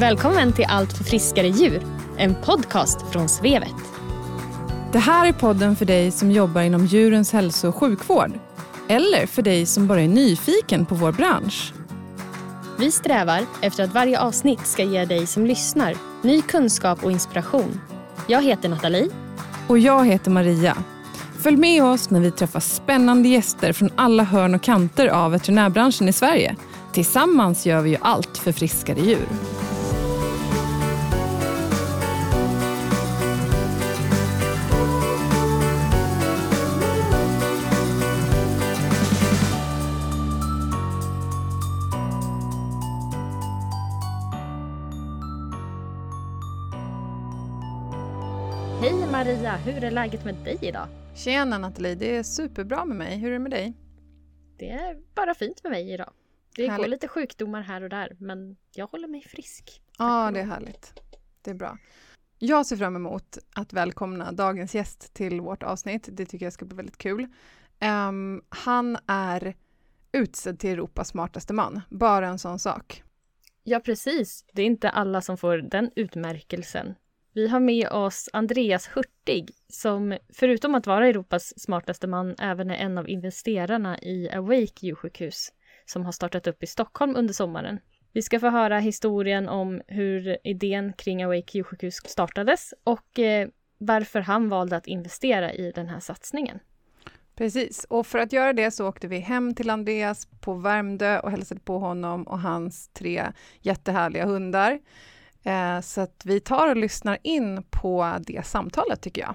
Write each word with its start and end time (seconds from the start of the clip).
Välkommen 0.00 0.52
till 0.52 0.64
Allt 0.68 0.92
för 0.92 1.04
friskare 1.04 1.48
djur, 1.48 1.82
en 2.16 2.34
podcast 2.34 3.12
från 3.12 3.28
Svevet. 3.28 3.74
Det 4.92 4.98
här 4.98 5.26
är 5.26 5.32
podden 5.32 5.76
för 5.76 5.84
dig 5.84 6.10
som 6.10 6.30
jobbar 6.30 6.62
inom 6.62 6.86
djurens 6.86 7.32
hälso 7.32 7.68
och 7.68 7.76
sjukvård. 7.76 8.32
Eller 8.88 9.26
för 9.26 9.42
dig 9.42 9.66
som 9.66 9.86
bara 9.86 10.00
är 10.00 10.08
nyfiken 10.08 10.86
på 10.86 10.94
vår 10.94 11.12
bransch. 11.12 11.72
Vi 12.78 12.92
strävar 12.92 13.40
efter 13.60 13.84
att 13.84 13.94
varje 13.94 14.20
avsnitt 14.20 14.66
ska 14.66 14.82
ge 14.82 15.04
dig 15.04 15.26
som 15.26 15.46
lyssnar 15.46 15.94
ny 16.22 16.42
kunskap 16.42 17.04
och 17.04 17.12
inspiration. 17.12 17.80
Jag 18.26 18.42
heter 18.42 18.68
Nathalie. 18.68 19.08
Och 19.66 19.78
jag 19.78 20.06
heter 20.06 20.30
Maria. 20.30 20.76
Följ 21.38 21.56
med 21.56 21.84
oss 21.84 22.10
när 22.10 22.20
vi 22.20 22.30
träffar 22.30 22.60
spännande 22.60 23.28
gäster 23.28 23.72
från 23.72 23.90
alla 23.96 24.22
hörn 24.22 24.54
och 24.54 24.62
kanter 24.62 25.08
av 25.08 25.32
veterinärbranschen 25.32 26.08
i 26.08 26.12
Sverige. 26.12 26.56
Tillsammans 26.92 27.66
gör 27.66 27.80
vi 27.80 27.90
ju 27.90 27.96
allt 28.00 28.38
för 28.38 28.52
friskare 28.52 29.00
djur. 29.00 29.28
Hur 49.64 49.84
är 49.84 49.90
läget 49.90 50.24
med 50.24 50.34
dig 50.34 50.58
idag? 50.62 50.88
Tjena 51.14 51.58
Nathalie, 51.58 51.94
det 51.94 52.16
är 52.16 52.22
superbra 52.22 52.84
med 52.84 52.96
mig. 52.96 53.18
Hur 53.18 53.28
är 53.28 53.32
det 53.32 53.38
med 53.38 53.50
dig? 53.50 53.74
Det 54.58 54.70
är 54.70 54.98
bara 55.14 55.34
fint 55.34 55.62
med 55.62 55.70
mig 55.70 55.92
idag. 55.92 56.12
Det 56.56 56.68
Härligt. 56.68 56.84
går 56.84 56.90
lite 56.90 57.08
sjukdomar 57.08 57.62
här 57.62 57.82
och 57.82 57.88
där, 57.88 58.16
men 58.18 58.56
jag 58.74 58.86
håller 58.86 59.08
mig 59.08 59.22
frisk. 59.22 59.82
Ja, 59.98 60.30
det 60.34 60.40
är 60.40 60.44
härligt. 60.44 61.00
Det 61.42 61.50
är 61.50 61.54
bra. 61.54 61.78
Jag 62.38 62.66
ser 62.66 62.76
fram 62.76 62.96
emot 62.96 63.38
att 63.54 63.72
välkomna 63.72 64.32
dagens 64.32 64.74
gäst 64.74 65.14
till 65.14 65.40
vårt 65.40 65.62
avsnitt. 65.62 66.08
Det 66.12 66.26
tycker 66.26 66.46
jag 66.46 66.52
ska 66.52 66.64
bli 66.64 66.76
väldigt 66.76 66.98
kul. 66.98 67.26
Ehm, 67.78 68.42
han 68.48 68.98
är 69.06 69.54
utsedd 70.12 70.58
till 70.58 70.70
Europas 70.70 71.08
smartaste 71.08 71.52
man. 71.52 71.80
Bara 71.88 72.28
en 72.28 72.38
sån 72.38 72.58
sak. 72.58 73.02
Ja, 73.64 73.80
precis. 73.80 74.44
Det 74.52 74.62
är 74.62 74.66
inte 74.66 74.90
alla 74.90 75.20
som 75.20 75.36
får 75.36 75.58
den 75.58 75.90
utmärkelsen. 75.96 76.94
Vi 77.32 77.48
har 77.48 77.60
med 77.60 77.88
oss 77.88 78.28
Andreas 78.32 78.88
Hurtig 78.88 79.50
som 79.68 80.18
förutom 80.34 80.74
att 80.74 80.86
vara 80.86 81.08
Europas 81.08 81.60
smartaste 81.60 82.06
man 82.06 82.34
även 82.38 82.70
är 82.70 82.74
en 82.74 82.98
av 82.98 83.08
investerarna 83.08 83.98
i 83.98 84.30
Awake 84.30 84.86
djursjukhus 84.86 85.52
som 85.86 86.04
har 86.04 86.12
startat 86.12 86.46
upp 86.46 86.62
i 86.62 86.66
Stockholm 86.66 87.16
under 87.16 87.34
sommaren. 87.34 87.78
Vi 88.12 88.22
ska 88.22 88.40
få 88.40 88.48
höra 88.48 88.78
historien 88.78 89.48
om 89.48 89.82
hur 89.86 90.38
idén 90.44 90.92
kring 90.92 91.22
Awake 91.22 91.58
djursjukhus 91.58 91.94
startades 91.94 92.74
och 92.84 93.18
eh, 93.18 93.48
varför 93.78 94.20
han 94.20 94.48
valde 94.48 94.76
att 94.76 94.86
investera 94.86 95.52
i 95.52 95.72
den 95.72 95.88
här 95.88 96.00
satsningen. 96.00 96.58
Precis, 97.34 97.84
och 97.84 98.06
för 98.06 98.18
att 98.18 98.32
göra 98.32 98.52
det 98.52 98.70
så 98.70 98.88
åkte 98.88 99.08
vi 99.08 99.18
hem 99.18 99.54
till 99.54 99.70
Andreas 99.70 100.28
på 100.40 100.54
Värmdö 100.54 101.18
och 101.18 101.30
hälsade 101.30 101.60
på 101.60 101.78
honom 101.78 102.22
och 102.22 102.40
hans 102.40 102.88
tre 102.88 103.32
jättehärliga 103.60 104.26
hundar. 104.26 104.80
Eh, 105.44 105.80
så 105.80 106.00
att 106.00 106.22
vi 106.24 106.40
tar 106.40 106.68
och 106.70 106.76
lyssnar 106.76 107.18
in 107.22 107.62
på 107.70 108.16
det 108.26 108.46
samtalet 108.46 109.00
tycker 109.00 109.22
jag. 109.22 109.34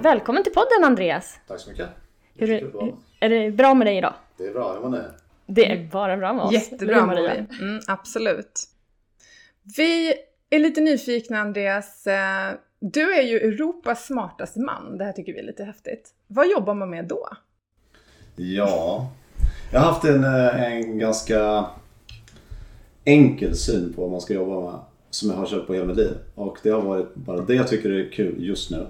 Välkommen 0.00 0.42
till 0.44 0.52
podden 0.52 0.84
Andreas! 0.84 1.38
Tack 1.48 1.60
så 1.60 1.70
mycket. 1.70 1.88
Hur 2.34 2.50
är, 3.20 3.28
det 3.28 3.50
bra 3.50 3.74
med 3.74 3.86
dig 3.86 3.98
idag? 3.98 4.14
Det 4.36 4.44
är 4.46 4.52
bra, 4.52 4.72
hur 4.72 4.80
mår 4.80 4.88
ni? 4.88 4.98
Det 5.46 5.72
är 5.72 5.88
bara 5.92 6.16
bra 6.16 6.32
med 6.32 6.44
oss. 6.44 6.52
Jättebra 6.52 7.00
mår 7.00 7.06
Maria? 7.06 7.46
vi. 7.50 7.64
Mm, 7.64 7.80
absolut. 7.86 8.60
Vi 9.76 10.14
är 10.50 10.58
lite 10.58 10.80
nyfikna 10.80 11.38
Andreas. 11.38 12.06
Eh, 12.06 12.52
Du 12.78 13.14
är 13.14 13.22
ju 13.22 13.38
Europas 13.38 14.06
smartaste 14.06 14.60
man. 14.60 14.98
Det 14.98 15.04
här 15.04 15.12
tycker 15.12 15.32
vi 15.32 15.38
är 15.38 15.42
lite 15.44 15.64
häftigt. 15.64 16.10
Vad 16.26 16.50
jobbar 16.50 16.74
man 16.74 16.90
med 16.90 17.04
då? 17.04 17.28
Ja, 18.36 19.10
jag 19.72 19.80
har 19.80 19.92
haft 19.92 20.04
en, 20.04 20.24
eh, 20.24 20.62
en 20.62 20.98
ganska 20.98 21.66
enkel 23.04 23.56
syn 23.56 23.92
på 23.92 24.02
vad 24.02 24.10
man 24.10 24.20
ska 24.20 24.34
jobba 24.34 24.60
med 24.60 24.80
som 25.10 25.30
jag 25.30 25.36
har 25.36 25.46
kört 25.46 25.66
på 25.66 25.74
hela 25.74 25.86
mitt 25.86 25.96
liv. 25.96 26.16
Och 26.34 26.58
det 26.62 26.70
har 26.70 26.82
varit 26.82 27.14
bara 27.14 27.40
det 27.40 27.54
jag 27.54 27.68
tycker 27.68 27.90
är 27.90 28.10
kul 28.12 28.34
just 28.38 28.70
nu. 28.70 28.86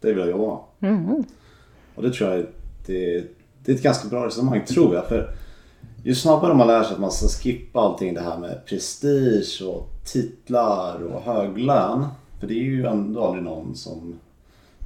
Det 0.00 0.08
vill 0.08 0.18
jag 0.18 0.30
jobba 0.30 0.60
med. 0.78 0.90
Mm. 0.90 1.24
Och 1.94 2.02
det 2.02 2.12
tror 2.12 2.30
jag 2.30 2.46
det, 2.86 3.24
det 3.64 3.72
är 3.72 3.76
ett 3.76 3.82
ganska 3.82 4.08
bra 4.08 4.26
resonemang, 4.26 4.64
tror 4.64 4.94
jag. 4.94 5.08
För 5.08 5.34
ju 6.04 6.14
snabbare 6.14 6.54
man 6.54 6.66
lär 6.66 6.82
sig 6.82 6.92
att 6.92 7.00
man 7.00 7.10
ska 7.10 7.28
skippa 7.28 7.80
allting 7.80 8.14
det 8.14 8.20
här 8.20 8.38
med 8.38 8.66
prestige 8.66 9.62
och 9.66 9.88
titlar 10.04 11.02
och 11.02 11.22
hög 11.22 11.58
lön. 11.58 12.06
För 12.40 12.46
det 12.46 12.54
är 12.54 12.64
ju 12.64 12.86
ändå 12.86 13.24
aldrig 13.24 13.44
någon 13.44 13.76
som 13.76 14.18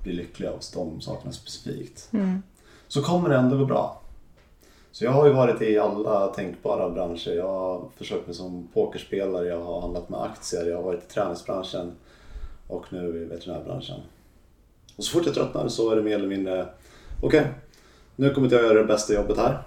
blir 0.03 0.12
lycklig 0.12 0.49
av 0.49 0.61
de 0.75 1.01
sakerna 1.01 1.33
specifikt. 1.33 2.09
Så 2.89 3.03
kommer 3.03 3.28
det 3.28 3.37
ändå 3.37 3.59
gå 3.59 3.66
bra. 3.66 4.01
Så 4.94 5.05
jag 5.05 5.10
har 5.10 5.27
ju 5.27 5.32
varit 5.32 5.62
i 5.62 5.78
alla 5.78 6.27
tänkbara 6.27 6.91
branscher. 6.91 7.31
Jag 7.37 7.49
har 7.49 7.88
försökt 7.97 8.27
mig 8.27 8.34
som 8.34 8.69
pokerspelare, 8.75 9.47
jag 9.47 9.60
har 9.60 9.81
handlat 9.81 10.09
med 10.09 10.22
aktier, 10.22 10.66
jag 10.66 10.77
har 10.77 10.82
varit 10.82 11.03
i 11.03 11.06
träningsbranschen 11.06 11.93
och 12.69 12.93
nu 12.93 13.22
i 13.22 13.25
veterinärbranschen. 13.25 14.00
Och 14.97 15.04
så 15.04 15.19
fort 15.19 15.27
jag 15.27 15.34
tröttnar 15.34 15.69
så 15.69 15.91
är 15.91 15.97
det 15.97 16.03
mer 16.03 16.15
eller 16.15 16.28
mindre, 16.28 16.66
okej, 17.22 17.47
nu 18.16 18.31
kommer 18.31 18.53
jag 18.53 18.62
göra 18.62 18.78
det 18.78 18.84
bästa 18.84 19.15
jobbet 19.15 19.37
här. 19.38 19.62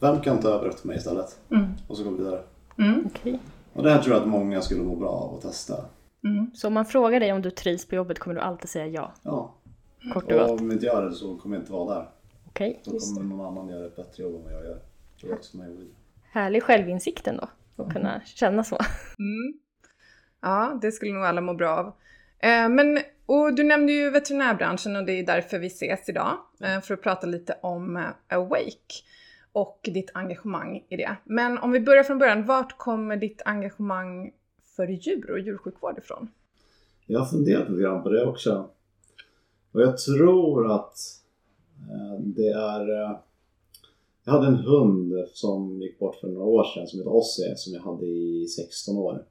Vem 0.00 0.20
kan 0.20 0.40
ta 0.40 0.48
över 0.48 0.68
efter 0.68 0.86
mig 0.86 0.96
istället? 0.96 1.38
Och 1.88 1.96
så 1.96 2.04
går 2.04 2.10
vi 2.10 2.16
vidare. 2.16 2.42
Okej. 3.06 3.38
Och 3.72 3.82
det 3.82 3.90
här 3.90 4.02
tror 4.02 4.14
jag 4.14 4.22
att 4.22 4.28
många 4.28 4.60
skulle 4.60 4.82
må 4.82 4.96
bra 4.96 5.10
av 5.10 5.34
att 5.34 5.42
testa. 5.42 5.74
Så 6.54 6.66
om 6.66 6.74
man 6.74 6.84
frågar 6.86 7.20
dig 7.20 7.32
om 7.32 7.42
du 7.42 7.50
trivs 7.50 7.88
på 7.88 7.94
jobbet 7.94 8.18
kommer 8.18 8.34
du 8.34 8.40
alltid 8.40 8.70
säga 8.70 8.86
ja? 8.86 9.12
Ja, 9.22 9.54
Kort 10.14 10.24
och 10.24 10.32
och 10.32 10.38
gott. 10.48 10.60
om 10.60 10.66
jag 10.66 10.76
inte 10.76 10.86
gör 10.86 11.08
det 11.08 11.14
så 11.14 11.36
kommer 11.36 11.56
jag 11.56 11.62
inte 11.62 11.72
vara 11.72 11.94
där. 11.94 12.08
Okej. 12.50 12.82
Då 12.84 12.90
kommer 12.98 13.36
någon 13.36 13.46
annan 13.46 13.68
göra 13.68 13.86
ett 13.86 13.96
bättre 13.96 14.22
jobb 14.22 14.34
än 14.34 14.42
vad 14.42 14.52
jag 14.52 14.64
gör. 14.64 14.80
Det 15.20 15.26
är 15.28 15.32
också 15.34 15.56
mig 15.56 15.68
vidare. 15.70 15.86
Härlig 16.32 16.62
självinsikt 16.62 17.26
ändå. 17.26 17.48
Att 17.76 17.92
kunna 17.92 18.20
känna 18.24 18.64
så. 18.64 18.78
Mm. 19.18 19.58
Ja, 20.40 20.78
det 20.82 20.92
skulle 20.92 21.12
nog 21.12 21.24
alla 21.24 21.40
må 21.40 21.54
bra 21.54 21.70
av. 21.70 21.86
Eh, 22.38 22.68
Men, 22.68 22.98
och 23.26 23.54
du 23.54 23.62
nämnde 23.62 23.92
ju 23.92 24.10
veterinärbranschen 24.10 24.96
och 24.96 25.04
det 25.06 25.12
är 25.12 25.26
därför 25.26 25.58
vi 25.58 25.66
ses 25.66 26.08
idag. 26.08 26.38
eh, 26.60 26.80
För 26.80 26.94
att 26.94 27.02
prata 27.02 27.26
lite 27.26 27.58
om 27.62 27.96
eh, 27.96 28.04
Awake 28.28 28.94
och 29.52 29.80
ditt 29.94 30.10
engagemang 30.14 30.84
i 30.88 30.96
det. 30.96 31.16
Men 31.24 31.58
om 31.58 31.70
vi 31.72 31.80
börjar 31.80 32.02
från 32.02 32.18
början, 32.18 32.46
vart 32.46 32.78
kommer 32.78 33.16
ditt 33.16 33.42
engagemang 33.44 34.32
för 34.76 34.86
djur 34.86 35.30
och 35.30 35.38
djursjukvård 35.40 35.98
ifrån? 35.98 36.28
Jag 37.06 37.18
har 37.20 37.26
funderat 37.26 37.70
lite 37.70 37.82
grann 37.82 38.02
på 38.02 38.08
det 38.08 38.26
också. 38.26 38.70
Och 39.72 39.80
jag 39.82 39.98
tror 39.98 40.72
att 40.72 40.96
Eh, 41.90 42.20
det 42.20 42.48
är... 42.48 43.02
Eh, 43.02 43.16
jag 44.24 44.32
hade 44.32 44.46
en 44.46 44.64
hund 44.64 45.14
som 45.32 45.82
gick 45.82 45.98
bort 45.98 46.16
för 46.16 46.28
några 46.28 46.46
år 46.46 46.64
sedan 46.64 46.86
som 46.86 46.98
heter 46.98 47.14
Ossie 47.14 47.56
som 47.56 47.72
jag 47.72 47.80
hade 47.80 48.06
i 48.06 48.46
16 48.46 48.96
år. 48.96 49.24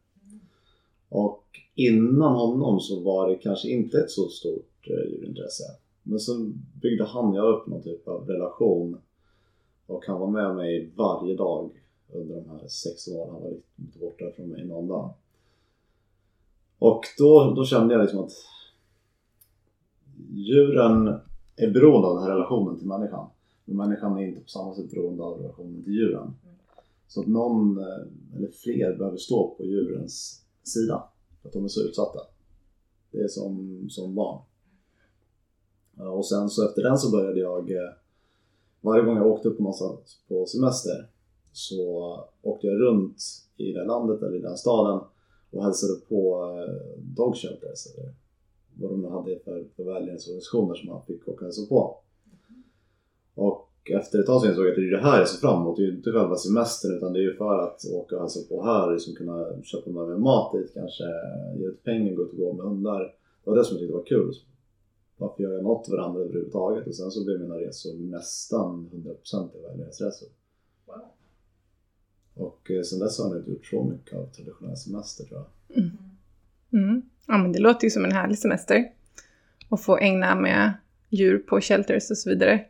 Och 1.09 1.43
innan 1.75 2.35
honom 2.35 2.79
så 2.79 2.99
var 2.99 3.29
det 3.29 3.35
kanske 3.35 3.69
inte 3.69 3.99
ett 3.99 4.11
så 4.11 4.27
stort 4.27 4.87
eh, 4.87 5.11
djurintresse. 5.11 5.63
Men 6.03 6.19
så 6.19 6.51
byggde 6.81 7.05
han 7.05 7.25
och 7.25 7.37
jag 7.37 7.55
upp 7.55 7.67
någon 7.67 7.83
typ 7.83 8.07
av 8.07 8.27
relation. 8.27 8.97
Och 9.87 10.05
han 10.07 10.19
var 10.19 10.27
med 10.27 10.55
mig 10.55 10.91
varje 10.95 11.35
dag 11.35 11.71
under 12.13 12.35
de 12.35 12.49
här 12.49 12.67
16 12.67 13.15
åren. 13.15 13.33
Han 13.33 13.41
var 13.41 13.53
lite 13.75 13.99
borta 13.99 14.25
från 14.35 14.49
mig 14.49 14.65
någon 14.65 14.87
dag. 14.87 15.13
Och 16.79 17.03
då, 17.17 17.53
då 17.55 17.65
kände 17.65 17.93
jag 17.93 18.01
liksom 18.01 18.19
att 18.19 18.31
djuren 20.29 21.19
är 21.59 21.71
beroende 21.71 22.07
av 22.07 22.15
den 22.15 22.23
här 22.23 22.31
relationen 22.31 22.77
till 22.77 22.87
människan. 22.87 23.29
Men 23.65 23.77
människan 23.77 24.17
är 24.17 24.27
inte 24.27 24.41
på 24.41 24.49
samma 24.49 24.75
sätt 24.75 24.91
beroende 24.91 25.23
av 25.23 25.37
relationen 25.37 25.83
till 25.83 25.93
djuren. 25.93 26.33
Så 27.07 27.21
att 27.21 27.27
någon, 27.27 27.77
eh, 27.77 28.37
eller 28.37 28.51
fler, 28.51 28.97
behöver 28.97 29.17
stå 29.17 29.55
på 29.57 29.65
djurens 29.65 30.45
sida. 30.63 31.03
För 31.41 31.49
att 31.49 31.53
de 31.53 31.63
är 31.63 31.67
så 31.67 31.81
utsatta. 31.81 32.19
Det 33.11 33.19
är 33.19 33.27
som, 33.27 33.85
som 33.89 34.15
barn. 34.15 34.41
Och 35.97 36.25
sen 36.25 36.49
så 36.49 36.65
efter 36.65 36.83
den 36.83 36.97
så 36.97 37.11
började 37.11 37.39
jag, 37.39 37.71
eh, 37.71 37.91
varje 38.81 39.03
gång 39.03 39.17
jag 39.17 39.27
åkte 39.27 39.47
upp 39.47 39.59
någonstans 39.59 40.19
på 40.27 40.45
semester 40.45 41.09
så 41.51 42.13
åkte 42.41 42.67
jag 42.67 42.81
runt 42.81 43.17
i 43.57 43.71
det 43.71 43.85
landet 43.85 44.21
eller 44.21 44.37
i 44.37 44.41
den 44.41 44.57
staden 44.57 44.99
och 45.51 45.63
hälsade 45.63 45.93
på 46.09 46.43
eh, 46.43 47.03
dog 47.03 47.35
shelters 47.35 47.87
eller 47.97 48.13
vad 48.81 48.91
de 48.91 49.01
nu 49.01 49.07
hade 49.07 49.39
för, 49.39 49.65
för 49.75 49.83
välgörenhetsorganisationer 49.83 50.75
som 50.75 50.89
man 50.89 51.05
fick 51.05 51.27
åka 51.27 51.45
och 51.45 51.69
på. 51.69 51.97
Och 53.35 53.69
efter 53.91 54.19
ett 54.19 54.25
tag 54.25 54.41
så 54.41 54.47
insåg 54.47 54.65
jag 54.65 54.69
att 54.69 54.75
det 54.75 54.81
är 54.81 54.91
det 54.91 55.01
här 55.01 55.19
jag 55.19 55.29
ser 55.29 55.41
fram 55.47 55.61
emot. 55.61 55.77
Det 55.77 55.83
är 55.83 55.87
ju 55.87 55.95
inte 55.95 56.11
själva 56.11 56.35
semestern 56.35 56.97
utan 56.97 57.13
det 57.13 57.19
är 57.19 57.23
ju 57.23 57.35
för 57.35 57.59
att 57.59 57.85
åka 57.91 58.15
och 58.15 58.21
hälsa 58.21 58.39
på 58.49 58.63
här, 58.63 58.93
liksom 58.93 59.15
kunna 59.15 59.63
köpa 59.63 59.89
med 59.89 60.07
mig 60.07 60.17
mat 60.17 60.51
dit 60.53 60.73
kanske, 60.73 61.03
ge 61.57 61.65
ut 61.65 61.83
pengar, 61.83 62.15
gå 62.15 62.23
ut 62.23 62.31
och 62.31 62.37
gå 62.37 62.53
med 62.53 62.65
hundar. 62.65 62.99
Det 63.43 63.49
var 63.49 63.57
det 63.57 63.63
som 63.63 63.73
jag 63.73 63.81
tyckte 63.81 63.95
var 63.95 64.05
kul. 64.05 64.33
Varför 65.17 65.43
gör 65.43 65.53
jag 65.53 65.63
något 65.63 65.87
för 65.87 65.97
andra 65.97 66.21
överhuvudtaget? 66.21 66.87
Och 66.87 66.95
sen 66.95 67.11
så 67.11 67.25
blev 67.25 67.39
mina 67.39 67.55
resor 67.55 67.93
nästan 67.93 68.89
100% 68.93 69.53
välgörenhetsresor. 69.53 70.29
Och 72.33 72.71
eh, 72.71 72.81
sen 72.81 72.99
dess 72.99 73.19
har 73.19 73.29
jag 73.29 73.37
inte 73.37 73.51
gjort 73.51 73.65
så 73.65 73.83
mycket 73.83 74.19
av 74.19 74.25
traditionell 74.25 74.77
semester 74.77 75.23
tror 75.23 75.39
jag. 75.39 75.77
Mm. 75.77 76.08
Ja, 77.27 77.37
men 77.37 77.51
det 77.51 77.59
låter 77.59 77.83
ju 77.83 77.89
som 77.89 78.05
en 78.05 78.11
härlig 78.11 78.37
semester. 78.37 78.85
Och 79.69 79.81
få 79.81 79.97
ägna 79.97 80.35
med 80.35 80.73
djur 81.09 81.37
på 81.37 81.61
shelters 81.61 82.11
och 82.11 82.17
så 82.17 82.29
vidare. 82.29 82.65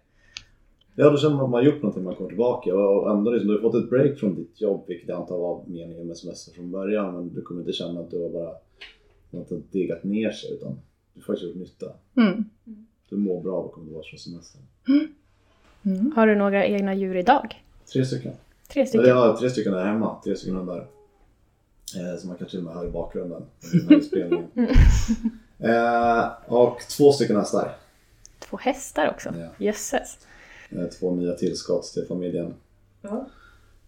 Ja, 0.95 1.09
då 1.09 1.17
känner 1.17 1.35
man 1.35 1.45
att 1.45 1.51
man 1.51 1.59
har 1.65 1.71
gjort 1.71 1.81
någonting, 1.81 2.03
man 2.03 2.15
kommer 2.15 2.29
tillbaka 2.29 2.75
och 2.75 3.11
ändå 3.11 3.31
liksom, 3.31 3.47
du 3.47 3.53
har 3.53 3.61
fått 3.61 3.83
ett 3.83 3.89
break 3.89 4.19
från 4.19 4.35
ditt 4.35 4.61
jobb, 4.61 4.83
vilket 4.87 5.09
jag 5.09 5.21
antar 5.21 5.37
var 5.37 5.63
meningen 5.67 6.07
med 6.07 6.17
semester 6.17 6.53
från 6.53 6.71
början, 6.71 7.13
men 7.13 7.33
du 7.33 7.41
kommer 7.41 7.61
inte 7.61 7.73
känna 7.73 7.99
att 7.99 8.11
du 8.11 8.21
har 8.21 8.29
bara 8.29 8.53
något 9.29 9.51
att 9.51 9.71
diggat 9.71 10.03
ner 10.03 10.31
sig, 10.31 10.53
utan 10.53 10.71
du 11.13 11.19
har 11.19 11.21
faktiskt 11.21 11.47
gjort 11.47 11.55
nytta. 11.55 11.85
Mm. 12.17 12.45
Du 13.09 13.17
mår 13.17 13.43
bra 13.43 13.57
av 13.57 13.65
att 13.65 13.71
komma 13.71 13.85
tillbaka 13.85 14.07
från 14.09 14.19
semestern. 14.19 14.61
Mm. 15.83 16.11
Har 16.15 16.27
du 16.27 16.35
några 16.35 16.65
egna 16.65 16.95
djur 16.95 17.15
idag? 17.15 17.63
Tre 17.93 18.05
stycken. 18.05 18.33
Tre 18.69 18.85
stycken? 18.85 19.07
jag 19.07 19.15
har 19.15 19.37
tre 19.37 19.49
stycken 19.49 19.73
där 19.73 19.85
hemma, 19.85 20.21
tre 20.23 20.35
stycken 20.35 20.55
hundar. 20.55 20.87
Eh, 21.95 22.19
som 22.19 22.27
man 22.29 22.37
kanske 22.37 22.49
till 22.57 22.59
och 22.59 22.65
med 22.65 22.73
hör 22.73 22.85
i 22.87 22.89
bakgrunden. 22.91 23.45
den 23.71 23.87
här 23.89 23.95
inspelningen. 23.95 24.47
eh, 25.59 26.27
och 26.47 26.79
två 26.97 27.11
stycken 27.11 27.35
hästar. 27.35 27.75
Två 28.39 28.57
hästar 28.57 29.09
också? 29.09 29.29
Ja. 29.39 29.47
Jösses. 29.65 30.17
Eh, 30.69 30.85
två 30.85 31.15
nya 31.15 31.33
tillskott 31.33 31.83
till 31.83 32.05
familjen. 32.07 32.53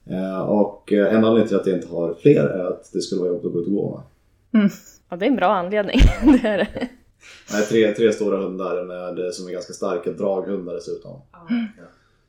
Eh, 0.06 0.42
och 0.42 0.92
en 0.92 1.26
anledning 1.26 1.48
till 1.48 1.58
att 1.58 1.68
jag 1.68 1.76
inte 1.78 1.88
har 1.88 2.14
fler 2.14 2.44
är 2.44 2.66
att 2.66 2.92
det 2.94 3.02
skulle 3.02 3.22
vara 3.22 3.30
jobbigt 3.32 3.46
att 3.46 3.54
gå 3.54 3.60
ut 3.62 3.68
och 3.68 3.74
gå 3.74 4.04
med. 4.52 4.72
Ja, 5.10 5.16
det 5.18 5.26
är 5.26 5.30
en 5.30 5.36
bra 5.36 5.56
anledning. 5.56 6.00
det 6.42 6.48
är 6.48 6.58
det. 6.58 6.90
Nej, 7.52 7.66
tre, 7.66 7.94
tre 7.94 8.14
stora 8.14 8.38
hundar 8.38 8.84
med, 8.84 9.34
som 9.34 9.48
är 9.48 9.52
ganska 9.52 9.74
starka 9.74 10.12
draghundar 10.12 10.74
dessutom. 10.74 11.22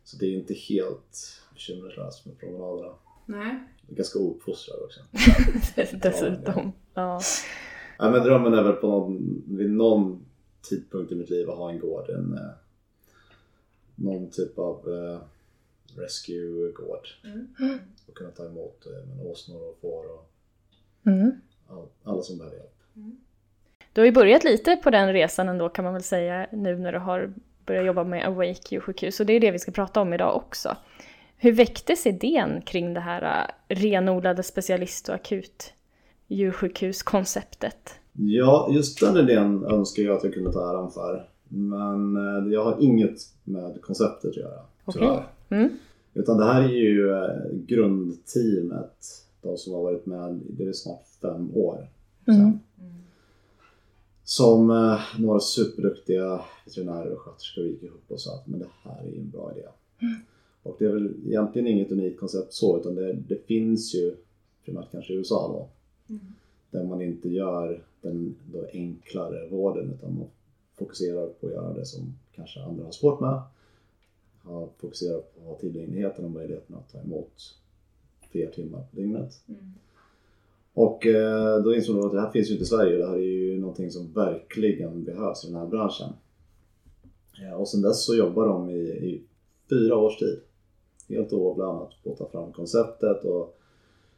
Så 0.04 0.16
det 0.16 0.26
är 0.26 0.34
inte 0.34 0.54
helt 0.54 1.40
bekymmerslöst 1.54 2.26
med 2.26 2.38
promenaderna. 2.40 2.92
Nej. 3.26 3.58
Ganska 3.88 4.18
ouppfostrade 4.18 4.82
också. 4.84 5.00
Dessutom. 6.02 6.72
Ja. 6.94 7.20
Nej, 8.00 8.10
men 8.10 8.22
drömmen 8.22 8.54
är 8.54 8.62
väl 8.62 8.72
på 8.72 8.86
någon, 8.86 9.42
vid 9.46 9.70
någon 9.70 10.24
tidpunkt 10.70 11.12
i 11.12 11.14
mitt 11.14 11.30
liv 11.30 11.50
att 11.50 11.56
ha 11.56 11.70
en 11.70 11.78
gård. 11.78 12.10
En, 12.10 12.34
eh, 12.34 12.50
någon 13.94 14.30
typ 14.30 14.58
av 14.58 14.88
eh, 14.88 15.18
rescue-gård. 16.00 17.08
Och 18.08 18.14
kunna 18.14 18.30
ta 18.30 18.46
emot 18.46 18.86
eh, 18.86 19.26
åsnor 19.26 19.68
och 19.68 19.78
får 19.80 20.04
och 20.14 20.28
Mm. 21.06 21.30
all, 21.68 21.86
alla 22.04 22.22
som 22.22 22.38
behöver 22.38 22.56
hjälp. 22.56 22.78
Du 23.92 24.00
har 24.00 24.06
ju 24.06 24.12
börjat 24.12 24.44
lite 24.44 24.76
på 24.76 24.90
den 24.90 25.12
resan 25.12 25.48
ändå 25.48 25.68
kan 25.68 25.84
man 25.84 25.92
väl 25.94 26.02
säga 26.02 26.46
nu 26.52 26.78
när 26.78 26.92
du 26.92 26.98
har 26.98 27.32
börjat 27.66 27.86
jobba 27.86 28.04
med 28.04 28.26
Awake 28.26 28.60
djursjukhus 28.74 29.20
och 29.20 29.26
det 29.26 29.32
är 29.32 29.40
det 29.40 29.50
vi 29.50 29.58
ska 29.58 29.72
prata 29.72 30.00
om 30.00 30.12
idag 30.12 30.36
också. 30.36 30.76
Hur 31.42 31.52
väcktes 31.52 32.06
idén 32.06 32.62
kring 32.62 32.94
det 32.94 33.00
här 33.00 33.48
äh, 33.68 33.74
renodlade 33.76 34.42
specialist 34.42 35.08
och 35.08 35.14
akut 35.14 35.72
djursjukhuskonceptet? 36.28 37.94
Ja, 38.12 38.68
just 38.72 39.00
den 39.00 39.16
idén 39.16 39.64
önskar 39.64 40.02
jag 40.02 40.16
att 40.16 40.24
jag 40.24 40.34
kunde 40.34 40.52
ta 40.52 40.70
äran 40.70 40.90
för. 40.90 41.28
Men 41.48 42.16
eh, 42.16 42.52
jag 42.52 42.64
har 42.64 42.76
inget 42.80 43.18
med 43.44 43.82
konceptet 43.82 44.30
att 44.30 44.36
göra. 44.36 44.60
Okej. 44.84 45.00
tyvärr. 45.00 45.28
Mm. 45.48 45.78
Utan 46.14 46.38
det 46.38 46.44
här 46.44 46.62
är 46.62 46.68
ju 46.68 47.10
eh, 47.10 47.52
grundteamet. 47.52 49.26
De 49.42 49.56
som 49.56 49.72
har 49.72 49.82
varit 49.82 50.06
med, 50.06 50.40
det 50.50 50.64
är 50.64 50.72
snart 50.72 51.04
fem 51.22 51.50
år 51.54 51.88
sedan. 52.24 52.40
Mm. 52.40 52.58
Som 54.24 54.66
några 55.18 55.40
superduktiga 55.40 56.40
veterinärer 56.64 57.12
och 57.12 57.20
sköterskor 57.20 57.64
gick 57.64 57.82
ihop 57.82 58.04
och 58.08 58.20
sa 58.20 58.34
att 58.34 58.46
men 58.46 58.58
det 58.58 58.68
här 58.82 59.02
är 59.04 59.10
ju 59.10 59.18
en 59.18 59.30
bra 59.30 59.52
idé. 59.52 59.66
Och 60.62 60.76
det 60.78 60.84
är 60.84 60.92
väl 60.92 61.14
egentligen 61.26 61.68
inget 61.68 61.92
unikt 61.92 62.20
koncept 62.20 62.52
så 62.52 62.78
utan 62.80 62.94
det, 62.94 63.12
det 63.12 63.46
finns 63.46 63.94
ju 63.94 64.16
primärt 64.64 64.90
kanske 64.90 65.12
i 65.12 65.16
USA 65.16 65.48
då. 65.48 65.68
Där 66.70 66.84
man 66.84 67.02
inte 67.02 67.28
gör 67.28 67.82
den 68.00 68.34
då 68.52 68.66
enklare 68.72 69.48
vården 69.48 69.92
utan 69.92 70.18
man 70.18 70.26
fokuserar 70.74 71.26
på 71.26 71.46
att 71.46 71.52
göra 71.52 71.72
det 71.72 71.86
som 71.86 72.14
kanske 72.34 72.62
andra 72.62 72.84
har 72.84 72.92
svårt 72.92 73.20
med. 73.20 73.42
Har 74.42 74.68
fokuserat 74.78 75.34
på 75.34 75.40
att 75.40 75.46
ha 75.46 75.54
tillgängligheten 75.54 76.24
och 76.24 76.30
möjligheten 76.30 76.76
att 76.76 76.92
ta 76.92 76.98
emot 76.98 77.56
fler 78.30 78.46
timmar 78.46 78.84
på 78.90 78.96
dygnet. 78.96 79.40
Och 80.74 81.06
eh, 81.06 81.62
då 81.62 81.74
insåg 81.74 81.96
de 81.96 82.06
att 82.06 82.12
det 82.12 82.20
här 82.20 82.30
finns 82.30 82.48
ju 82.48 82.52
inte 82.52 82.64
i 82.64 82.66
Sverige. 82.66 82.96
Det 82.96 83.06
här 83.06 83.16
är 83.16 83.20
ju 83.20 83.58
någonting 83.60 83.90
som 83.90 84.12
verkligen 84.12 85.04
behövs 85.04 85.44
i 85.44 85.46
den 85.46 85.56
här 85.56 85.66
branschen. 85.66 86.12
Ja, 87.40 87.56
och 87.56 87.68
sen 87.68 87.82
dess 87.82 88.04
så 88.04 88.14
jobbar 88.14 88.46
de 88.46 88.70
i, 88.70 88.80
i 88.82 89.22
fyra 89.70 89.96
års 89.96 90.18
tid. 90.18 90.40
Helt 91.12 91.32
oavlönat 91.32 91.90
på 92.04 92.12
att 92.12 92.18
ta 92.18 92.28
fram 92.28 92.52
konceptet 92.52 93.24
och 93.24 93.58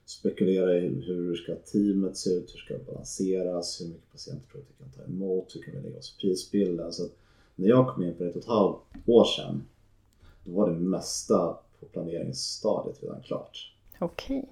spekulera 0.05 0.77
i 0.77 0.89
hur 0.89 1.35
ska 1.35 1.55
teamet 1.55 2.17
se 2.17 2.31
ut, 2.31 2.55
hur 2.55 2.59
ska 2.59 2.75
det 2.75 2.87
balanseras, 2.87 3.81
hur 3.81 3.87
mycket 3.87 4.13
patienter 4.13 4.51
tror 4.53 4.63
vi 4.69 4.85
kan 4.85 4.93
ta 4.93 5.03
emot, 5.03 5.57
hur 5.57 5.63
kan 5.63 5.75
vi 5.75 5.81
lägga 5.81 5.99
oss 5.99 6.17
i 6.19 6.21
prisbilden. 6.21 6.93
Så 6.93 7.03
när 7.55 7.69
jag 7.69 7.89
kom 7.89 8.03
in 8.03 8.15
för 8.15 8.27
ett 8.27 8.37
och 8.37 8.43
ett 8.43 8.49
halvt 8.49 8.79
år 9.07 9.25
sedan, 9.25 9.65
då 10.45 10.53
var 10.53 10.71
det 10.71 10.77
mesta 10.77 11.59
på 11.81 11.87
planeringsstadiet 11.87 13.03
redan 13.03 13.23
klart. 13.23 13.75
Okej. 14.01 14.49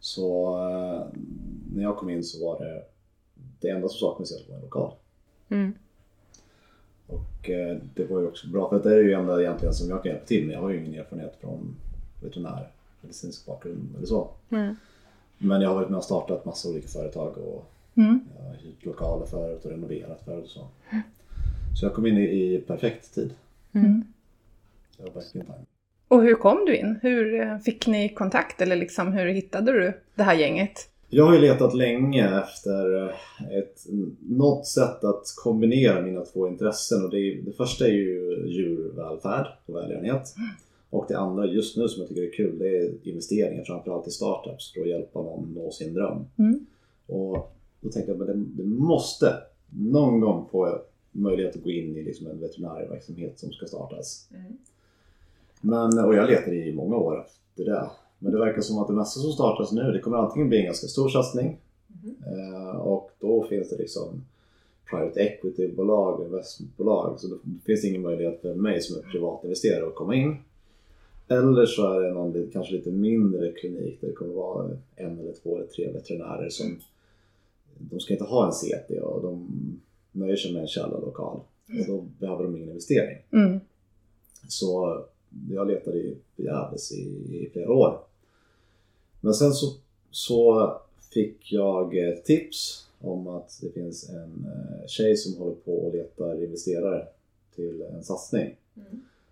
Så 0.00 0.58
eh, 0.58 1.06
när 1.74 1.82
jag 1.82 1.96
kom 1.96 2.10
in 2.10 2.24
så 2.24 2.44
var 2.46 2.64
det 2.64 2.84
det 3.60 3.68
enda 3.68 3.88
som 3.88 3.98
saknades 3.98 4.48
var 4.48 4.56
en 4.56 4.62
lokal. 4.62 4.92
Mm. 5.48 5.74
Och 7.10 7.50
eh, 7.50 7.76
det 7.94 8.04
var 8.04 8.20
ju 8.20 8.26
också 8.26 8.48
bra 8.48 8.68
för 8.68 8.90
det 8.90 8.94
är 8.96 9.02
ju 9.02 9.12
enda 9.12 9.40
egentligen 9.40 9.74
som 9.74 9.88
jag 9.88 10.02
kan 10.02 10.12
hjälpa 10.12 10.26
till 10.26 10.46
med. 10.46 10.56
Jag 10.56 10.60
har 10.60 10.70
ju 10.70 10.78
ingen 10.84 11.00
erfarenhet 11.00 11.36
från 11.40 11.76
veterinär, 12.22 12.68
medicinsk 13.00 13.46
bakgrund 13.46 13.94
eller 13.96 14.06
så. 14.06 14.30
Mm. 14.50 14.76
Men 15.38 15.60
jag 15.60 15.68
har 15.68 15.76
varit 15.76 15.88
med 15.88 15.98
och 15.98 16.04
startat 16.04 16.44
massa 16.44 16.68
olika 16.68 16.88
företag 16.88 17.38
och 17.38 17.66
Mm. 17.94 18.20
har 18.38 18.54
hyrt 18.54 18.84
lokaler 18.84 19.26
förut 19.26 19.64
och 19.64 19.70
renoverat 19.70 20.22
förut 20.24 20.44
och 20.44 20.50
så. 20.50 20.66
Så 21.80 21.86
jag 21.86 21.94
kom 21.94 22.06
in 22.06 22.16
i, 22.18 22.54
i 22.54 22.58
perfekt 22.60 23.14
tid. 23.14 23.34
Mm. 23.72 24.04
Det 24.96 25.02
var 25.02 25.10
verkligen 25.10 25.46
time. 25.46 25.58
Och 26.08 26.22
hur 26.22 26.34
kom 26.34 26.64
du 26.66 26.76
in? 26.76 26.98
Hur 27.02 27.40
eh, 27.40 27.58
fick 27.58 27.86
ni 27.86 28.08
kontakt 28.08 28.60
eller 28.60 28.76
liksom 28.76 29.12
hur 29.12 29.26
hittade 29.26 29.72
du 29.72 29.92
det 30.14 30.22
här 30.22 30.34
gänget? 30.34 30.89
Jag 31.12 31.24
har 31.24 31.34
ju 31.34 31.40
letat 31.40 31.74
länge 31.74 32.40
efter 32.40 33.08
ett, 33.58 33.86
något 34.20 34.66
sätt 34.66 35.04
att 35.04 35.22
kombinera 35.36 36.02
mina 36.02 36.24
två 36.24 36.48
intressen 36.48 37.04
och 37.04 37.10
det, 37.10 37.18
är, 37.18 37.42
det 37.42 37.52
första 37.52 37.86
är 37.86 37.92
ju 37.92 38.44
djurvälfärd 38.46 39.46
och 39.66 39.74
välgörenhet. 39.74 40.34
Och 40.90 41.04
det 41.08 41.18
andra 41.18 41.46
just 41.46 41.76
nu 41.76 41.88
som 41.88 42.00
jag 42.00 42.08
tycker 42.08 42.22
är 42.22 42.32
kul 42.32 42.58
det 42.58 42.76
är 42.78 42.92
investeringar, 43.02 43.64
framförallt 43.64 44.08
i 44.08 44.10
startups 44.10 44.72
för 44.72 44.80
att 44.80 44.88
hjälpa 44.88 45.22
någon 45.22 45.54
nå 45.54 45.70
sin 45.70 45.94
dröm. 45.94 46.24
Mm. 46.38 46.66
Och 47.06 47.52
då 47.80 47.88
tänkte 47.90 48.12
jag 48.12 48.20
att 48.20 48.26
det, 48.26 48.34
det 48.34 48.64
måste 48.64 49.34
någon 49.70 50.20
gång 50.20 50.46
få 50.50 50.80
möjlighet 51.12 51.56
att 51.56 51.62
gå 51.62 51.70
in 51.70 51.96
i 51.96 52.02
liksom 52.02 52.26
en 52.26 52.40
veterinärverksamhet 52.40 53.38
som 53.38 53.52
ska 53.52 53.66
startas. 53.66 54.28
Men, 55.60 55.98
och 55.98 56.14
jag 56.14 56.30
letade 56.30 56.56
i 56.56 56.74
många 56.74 56.96
år 56.96 57.24
efter 57.24 57.64
det. 57.64 57.90
Men 58.22 58.32
det 58.32 58.38
verkar 58.38 58.60
som 58.60 58.78
att 58.78 58.88
det 58.88 58.94
mesta 58.94 59.20
som 59.20 59.32
startas 59.32 59.72
nu, 59.72 59.92
det 59.92 60.00
kommer 60.00 60.16
antingen 60.16 60.48
bli 60.48 60.58
en 60.58 60.64
ganska 60.64 60.86
stor 60.86 61.08
satsning 61.08 61.58
eh, 62.26 62.76
och 62.76 63.10
då 63.20 63.46
finns 63.48 63.70
det 63.70 63.76
liksom 63.76 64.24
private 64.90 65.20
equity-bolag, 65.20 66.24
investmentbolag. 66.24 67.20
Så 67.20 67.28
då 67.28 67.36
finns 67.66 67.82
det 67.82 67.88
ingen 67.88 68.02
möjlighet 68.02 68.40
för 68.40 68.54
mig 68.54 68.80
som 68.80 68.98
är 68.98 69.02
privatinvesterare 69.02 69.86
att 69.86 69.94
komma 69.94 70.14
in. 70.14 70.36
Eller 71.28 71.66
så 71.66 71.92
är 71.92 72.00
det 72.00 72.10
någon 72.10 72.50
kanske 72.52 72.72
lite 72.72 72.90
mindre 72.90 73.52
klinik 73.52 74.00
där 74.00 74.08
det 74.08 74.14
kommer 74.14 74.34
vara 74.34 74.70
en 74.96 75.18
eller 75.18 75.32
två 75.32 75.56
eller 75.56 75.66
tre 75.66 75.92
veterinärer 75.92 76.48
som 76.48 76.78
de 77.78 78.00
ska 78.00 78.12
inte 78.12 78.24
ha 78.24 78.46
en 78.46 78.52
CT 78.52 79.02
och 79.02 79.22
de 79.22 79.48
nöjer 80.12 80.36
sig 80.36 80.52
med 80.52 80.62
en 80.62 80.68
källarlokal. 80.68 81.40
Och 81.80 81.86
då 81.86 82.04
behöver 82.18 82.44
de 82.44 82.56
ingen 82.56 82.68
investering. 82.68 83.18
Mm. 83.32 83.60
Så 84.48 85.00
jag 85.50 85.66
letade 85.66 85.98
ju 85.98 86.16
förgäves 86.36 86.92
i, 86.92 87.02
i 87.44 87.50
flera 87.52 87.72
år. 87.72 87.98
Men 89.20 89.34
sen 89.34 89.52
så, 89.52 89.72
så 90.10 90.72
fick 91.14 91.52
jag 91.52 91.96
ett 91.96 92.24
tips 92.24 92.86
om 93.00 93.26
att 93.26 93.58
det 93.62 93.70
finns 93.70 94.10
en 94.10 94.46
eh, 94.46 94.86
tjej 94.86 95.16
som 95.16 95.38
håller 95.38 95.54
på 95.54 95.72
och 95.72 95.94
letar 95.94 96.44
investerare 96.44 97.06
till 97.54 97.82
en 97.82 98.04
satsning. 98.04 98.56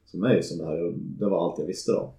Som 0.06 0.20
mig, 0.20 0.42
som 0.42 0.58
det 0.58 0.64
här, 0.64 0.92
det 0.96 1.26
var 1.26 1.44
allt 1.44 1.58
jag 1.58 1.66
visste 1.66 1.92
då. 1.92 2.10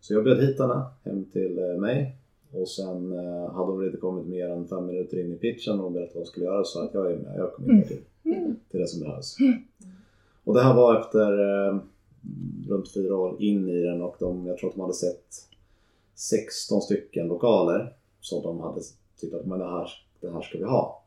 Så 0.00 0.14
jag 0.14 0.24
bjöd 0.24 0.40
hit 0.40 0.58
henne 0.58 0.82
hem 1.04 1.24
till 1.24 1.58
eh, 1.58 1.80
mig 1.80 2.16
och 2.52 2.68
sen 2.68 3.12
eh, 3.12 3.52
hade 3.52 3.72
hon 3.72 3.84
inte 3.86 3.96
kommit 3.96 4.26
mer 4.26 4.48
än 4.48 4.68
fem 4.68 4.86
minuter 4.86 5.20
in 5.20 5.32
i 5.32 5.36
pitchen 5.36 5.80
och 5.80 5.92
berättade 5.92 6.14
vad 6.14 6.22
hon 6.22 6.26
skulle 6.26 6.46
göra 6.46 6.64
så 6.64 6.80
att 6.80 6.94
jag 6.94 7.12
är 7.12 7.16
med, 7.16 7.34
jag 7.38 7.52
kommer 7.52 7.72
inte 7.72 7.88
till, 7.88 8.02
till 8.70 8.80
det 8.80 8.86
som 8.86 9.00
behövs. 9.00 9.36
Och 10.44 10.54
det 10.54 10.62
här 10.62 10.74
var 10.74 11.00
efter 11.00 11.32
eh, 11.68 11.78
runt 12.68 12.92
fyra 12.92 13.16
år 13.16 13.42
in 13.42 13.68
i 13.68 13.82
den 13.82 14.02
och 14.02 14.16
de, 14.18 14.46
jag 14.46 14.58
tror 14.58 14.68
att 14.68 14.76
de 14.76 14.80
hade 14.80 14.94
sett 14.94 15.48
16 16.14 16.82
stycken 16.82 17.28
lokaler 17.28 17.94
som 18.20 18.42
de 18.42 18.60
hade 18.60 18.80
tyckt 19.20 19.34
att 19.34 19.46
men 19.46 19.58
det, 19.58 19.64
här, 19.64 19.90
det 20.20 20.30
här 20.30 20.42
ska 20.42 20.58
vi 20.58 20.64
ha. 20.64 21.02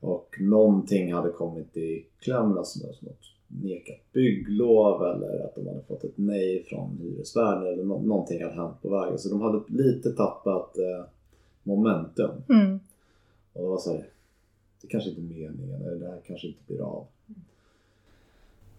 Och 0.00 0.36
någonting 0.40 1.12
hade 1.12 1.30
kommit 1.30 1.76
i 1.76 2.06
kläm, 2.20 2.58
alltså 2.58 2.86
något 2.86 3.16
nekat 3.46 4.12
bygglov 4.12 5.02
eller 5.02 5.44
att 5.44 5.54
de 5.54 5.66
hade 5.66 5.82
fått 5.82 6.04
ett 6.04 6.12
nej 6.14 6.64
från 6.68 6.98
hyresvärden 7.02 7.66
eller 7.66 7.84
nå- 7.84 8.02
någonting 8.02 8.42
hade 8.42 8.54
hänt 8.54 8.82
på 8.82 8.88
vägen. 8.88 9.18
Så 9.18 9.28
de 9.28 9.40
hade 9.40 9.60
lite 9.68 10.12
tappat 10.12 10.78
eh, 10.78 11.04
momentum. 11.62 12.30
Mm. 12.48 12.80
Och 13.52 13.62
det 13.62 13.68
var 13.68 13.78
så 13.78 13.90
här, 13.90 14.06
det 14.80 14.86
kanske 14.88 15.10
inte 15.10 15.22
är 15.22 15.24
meningen, 15.24 15.82
eller 15.82 15.96
det 15.96 16.06
här 16.06 16.20
kanske 16.26 16.46
inte 16.46 16.60
blir 16.66 16.80
av. 16.80 17.06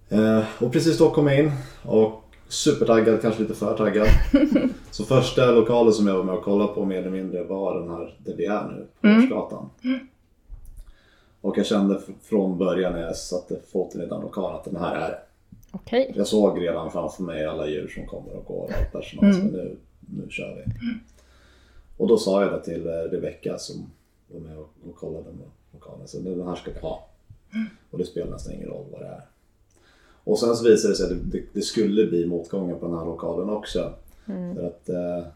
Eh, 0.09 0.43
och 0.63 0.71
precis 0.71 0.97
då 0.97 1.09
kom 1.09 1.27
jag 1.27 1.39
in 1.39 1.51
och 1.85 2.22
supertaggad, 2.53 3.21
kanske 3.21 3.41
lite 3.41 3.55
för 3.55 3.77
taggad. 3.77 4.07
så 4.91 5.03
första 5.03 5.51
lokalen 5.51 5.93
som 5.93 6.07
jag 6.07 6.17
var 6.17 6.23
med 6.23 6.35
och 6.35 6.43
kollade 6.43 6.73
på 6.73 6.85
mer 6.85 6.97
eller 6.97 7.09
mindre 7.09 7.43
var 7.43 7.79
den 7.79 7.89
här 7.89 8.15
där 8.17 8.35
vi 8.35 8.45
är 8.45 8.63
nu, 8.63 8.87
på 9.01 9.07
Mm. 9.07 9.23
Årsgatan. 9.23 9.69
Och 11.41 11.57
jag 11.57 11.65
kände 11.65 12.01
från 12.23 12.57
början 12.57 12.93
när 12.93 13.01
jag 13.01 13.15
satte 13.15 13.59
foten 13.71 14.01
i 14.01 14.05
den 14.05 14.21
lokalen 14.21 14.55
att 14.59 14.65
den 14.65 14.75
här 14.75 14.95
är 14.95 15.09
det. 15.09 15.19
Jag 16.15 16.27
såg 16.27 16.61
redan 16.61 16.91
framför 16.91 17.23
mig 17.23 17.45
alla 17.45 17.67
djur 17.67 17.87
som 17.87 18.05
kommer 18.05 18.33
och 18.33 18.45
går 18.45 18.63
och 18.63 18.91
personal. 18.91 19.31
Mm. 19.31 19.47
Nu, 19.47 19.77
nu 19.99 20.29
kör 20.29 20.55
vi. 20.55 20.71
Och 21.97 22.07
då 22.07 22.17
sa 22.17 22.41
jag 22.41 22.51
det 22.51 22.63
till 22.63 22.87
eh, 22.87 22.91
Rebecka 22.91 23.57
som 23.57 23.91
var 24.27 24.39
med 24.39 24.57
och, 24.57 24.95
kollade 24.95 25.25
med 25.25 25.47
lokalen. 25.71 26.07
Så 26.07 26.19
den 26.19 26.47
här 26.47 26.55
ska 26.55 26.71
vi 26.71 26.79
ha. 26.79 27.07
Och 27.91 27.97
det 27.97 28.05
spelar 28.05 28.31
nästan 28.31 28.53
ingen 28.53 28.69
roll 28.69 28.85
vad 28.91 29.01
det 29.01 29.07
är. 29.07 29.21
Och 30.23 30.39
sen 30.39 30.55
så 30.55 30.63
visade 30.63 30.93
det 30.93 30.97
sig 30.97 31.05
att 31.05 31.31
det, 31.31 31.43
det, 31.53 31.61
skulle 31.61 32.07
bli 32.07 32.25
motgångar 32.25 32.75
på 32.75 32.87
den 32.87 32.97
här 32.97 33.05
lokalen 33.05 33.49
också. 33.49 33.93
För 34.25 34.67
att 34.67 34.89
eh, 34.89 35.27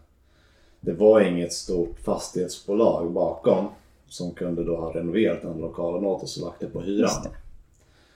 det 0.79 0.93
var 0.93 1.21
inget 1.21 1.53
stort 1.53 1.99
fastighetsbolag 1.99 3.11
bakom 3.11 3.65
som 4.07 4.31
kunde 4.31 4.63
då 4.63 4.75
ha 4.75 4.95
renoverat 4.95 5.41
den 5.41 5.57
lokalen 5.57 6.05
åt 6.05 6.23
oss 6.23 6.37
och 6.37 6.43
lagt 6.43 6.59
det 6.59 6.67
på 6.67 6.81
hyran. 6.81 7.23
Det. 7.23 7.29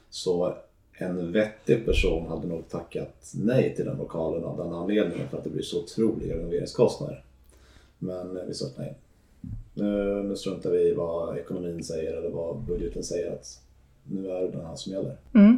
Så 0.09 0.53
en 0.93 1.31
vettig 1.31 1.85
person 1.85 2.27
hade 2.27 2.47
nog 2.47 2.69
tackat 2.69 3.31
nej 3.35 3.75
till 3.75 3.85
den 3.85 3.97
lokalen 3.97 4.43
av 4.43 4.57
den 4.57 4.73
anledningen 4.73 5.29
för 5.29 5.37
att 5.37 5.43
det 5.43 5.49
blir 5.49 5.63
så 5.63 5.83
otroliga 5.83 6.35
renoveringskostnader. 6.35 7.23
Men 7.97 8.37
eh, 8.37 8.43
vi 8.47 8.53
sa 8.53 8.65
att 8.65 8.77
nej. 8.77 8.95
Nu, 9.73 10.23
nu 10.23 10.35
struntar 10.35 10.69
vi 10.69 10.89
i 10.89 10.93
vad 10.93 11.37
ekonomin 11.37 11.83
säger 11.83 12.13
eller 12.13 12.29
vad 12.29 12.57
budgeten 12.57 13.03
säger 13.03 13.31
att 13.31 13.59
nu 14.03 14.31
är 14.31 14.41
det 14.41 14.51
den 14.51 14.65
här 14.65 14.75
som 14.75 14.91
gäller. 14.91 15.17
Mm. 15.33 15.57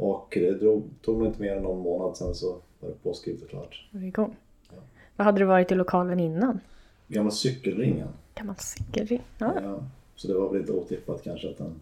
Och 0.00 0.28
det 0.30 0.50
drog, 0.50 0.82
tog 1.02 1.26
inte 1.26 1.40
mer 1.40 1.56
än 1.56 1.62
någon 1.62 1.82
månad 1.82 2.16
sen 2.16 2.34
så 2.34 2.56
var 2.80 2.88
det 2.88 3.02
påskrivet 3.02 3.42
och 3.42 3.48
klart. 3.48 3.88
Var 3.90 4.02
igång. 4.02 4.36
Vad 5.16 5.24
hade 5.24 5.38
det 5.38 5.44
varit 5.44 5.72
i 5.72 5.74
lokalen 5.74 6.20
innan? 6.20 6.60
Gamla 7.08 7.30
cykelringen. 7.30 8.08
Gammal 8.34 8.56
cykelring. 8.58 9.22
Ja. 9.38 9.52
Ja, 9.62 9.82
så 10.16 10.28
det 10.28 10.34
var 10.34 10.48
väl 10.48 10.60
inte 10.60 10.72
otippat 10.72 11.24
kanske 11.24 11.50
att 11.50 11.58
den 11.58 11.74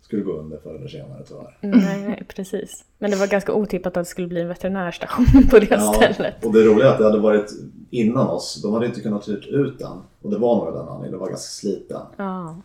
skulle 0.00 0.22
gå 0.22 0.32
under 0.32 0.58
förr 0.58 0.74
eller 0.74 0.88
senare 0.88 1.22
tyvärr. 1.28 1.58
Nej, 1.60 2.08
nej, 2.08 2.24
precis. 2.28 2.84
Men 2.98 3.10
det 3.10 3.16
var 3.16 3.26
ganska 3.26 3.52
otippat 3.52 3.96
att 3.96 4.04
det 4.04 4.10
skulle 4.10 4.28
bli 4.28 4.40
en 4.40 4.48
veterinärstation 4.48 5.26
på 5.50 5.58
det 5.58 5.80
stället. 5.80 6.44
och 6.44 6.52
det 6.52 6.64
roliga 6.64 6.86
är 6.88 6.92
att 6.92 6.98
det 6.98 7.04
hade 7.04 7.18
varit 7.18 7.50
innan 7.90 8.26
oss. 8.26 8.62
De 8.62 8.72
hade 8.72 8.86
inte 8.86 9.00
kunnat 9.00 9.28
hyrt 9.28 9.46
ut 9.46 9.78
den. 9.78 9.98
Och 10.22 10.30
det 10.30 10.38
var 10.38 10.56
nog 10.56 10.74
den 10.74 10.82
anledningen. 10.82 11.12
Det 11.12 11.18
var 11.18 11.28
ganska 11.28 11.48
sliten. 11.48 12.02
Ja. 12.16 12.56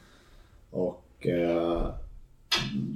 Och 0.72 1.28
eh, 1.28 1.82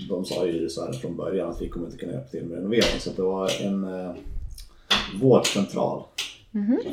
de 0.10 0.26
sa 0.26 0.46
ju 0.46 0.52
hyresvärden 0.52 0.94
från 0.94 1.16
början 1.16 1.50
att 1.50 1.62
vi 1.62 1.70
kommer 1.70 1.86
inte 1.86 1.98
kunna 1.98 2.12
hjälpa 2.12 2.28
till 2.28 2.46
med 2.46 2.58
renovering. 2.58 3.00
Så 3.00 3.10
att 3.10 3.16
det 3.16 3.22
var 3.22 3.62
en 3.62 3.84
eh, 3.84 4.12
vårdcentral 5.22 6.04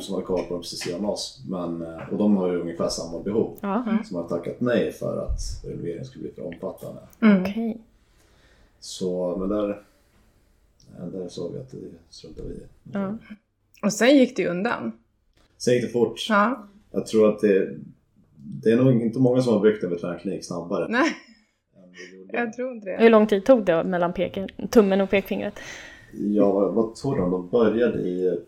som 0.01 0.13
hade 0.13 0.25
kollat 0.25 0.47
på 0.47 0.53
dem 0.53 0.61
precis 0.61 0.87
innan 0.87 1.05
oss. 1.05 1.43
Men, 1.47 1.81
eh, 1.81 2.09
och 2.11 2.17
de 2.17 2.37
har 2.37 2.51
ju 2.51 2.61
ungefär 2.61 2.89
samma 2.89 3.19
behov. 3.19 3.57
Ja, 3.61 3.97
Som 4.05 4.17
har 4.17 4.27
tackat 4.27 4.61
nej 4.61 4.91
för 4.91 5.25
att 5.25 5.39
renoveringen 5.63 6.05
skulle 6.05 6.23
bli 6.23 6.31
för 6.31 6.47
omfattande. 6.47 7.01
Mm. 7.21 7.41
okej. 7.41 7.81
Så, 8.79 9.37
men 9.37 9.49
där, 9.49 9.81
ja, 10.97 11.05
där 11.05 11.29
såg 11.29 11.53
vi 11.53 11.59
att 11.59 11.71
det 11.71 11.77
struntade 12.09 12.47
vi 12.49 12.55
i. 12.55 12.59
Ja. 12.91 13.17
Och 13.83 13.93
sen 13.93 14.17
gick 14.17 14.35
det 14.35 14.41
ju 14.41 14.47
undan. 14.47 14.91
Sen 15.57 15.73
gick 15.73 15.83
det 15.83 15.89
fort. 15.89 16.25
Ja. 16.29 16.67
Jag 16.91 17.07
tror 17.07 17.29
att 17.29 17.39
det, 17.41 17.75
det 18.35 18.71
är 18.71 18.77
nog 18.77 19.01
inte 19.01 19.19
många 19.19 19.41
som 19.41 19.53
har 19.53 19.59
byggt 19.59 19.83
en 19.83 19.89
veterinärklinik 19.89 20.45
snabbare 20.45 20.87
Nej. 20.89 21.15
Jag 22.33 22.53
tror 22.53 22.71
inte 22.71 22.89
Hur 22.89 22.97
det. 22.97 23.09
lång 23.09 23.27
tid 23.27 23.45
tog 23.45 23.65
det 23.65 23.83
mellan 23.83 24.13
peken, 24.13 24.49
tummen 24.69 25.01
och 25.01 25.09
pekfingret? 25.09 25.53
Ja, 26.13 26.51
vad, 26.71 26.95
tog 26.95 27.17
de? 27.17 27.31
De 27.31 27.47
började 27.49 27.99
i 27.99 28.39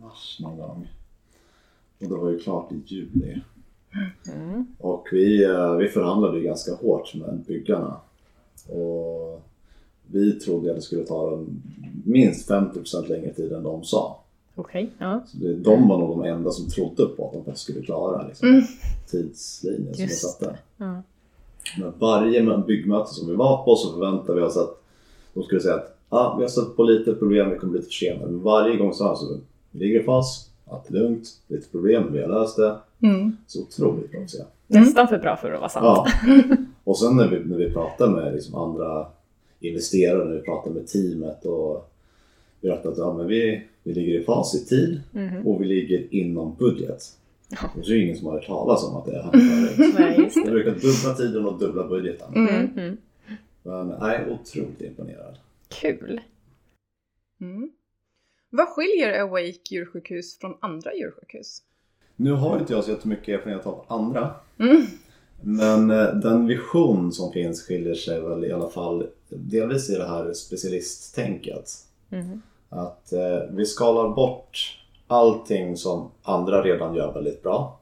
mars 0.00 0.38
någon 0.40 0.56
gång. 0.58 0.88
Och 2.00 2.08
det 2.08 2.14
var 2.16 2.30
ju 2.30 2.38
klart 2.38 2.72
i 2.72 2.82
juli. 2.86 3.40
Mm. 4.34 4.66
Och 4.78 5.08
vi, 5.12 5.44
eh, 5.44 5.74
vi 5.76 5.88
förhandlade 5.88 6.38
ju 6.38 6.44
ganska 6.44 6.74
hårt 6.74 7.14
med 7.14 7.40
byggarna. 7.46 7.96
Och 8.68 9.42
vi 10.06 10.32
trodde 10.32 10.70
att 10.70 10.76
det 10.76 10.82
skulle 10.82 11.04
ta 11.04 11.30
dem 11.30 11.62
minst 12.04 12.48
50% 12.50 13.08
längre 13.08 13.32
tid 13.34 13.52
än 13.52 13.62
de 13.62 13.84
sa. 13.84 14.20
Okej, 14.54 14.90
ja. 14.98 15.22
Så 15.26 15.36
det, 15.38 15.54
de 15.54 15.88
var 15.88 15.98
nog 15.98 16.08
de 16.18 16.24
enda 16.28 16.50
som 16.50 16.68
trodde 16.70 17.06
på 17.06 17.28
att 17.38 17.46
de 17.46 17.54
skulle 17.56 17.82
klara 17.82 18.26
liksom, 18.28 18.48
Mm. 18.48 18.62
tidslinjen 19.10 19.94
som 19.94 20.06
de 20.06 20.12
satte. 20.12 20.58
ja. 20.76 21.02
Men 21.78 21.92
varje 21.98 22.62
byggmöte 22.66 23.14
som 23.14 23.28
vi 23.28 23.34
var 23.34 23.64
på 23.64 23.76
så 23.76 23.92
förväntade 23.92 24.40
vi 24.40 24.46
oss 24.46 24.56
att 24.56 24.82
de 25.34 25.42
skulle 25.42 25.60
säga 25.60 25.74
att 25.74 25.96
ah, 26.08 26.36
vi 26.36 26.42
har 26.42 26.48
stött 26.48 26.76
på 26.76 26.82
lite 26.82 27.12
problem, 27.12 27.50
vi 27.50 27.56
kommer 27.56 27.70
bli 27.70 27.78
lite 27.78 27.88
försenade. 27.88 28.26
Men 28.26 28.42
varje 28.42 28.76
gång 28.76 28.92
sa 28.92 29.08
de 29.08 29.16
så 29.16 29.38
vi 29.70 29.78
ligger 29.78 30.00
i 30.00 30.02
fas, 30.02 30.50
allt 30.70 30.90
är 30.90 30.94
lugnt, 30.94 31.28
lite 31.48 31.68
problem, 31.68 32.12
vi 32.12 32.22
har 32.22 32.28
löst 32.28 32.56
det. 32.56 32.76
Mm. 33.02 33.36
Så 33.46 33.62
otroligt 33.62 34.10
bra 34.12 34.20
att 34.20 34.30
se. 34.30 34.42
Nästan 34.66 35.08
för 35.08 35.18
bra 35.18 35.36
för 35.36 35.52
att 35.52 35.60
vara 35.60 35.68
sant. 35.68 35.84
Ja. 35.84 36.06
Och 36.84 36.98
sen 36.98 37.16
när 37.16 37.28
vi, 37.28 37.44
när 37.44 37.56
vi 37.56 37.72
pratar 37.72 38.08
med 38.08 38.32
liksom 38.34 38.54
andra 38.54 39.06
investerare, 39.60 40.24
när 40.24 40.34
vi 40.34 40.40
pratar 40.42 40.70
med 40.70 40.86
teamet 40.86 41.44
och 41.44 41.90
berättar 42.60 42.90
att 42.90 42.98
ja, 42.98 43.12
men 43.12 43.26
vi, 43.26 43.62
vi 43.82 43.94
ligger 43.94 44.20
i 44.20 44.24
fas 44.24 44.54
i 44.54 44.64
tid 44.64 45.00
Mhm. 45.12 45.46
och 45.46 45.62
vi 45.62 45.66
ligger 45.66 46.14
inom 46.14 46.54
budget. 46.58 47.02
Så 47.50 47.92
är 47.92 47.94
det 47.94 47.98
ingen 48.04 48.16
som 48.16 48.26
har 48.26 48.32
hört 48.34 48.46
talas 48.46 48.84
om 48.84 48.96
att 48.96 49.04
det 49.04 49.16
är 49.16 49.30
Vi 49.32 50.30
det. 50.44 50.50
brukar 50.50 50.70
dubbla 50.70 51.14
tiden 51.16 51.46
och 51.46 51.58
dubbla 51.58 51.88
budgeten. 51.88 52.34
Mm. 52.34 52.78
Mm. 52.78 52.96
Men 53.62 53.88
nej, 53.88 54.26
otroligt 54.30 54.80
imponerad. 54.80 55.38
Kul. 55.68 56.20
Mm. 57.40 57.70
Vad 58.50 58.68
skiljer 58.68 59.20
Awake 59.20 59.58
djursjukhus 59.70 60.38
från 60.38 60.54
andra 60.60 60.94
djursjukhus? 60.94 61.62
Nu 62.16 62.32
har 62.32 62.58
inte 62.58 62.72
jag 62.72 62.84
så 62.84 62.90
jättemycket 62.90 63.28
erfarenhet 63.28 63.66
av 63.66 63.84
andra. 63.88 64.34
Mm. 64.58 64.86
Men 65.40 65.90
eh, 65.90 66.14
den 66.14 66.46
vision 66.46 67.12
som 67.12 67.32
finns 67.32 67.62
skiljer 67.62 67.94
sig 67.94 68.20
väl 68.20 68.44
i 68.44 68.52
alla 68.52 68.68
fall 68.70 69.06
delvis 69.28 69.90
i 69.90 69.94
det 69.94 70.08
här 70.08 70.32
specialisttänket. 70.32 71.70
Mm. 72.10 72.42
Att 72.68 73.12
eh, 73.12 73.38
vi 73.50 73.66
skalar 73.66 74.08
bort 74.08 74.78
allting 75.06 75.76
som 75.76 76.08
andra 76.22 76.62
redan 76.62 76.94
gör 76.94 77.12
väldigt 77.12 77.42
bra. 77.42 77.80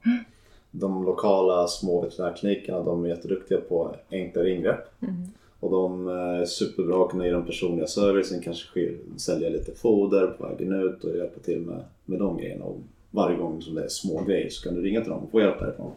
De 0.71 1.05
lokala 1.05 1.67
små 1.67 2.01
veterinärklinikerna 2.01 2.83
de 2.83 3.05
är 3.05 3.09
jätteduktiga 3.09 3.61
på 3.61 3.95
enklare 4.11 4.49
ingrepp. 4.49 5.01
Mm. 5.01 5.15
Och 5.59 5.71
de 5.71 6.07
eh, 6.07 6.13
är 6.41 6.45
superbra 6.45 6.95
på 6.95 7.03
att 7.05 7.11
kunna 7.11 7.25
ge 7.25 7.31
den 7.31 7.45
personliga 7.45 7.87
servicen, 7.87 8.41
kanske 8.41 8.79
sk- 8.79 8.97
sälja 9.17 9.49
lite 9.49 9.71
foder 9.71 10.27
på 10.27 10.47
vägen 10.47 10.73
ut 10.73 11.03
och 11.03 11.17
hjälpa 11.17 11.39
till 11.39 11.61
med, 11.61 11.83
med 12.05 12.19
de 12.19 12.37
grejerna. 12.37 12.65
Och 12.65 12.77
varje 13.11 13.37
gång 13.37 13.61
som 13.61 13.75
det 13.75 13.83
är 13.83 13.87
små 13.87 14.23
grejer 14.23 14.49
så 14.49 14.63
kan 14.63 14.75
du 14.75 14.81
ringa 14.81 15.01
till 15.01 15.09
dem 15.09 15.23
och 15.23 15.31
få 15.31 15.39
hjälp 15.41 15.59
därifrån. 15.59 15.91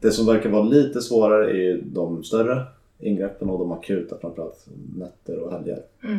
Det 0.00 0.10
som 0.10 0.26
verkar 0.26 0.50
vara 0.50 0.62
lite 0.62 1.00
svårare 1.00 1.50
är 1.50 1.54
ju 1.54 1.80
de 1.80 2.24
större 2.24 2.62
ingreppen 2.98 3.50
och 3.50 3.58
de 3.58 3.72
akuta, 3.72 4.18
framförallt 4.20 4.66
nätter 4.96 5.38
och 5.38 5.52
helger. 5.52 5.82
Mm. 6.04 6.18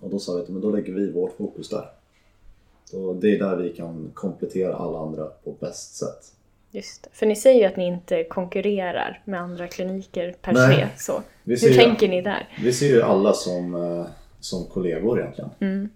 Och 0.00 0.10
då 0.10 0.18
sa 0.18 0.34
vi 0.34 0.40
att 0.42 0.48
men 0.48 0.60
då 0.60 0.70
lägger 0.70 0.92
vi 0.92 1.12
vårt 1.12 1.36
fokus 1.36 1.68
där. 1.68 1.84
Så 2.90 3.12
det 3.12 3.34
är 3.34 3.38
där 3.38 3.56
vi 3.56 3.68
kan 3.72 4.10
komplettera 4.14 4.74
alla 4.76 4.98
andra 4.98 5.24
på 5.24 5.54
bäst 5.60 5.96
sätt. 5.96 6.32
Just 6.70 7.02
det. 7.02 7.08
För 7.12 7.26
ni 7.26 7.36
säger 7.36 7.60
ju 7.60 7.64
att 7.66 7.76
ni 7.76 7.86
inte 7.86 8.24
konkurrerar 8.24 9.22
med 9.24 9.40
andra 9.40 9.66
kliniker 9.68 10.34
per 10.42 10.52
Nej. 10.52 10.76
se. 10.96 11.04
Så. 11.04 11.22
Vi 11.44 11.52
Hur 11.52 11.56
ser, 11.56 11.68
ju, 11.68 11.74
tänker 11.74 12.08
ni 12.08 12.22
där? 12.22 12.48
vi 12.62 12.72
ser 12.72 12.86
ju 12.86 13.02
alla 13.02 13.32
som, 13.32 13.74
eh, 13.74 14.06
som 14.40 14.64
kollegor 14.64 15.20
egentligen. 15.20 15.50
Mm. 15.60 15.88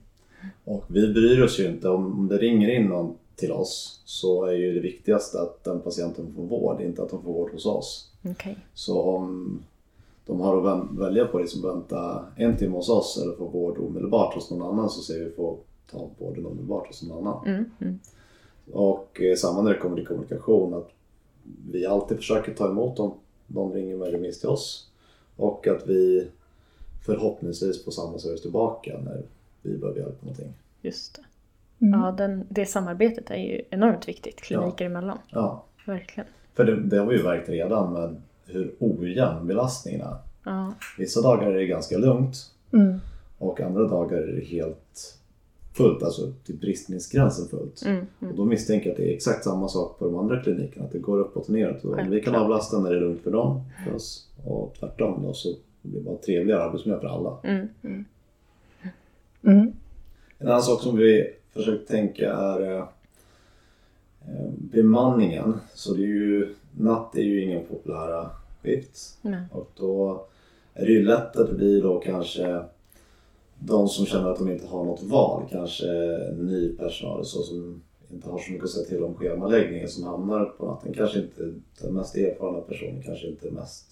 Och 0.64 0.84
vi 0.88 1.12
bryr 1.12 1.42
oss 1.42 1.61
ju 1.61 1.66
inte, 1.66 1.88
om 1.88 2.28
det 2.30 2.38
ringer 2.38 2.68
in 2.68 2.87
någon 2.87 3.14
till 3.37 3.52
oss 3.52 4.02
så 4.04 4.44
är 4.44 4.52
ju 4.52 4.75
det 4.75 4.80
viktigaste 4.80 5.40
att 5.40 5.64
den 5.64 5.80
patienten 5.80 6.32
får 6.37 6.42
vård, 6.42 6.80
inte 6.80 7.02
att 7.02 7.11
de 7.11 7.22
får 7.22 7.32
vård 7.32 7.50
hos 7.52 7.66
oss. 7.66 8.11
Okej. 8.30 8.56
Så 8.75 9.02
om 9.02 9.62
de 10.26 10.40
har 10.40 10.58
att 10.58 10.64
väl- 10.64 10.99
välja 10.99 11.25
på 11.26 11.38
liksom 11.38 11.62
vänta 11.62 12.25
en 12.37 12.56
timme 12.56 12.76
hos 12.76 12.88
oss 12.88 13.20
eller 13.22 13.34
få 13.37 13.44
vård 13.44 13.78
omedelbart 13.78 14.34
hos 14.34 14.50
någon 14.50 14.62
annan 14.72 14.90
så 14.90 15.00
säger 15.02 15.25
vi 15.25 15.30
få 15.30 15.56
ta 15.92 16.08
vården 16.18 16.46
omedelbart 16.46 16.87
hos 16.87 17.02
någon 17.02 17.26
annan. 17.26 17.46
Mm. 17.46 17.64
Mm. 17.80 17.99
Och 18.72 19.20
eh, 19.22 19.37
samma 19.37 19.62
när 19.62 19.72
det 19.72 19.78
kommer 19.78 19.96
till 19.96 20.06
kommunikation 20.06 20.75
att 20.75 20.90
vi 21.70 21.87
alltid 21.87 22.16
försöker 22.16 22.54
ta 22.54 22.68
emot 22.70 22.96
dem, 22.96 23.14
de 23.46 23.72
ringer 23.72 23.96
med 23.96 24.11
remiss 24.11 24.40
till 24.40 24.49
oss 24.49 24.90
och 25.37 25.66
att 25.66 25.87
vi 25.87 26.28
förhoppningsvis 27.06 27.84
får 27.84 27.92
samma 27.92 28.18
service 28.18 28.42
tillbaka 28.42 28.99
när 29.04 29.22
vi 29.62 29.78
behöver 29.78 30.00
hjälp 30.00 30.22
med 30.22 30.25
någonting. 30.25 30.52
Just 30.82 31.14
det. 31.14 31.22
Mm. 31.87 32.00
Ja, 32.00 32.12
den, 32.12 32.46
det 32.49 32.66
samarbetet 32.66 33.30
är 33.30 33.37
ju 33.37 33.61
enormt 33.70 34.08
viktigt 34.08 34.37
kliniker 34.40 34.84
emellan. 34.87 35.18
Ja, 35.30 35.64
Verkligen. 35.87 36.26
för 36.54 36.64
det, 36.64 36.80
det 36.80 36.96
har 36.99 37.06
vi 37.06 37.16
ju 37.16 37.22
märkt 37.22 37.49
redan 37.49 37.92
med 37.92 38.16
hur 38.46 38.75
ojämn 38.78 39.46
belastningen 39.46 40.00
är. 40.00 40.16
Ja. 40.44 40.72
Vissa 40.99 41.22
dagar 41.22 41.50
är 41.50 41.54
det 41.54 41.66
ganska 41.66 41.99
lugnt 41.99 42.37
Mm. 42.72 42.99
och 43.38 43.61
andra 43.61 43.88
dagar 43.88 44.18
är 44.18 44.32
det 44.32 44.44
helt 44.44 45.18
fullt, 45.73 46.02
alltså 46.02 46.33
till 46.45 46.57
bristningsgränsen 46.57 47.49
fullt. 47.49 47.83
Mm. 47.87 48.07
Och 48.19 48.37
då 48.37 48.45
misstänker 48.45 48.87
jag 48.87 48.93
att 48.93 48.97
det 48.97 49.12
är 49.12 49.14
exakt 49.14 49.45
samma 49.45 49.69
sak 49.69 49.99
på 49.99 50.05
de 50.05 50.17
andra 50.17 50.43
klinikerna, 50.43 50.85
att 50.85 50.93
det 50.93 50.99
går 50.99 51.19
uppåt 51.21 51.47
och 51.47 51.52
neråt. 51.52 51.85
Och 51.85 51.99
om 51.99 52.11
vi 52.11 52.21
kan 52.21 52.35
avlasta 52.35 52.79
när 52.79 52.91
det 52.91 52.97
är 52.97 53.00
lugnt 53.00 53.23
för 53.23 53.31
dem, 53.31 53.61
för 53.85 53.95
oss, 53.95 54.29
och 54.45 54.75
tvärtom 54.81 55.23
då, 55.23 55.33
så 55.33 55.55
blir 55.83 55.99
det 55.99 56.05
bara 56.05 56.17
trevligare 56.17 56.62
arbetsmiljö 56.62 57.00
för 57.00 57.07
alla. 57.07 57.37
Mm. 57.43 57.69
Mm. 57.83 58.05
Mm. 59.43 59.73
En 60.38 60.49
annan 60.49 60.62
sak 60.62 60.83
som 60.83 60.97
vi 60.97 61.35
försökt 61.52 61.88
tänka 61.88 62.33
är 62.33 62.76
eh, 62.79 62.85
bemanningen. 64.57 65.55
Så 65.75 65.95
det 65.95 66.02
är 66.02 66.07
ju, 66.07 66.55
natt 66.79 67.17
är 67.17 67.23
ju 67.23 67.43
ingen 67.43 67.67
populära 67.67 68.31
skift. 68.62 69.19
Och 69.50 69.71
då 69.76 70.26
är 70.75 70.87
det 70.87 70.93
ju 70.93 71.05
lätt 71.05 71.37
att 71.37 71.49
det 71.49 71.55
blir 71.55 71.83
då 71.83 72.00
kanske 72.00 72.62
de 73.66 73.88
som 73.88 74.07
känner 74.07 74.31
att 74.31 74.38
de 74.38 74.50
inte 74.50 74.66
har 74.66 74.85
något 74.85 75.02
val, 75.02 75.42
kanske 75.50 75.87
ny 76.37 76.76
personal 76.76 77.25
så 77.25 77.42
som 77.42 77.83
inte 78.12 78.31
har 78.31 78.38
så 78.38 78.52
mycket 78.52 78.64
att 78.64 78.71
säga 78.71 78.87
till 78.87 79.04
om 79.04 79.14
schemaläggningen 79.14 79.88
som 79.88 80.04
hamnar 80.04 80.45
på 80.45 80.66
natten. 80.66 80.92
Kanske 80.92 81.19
inte 81.19 81.54
den 81.81 81.95
mest 81.95 82.16
erfarna 82.16 82.61
personen, 82.61 83.02
kanske 83.02 83.26
inte 83.26 83.50
mest 83.50 83.87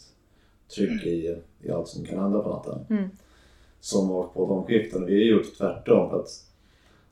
trygg 0.75 1.07
i, 1.07 1.37
i 1.63 1.71
allt 1.71 1.89
som 1.89 2.05
kan 2.05 2.19
hända 2.19 2.41
på 2.41 2.49
natten. 2.49 2.79
Mm. 2.91 3.11
Som 3.81 4.11
åkt 4.11 4.35
på 4.35 4.47
de 4.47 4.65
skiften. 4.65 5.07
Vi 5.07 5.15
har 5.15 5.37
gjort 5.37 5.59
tvärtom 5.59 6.11
för 6.11 6.21
att 6.21 6.47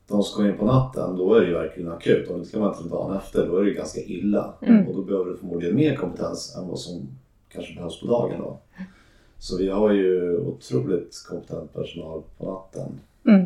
de 0.07 0.23
som 0.23 0.35
kommer 0.35 0.49
in 0.49 0.57
på 0.57 0.65
natten, 0.65 1.17
då 1.17 1.33
är 1.33 1.41
det 1.41 1.47
ju 1.47 1.53
verkligen 1.53 1.91
akut. 1.91 2.29
Om 2.29 2.39
det 2.39 2.51
kan 2.51 2.61
vara 2.61 2.73
till 2.73 2.89
dagen 2.89 3.17
efter, 3.17 3.47
då 3.47 3.57
är 3.57 3.63
det 3.63 3.69
ju 3.69 3.75
ganska 3.75 4.01
illa. 4.01 4.53
Mm. 4.61 4.87
Och 4.87 4.95
då 4.95 5.01
behöver 5.01 5.25
du 5.25 5.37
förmodligen 5.37 5.75
mer 5.75 5.95
kompetens 5.95 6.55
än 6.55 6.67
vad 6.67 6.79
som 6.79 7.07
kanske 7.49 7.75
behövs 7.75 7.99
på 7.99 8.07
dagen 8.07 8.39
då. 8.39 8.59
Så 9.39 9.57
vi 9.57 9.69
har 9.69 9.91
ju 9.91 10.37
otroligt 10.37 11.25
kompetent 11.27 11.73
personal 11.73 12.23
på 12.37 12.45
natten. 12.51 12.99
Mm. 13.27 13.41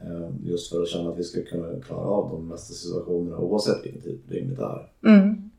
eh, 0.00 0.30
Just 0.44 0.70
för 0.70 0.82
att 0.82 0.88
känna 0.88 1.10
att 1.10 1.18
vi 1.18 1.24
ska 1.24 1.42
kunna 1.42 1.80
klara 1.80 2.08
av 2.08 2.30
de 2.30 2.48
mesta 2.48 2.74
situationerna 2.74 3.38
oavsett 3.38 3.84
vilken 3.84 4.02
tid 4.02 4.18
på 4.26 4.32
dygnet 4.32 4.58
det 4.58 4.64
är. 4.64 5.10
Mm. 5.12 5.50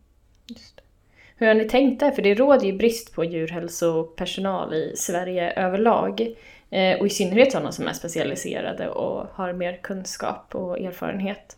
Hur 1.37 1.47
har 1.47 1.53
ni 1.53 1.69
tänkt 1.69 1.99
där? 1.99 2.11
För 2.11 2.21
det 2.21 2.35
råder 2.35 2.65
ju 2.65 2.77
brist 2.77 3.13
på 3.13 3.23
djurhälsopersonal 3.23 4.73
i 4.73 4.93
Sverige 4.95 5.51
överlag. 5.51 6.35
Eh, 6.69 6.99
och 6.99 7.07
i 7.07 7.09
synnerhet 7.09 7.51
sådana 7.51 7.71
som 7.71 7.87
är 7.87 7.93
specialiserade 7.93 8.89
och 8.89 9.27
har 9.31 9.53
mer 9.53 9.79
kunskap 9.83 10.55
och 10.55 10.79
erfarenhet. 10.79 11.57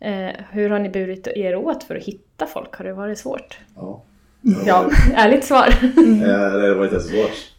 Eh, 0.00 0.30
hur 0.50 0.70
har 0.70 0.78
ni 0.78 0.88
burit 0.88 1.26
er 1.26 1.56
åt 1.56 1.84
för 1.84 1.96
att 1.96 2.02
hitta 2.02 2.46
folk? 2.46 2.74
Har 2.74 2.84
det 2.84 2.92
varit 2.92 3.18
svårt? 3.18 3.58
Ja. 3.76 4.02
Ja, 4.42 4.90
ärligt 5.14 5.44
svar. 5.44 5.68
Eh, 5.82 6.52
Det 6.52 6.68
har 6.68 6.74
varit 6.74 6.92
jättesvårt. 6.92 7.52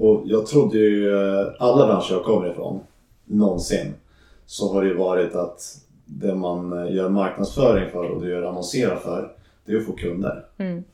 Och 0.00 0.22
jag 0.24 0.46
trodde 0.46 0.78
ju, 0.78 1.14
eh, 1.14 1.46
alla 1.58 1.86
branscher 1.86 2.12
jag 2.12 2.24
kommer 2.24 2.50
ifrån, 2.50 2.80
någonsin, 3.24 3.94
så 4.46 4.72
har 4.72 4.82
det 4.82 4.88
ju 4.88 4.94
varit 4.96 5.34
att 5.34 5.80
det 6.04 6.34
man 6.34 6.72
eh, 6.72 6.94
gör 6.94 7.08
marknadsföring 7.08 7.90
för 7.90 8.10
och 8.10 8.22
det 8.22 8.28
gör 8.28 8.42
annonsera 8.42 8.96
för, 8.96 9.32
det 9.64 9.72
är 9.72 9.76
att 9.76 9.86
få 9.86 9.92
kunder. 9.92 10.44
Mm. 10.58 10.84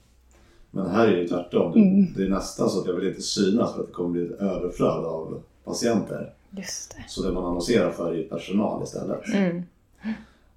Men 0.70 0.90
här 0.90 1.08
är 1.08 1.12
det 1.12 1.20
ju 1.20 1.28
tvärtom. 1.28 1.72
Mm. 1.72 2.12
Det 2.16 2.22
är 2.22 2.28
nästan 2.28 2.70
så 2.70 2.80
att 2.80 2.86
jag 2.86 2.94
vill 2.94 3.08
inte 3.08 3.22
synas 3.22 3.74
för 3.74 3.80
att 3.80 3.86
det 3.86 3.92
kommer 3.92 4.10
bli 4.10 4.24
ett 4.24 4.40
överflöd 4.40 5.04
av 5.04 5.42
patienter. 5.64 6.32
Just 6.50 6.96
det. 6.96 7.04
Så 7.08 7.22
det 7.22 7.32
man 7.32 7.44
annonserar 7.44 7.90
för 7.90 8.12
är 8.12 8.16
ju 8.16 8.22
personal 8.22 8.82
istället. 8.82 9.20
Mm. 9.34 9.62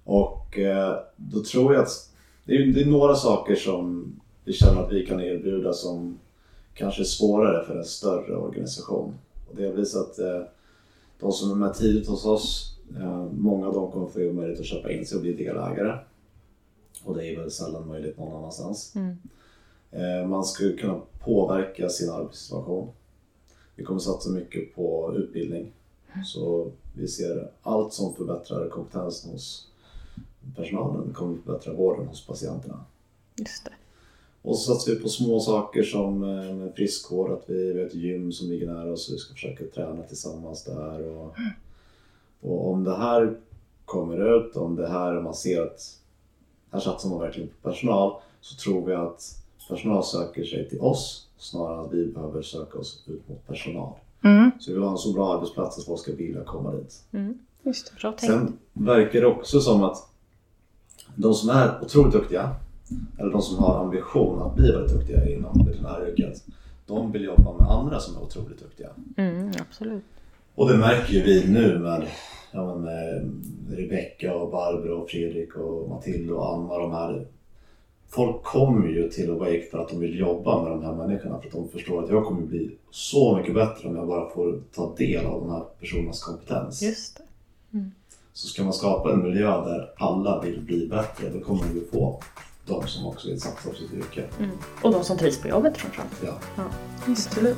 Och 0.04 0.58
då 1.16 1.42
tror 1.42 1.74
jag 1.74 1.82
att 1.82 2.10
det 2.44 2.54
är, 2.56 2.66
det 2.66 2.80
är 2.82 2.86
några 2.86 3.14
saker 3.14 3.54
som 3.54 4.14
vi 4.44 4.52
känner 4.52 4.82
att 4.82 4.92
vi 4.92 5.06
kan 5.06 5.20
erbjuda 5.20 5.72
som 5.72 6.18
kanske 6.74 7.02
är 7.02 7.04
svårare 7.04 7.64
för 7.64 7.76
en 7.76 7.84
större 7.84 8.36
organisation. 8.36 9.14
Och 9.50 9.56
det 9.56 9.66
har 9.66 9.72
visat 9.72 10.10
att 10.10 10.18
eh, 10.18 10.42
de 11.20 11.32
som 11.32 11.50
är 11.50 11.54
med 11.54 11.74
tidigt 11.74 12.08
hos 12.08 12.24
oss, 12.24 12.78
eh, 12.96 13.24
många 13.32 13.66
av 13.66 13.74
dem 13.74 13.90
kommer 13.90 14.06
få 14.06 14.18
möjlighet 14.18 14.60
att 14.60 14.66
köpa 14.66 14.92
in 14.92 15.06
sig 15.06 15.16
och 15.16 15.22
bli 15.22 15.32
delägare. 15.32 15.98
Och 17.04 17.16
det 17.16 17.26
är 17.26 17.40
väl 17.40 17.50
sällan 17.50 17.88
möjligt 17.88 18.18
någon 18.18 18.36
annanstans. 18.36 18.94
Mm. 18.94 19.16
Eh, 19.90 20.28
man 20.28 20.44
skulle 20.44 20.76
kunna 20.76 21.00
påverka 21.18 21.88
sin 21.88 22.10
arbetssituation. 22.10 22.88
Vi 23.76 23.84
kommer 23.84 24.00
satsa 24.00 24.30
mycket 24.30 24.74
på 24.74 25.14
utbildning. 25.16 25.72
Så 26.24 26.70
vi 26.92 27.08
ser 27.08 27.50
allt 27.62 27.92
som 27.92 28.14
förbättrar 28.14 28.68
kompetensen 28.68 29.30
hos 29.30 29.68
personalen 30.56 31.12
kommer 31.12 31.36
förbättra 31.44 31.72
vården 31.72 32.06
hos 32.06 32.26
patienterna. 32.26 32.84
Just 33.36 33.64
det. 33.64 33.70
Och 34.44 34.58
så 34.58 34.74
satsar 34.74 34.92
vi 34.92 35.00
på 35.00 35.08
små 35.08 35.40
saker 35.40 35.82
som 35.82 36.24
eh, 36.24 36.74
friskvård, 36.74 37.32
att 37.32 37.44
vi 37.46 37.72
vi 37.72 37.78
har 37.78 37.86
ett 37.86 37.94
gym 37.94 38.32
som 38.32 38.48
ligger 38.48 38.66
nära 38.66 38.92
oss 38.92 39.08
och 39.08 39.14
vi 39.14 39.18
ska 39.18 39.32
försöka 39.32 39.64
träna 39.64 40.02
tillsammans 40.02 40.64
där. 40.64 41.06
Och, 41.06 41.34
och 42.40 42.70
om 42.70 42.84
det 42.84 42.96
här 42.96 43.36
kommer 43.84 44.36
ut, 44.36 44.56
om 44.56 44.76
det 44.76 44.88
här 44.88 45.20
man 45.20 45.34
ser 45.34 45.62
att 45.62 45.98
här 46.72 46.80
satsar 46.80 47.08
man 47.08 47.20
verkligen 47.20 47.48
på 47.48 47.70
personal, 47.70 48.12
så 48.40 48.56
tror 48.56 48.86
vi 48.86 48.94
att 48.94 49.22
personal 49.68 50.04
söker 50.04 50.44
sig 50.44 50.68
till 50.68 50.80
oss 50.80 51.28
snarare 51.38 51.78
än 51.78 51.84
att 51.86 51.92
vi 51.92 52.06
behöver 52.06 52.42
söka 52.42 52.78
oss 52.78 53.04
ut 53.06 53.28
mot 53.28 53.46
personal. 53.46 53.92
Mm. 54.24 54.50
Så 54.60 54.70
vi 54.70 54.74
vill 54.74 54.82
ha 54.82 54.92
en 54.92 54.98
så 54.98 55.12
bra 55.12 55.34
arbetsplats 55.34 55.78
att 55.78 55.84
folk 55.84 56.00
ska 56.00 56.12
vilja 56.12 56.44
komma 56.44 56.72
dit. 56.72 57.04
Mm. 57.12 57.38
Just 57.62 57.86
det. 57.86 58.00
Bra 58.00 58.12
tänkt. 58.12 58.32
Sen 58.32 58.58
verkar 58.72 59.20
det 59.20 59.26
också 59.26 59.60
som 59.60 59.82
att 59.84 60.08
de 61.14 61.34
som 61.34 61.48
är 61.48 61.82
otroligt 61.82 62.12
duktiga, 62.12 62.56
eller 63.18 63.30
de 63.30 63.42
som 63.42 63.58
har 63.58 63.84
ambition 63.84 64.42
att 64.42 64.54
bli 64.54 64.72
väldigt 64.72 64.92
duktiga 64.92 65.28
inom 65.28 65.66
veterinäryrket, 65.66 66.44
de 66.86 67.12
vill 67.12 67.24
jobba 67.24 67.52
med 67.52 67.70
andra 67.70 68.00
som 68.00 68.16
är 68.16 68.22
otroligt 68.22 68.58
duktiga. 68.58 68.88
Mm, 69.16 69.52
absolut. 69.60 70.04
Och 70.54 70.68
det 70.68 70.76
märker 70.76 71.12
ju 71.12 71.22
vi 71.22 71.48
nu 71.48 71.78
med, 71.78 72.06
ja, 72.52 72.74
med 72.74 73.32
Rebecka 73.70 74.34
och 74.34 74.50
Barbro 74.50 74.92
och 75.02 75.10
Fredrik 75.10 75.56
och 75.56 75.88
Matilda 75.88 76.34
och 76.34 76.54
Anna 76.54 76.78
de 76.78 76.92
här. 76.92 77.26
Folk 78.08 78.42
kommer 78.42 78.88
ju 78.88 79.08
till 79.08 79.30
Awake 79.30 79.62
för 79.70 79.78
att 79.78 79.88
de 79.88 80.00
vill 80.00 80.18
jobba 80.18 80.62
med 80.62 80.72
de 80.72 80.84
här 80.84 80.94
människorna 80.94 81.40
för 81.40 81.46
att 81.46 81.52
de 81.52 81.68
förstår 81.68 82.04
att 82.04 82.10
jag 82.10 82.24
kommer 82.24 82.42
bli 82.42 82.76
så 82.90 83.36
mycket 83.36 83.54
bättre 83.54 83.88
om 83.88 83.96
jag 83.96 84.06
bara 84.06 84.30
får 84.30 84.60
ta 84.74 84.94
del 84.96 85.26
av 85.26 85.40
de 85.40 85.50
här 85.50 85.64
personernas 85.80 86.22
kompetens. 86.22 86.82
Just 86.82 87.16
det. 87.16 87.24
Så 88.32 88.48
ska 88.48 88.64
man 88.64 88.72
skapa 88.72 89.12
en 89.12 89.22
miljö 89.22 89.64
där 89.64 89.90
alla 89.96 90.40
vill 90.40 90.60
bli 90.60 90.86
bättre, 90.86 91.28
då 91.28 91.40
kommer 91.40 91.64
vi 91.74 91.80
få 91.80 92.20
de 92.66 92.86
som 92.86 93.06
också 93.06 93.28
vill 93.28 93.40
satsa 93.40 93.68
på 93.70 93.76
sitt 93.76 93.92
yrke. 93.92 94.28
Mm. 94.38 94.50
Och 94.82 94.92
de 94.92 95.04
som 95.04 95.18
trivs 95.18 95.42
på 95.42 95.48
jobbet 95.48 95.78
framförallt. 95.78 96.22
Ja. 96.24 96.38
Ja, 96.56 96.64
absolut. 97.08 97.56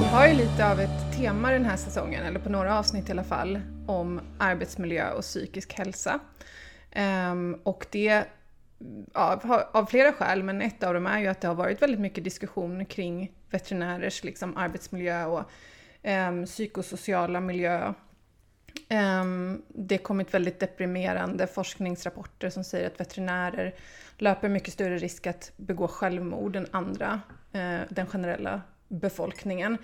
Vi 0.00 0.06
har 0.10 0.26
ju 0.26 0.34
lite 0.34 0.70
av 0.70 0.80
ett 0.80 1.16
tema 1.16 1.50
den 1.50 1.64
här 1.64 1.76
säsongen, 1.76 2.24
eller 2.24 2.40
på 2.40 2.50
några 2.50 2.78
avsnitt 2.78 3.08
i 3.08 3.12
alla 3.12 3.24
fall, 3.24 3.60
om 3.86 4.20
arbetsmiljö 4.38 5.10
och 5.10 5.22
psykisk 5.22 5.72
hälsa. 5.72 6.20
Ehm, 6.90 7.56
och 7.62 7.86
det 7.90 8.24
av- 9.12 9.62
av 9.72 9.86
flera 9.86 10.12
skäl, 10.12 10.42
men 10.42 10.62
ett 10.62 10.82
av 10.82 10.94
dem 10.94 11.06
är 11.06 11.20
ju 11.20 11.26
att 11.26 11.40
det 11.40 11.48
har 11.48 11.54
varit 11.54 11.82
väldigt 11.82 12.00
mycket 12.00 12.24
diskussion 12.24 12.84
kring 12.84 13.32
veterinärers 13.50 14.24
liksom, 14.24 14.56
arbetsmiljö 14.56 15.24
och 15.24 15.50
um, 16.02 16.44
psykosociala 16.46 17.40
miljö. 17.40 17.92
Um, 18.90 19.62
det 19.68 19.94
har 19.94 20.02
kommit 20.02 20.34
väldigt 20.34 20.60
deprimerande 20.60 21.46
forskningsrapporter 21.46 22.50
som 22.50 22.64
säger 22.64 22.86
att 22.86 23.00
veterinärer 23.00 23.74
löper 24.18 24.48
mycket 24.48 24.72
större 24.72 24.98
risk 24.98 25.26
att 25.26 25.52
begå 25.56 25.88
självmord 25.88 26.56
än 26.56 26.66
andra, 26.70 27.20
uh, 27.54 27.80
den 27.88 28.06
generella 28.06 28.62
befolkningen. 28.88 29.78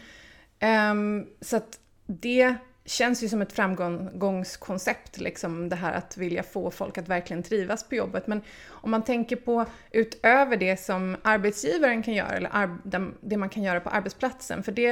Um, 0.92 1.28
så 1.40 1.56
att 1.56 1.80
det 2.06 2.54
känns 2.90 3.22
ju 3.22 3.28
som 3.28 3.42
ett 3.42 3.52
framgångskoncept, 3.52 5.18
liksom 5.18 5.68
det 5.68 5.76
här 5.76 5.92
att 5.92 6.16
vilja 6.16 6.42
få 6.42 6.70
folk 6.70 6.98
att 6.98 7.08
verkligen 7.08 7.42
trivas 7.42 7.88
på 7.88 7.94
jobbet. 7.94 8.26
Men 8.26 8.42
om 8.68 8.90
man 8.90 9.04
tänker 9.04 9.36
på 9.36 9.66
utöver 9.90 10.56
det 10.56 10.76
som 10.76 11.16
arbetsgivaren 11.22 12.02
kan 12.02 12.14
göra, 12.14 12.36
eller 12.36 13.10
det 13.20 13.36
man 13.36 13.48
kan 13.48 13.62
göra 13.62 13.80
på 13.80 13.90
arbetsplatsen, 13.90 14.62
för 14.62 14.72
det, 14.72 14.88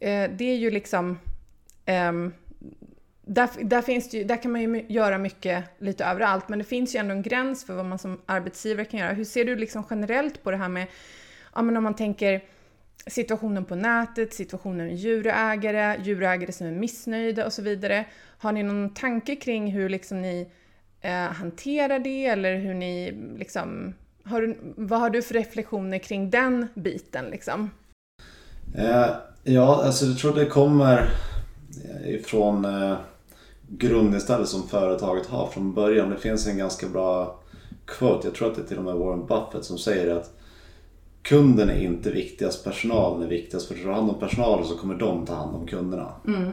eh, 0.00 0.30
det 0.30 0.44
är 0.44 0.56
ju 0.56 0.70
liksom 0.70 1.18
ehm, 1.84 2.32
där, 3.22 3.48
där, 3.62 3.82
finns 3.82 4.10
det 4.10 4.16
ju, 4.16 4.24
där 4.24 4.42
kan 4.42 4.52
man 4.52 4.60
ju 4.60 4.84
göra 4.88 5.18
mycket 5.18 5.64
lite 5.78 6.04
överallt, 6.04 6.48
men 6.48 6.58
det 6.58 6.64
finns 6.64 6.94
ju 6.94 6.98
ändå 6.98 7.14
en 7.14 7.22
gräns 7.22 7.66
för 7.66 7.74
vad 7.74 7.86
man 7.86 7.98
som 7.98 8.20
arbetsgivare 8.26 8.84
kan 8.84 9.00
göra. 9.00 9.12
Hur 9.12 9.24
ser 9.24 9.44
du 9.44 9.56
liksom 9.56 9.84
generellt 9.90 10.42
på 10.42 10.50
det 10.50 10.56
här 10.56 10.68
med, 10.68 10.86
ja 11.54 11.62
men 11.62 11.76
om 11.76 11.84
man 11.84 11.96
tänker 11.96 12.42
situationen 13.06 13.64
på 13.64 13.74
nätet, 13.74 14.34
situationen 14.34 14.86
med 14.86 14.96
djurägare, 14.96 16.00
djurägare 16.02 16.52
som 16.52 16.66
är 16.66 16.72
missnöjda 16.72 17.46
och 17.46 17.52
så 17.52 17.62
vidare. 17.62 18.04
Har 18.38 18.52
ni 18.52 18.62
någon 18.62 18.94
tanke 18.94 19.36
kring 19.36 19.72
hur 19.72 19.88
liksom 19.88 20.22
ni 20.22 20.48
eh, 21.00 21.12
hanterar 21.12 21.98
det 21.98 22.26
eller 22.26 22.56
hur 22.56 22.74
ni 22.74 23.12
liksom, 23.38 23.94
har 24.24 24.40
du, 24.40 24.58
vad 24.76 25.00
har 25.00 25.10
du 25.10 25.22
för 25.22 25.34
reflektioner 25.34 25.98
kring 25.98 26.30
den 26.30 26.68
biten 26.74 27.24
liksom? 27.24 27.70
Eh, 28.74 29.06
ja, 29.42 29.82
alltså 29.84 30.06
jag 30.06 30.18
tror 30.18 30.34
det 30.34 30.46
kommer 30.46 31.10
eh, 31.84 32.14
ifrån 32.14 32.64
eh, 32.64 32.96
grundinställning 33.68 34.46
som 34.46 34.68
företaget 34.68 35.26
har 35.26 35.46
från 35.46 35.74
början. 35.74 36.10
Det 36.10 36.16
finns 36.16 36.46
en 36.46 36.58
ganska 36.58 36.88
bra 36.88 37.40
quote, 37.86 38.26
jag 38.26 38.34
tror 38.34 38.48
att 38.48 38.56
det 38.56 38.62
är 38.62 38.66
till 38.66 38.78
och 38.78 38.84
med 38.84 38.94
Warren 38.94 39.26
Buffett 39.26 39.64
som 39.64 39.78
säger 39.78 40.16
att 40.16 40.37
kunden 41.22 41.70
är 41.70 41.80
inte 41.82 42.10
viktigast, 42.10 42.64
personalen 42.64 43.22
är 43.22 43.26
viktigast. 43.28 43.68
För 43.68 43.74
tar 43.74 43.82
du 43.84 43.92
hand 43.92 44.10
om 44.10 44.18
personalen 44.18 44.66
så 44.66 44.76
kommer 44.76 44.94
de 44.94 45.26
ta 45.26 45.34
hand 45.34 45.56
om 45.56 45.66
kunderna. 45.66 46.12
Mm. 46.26 46.50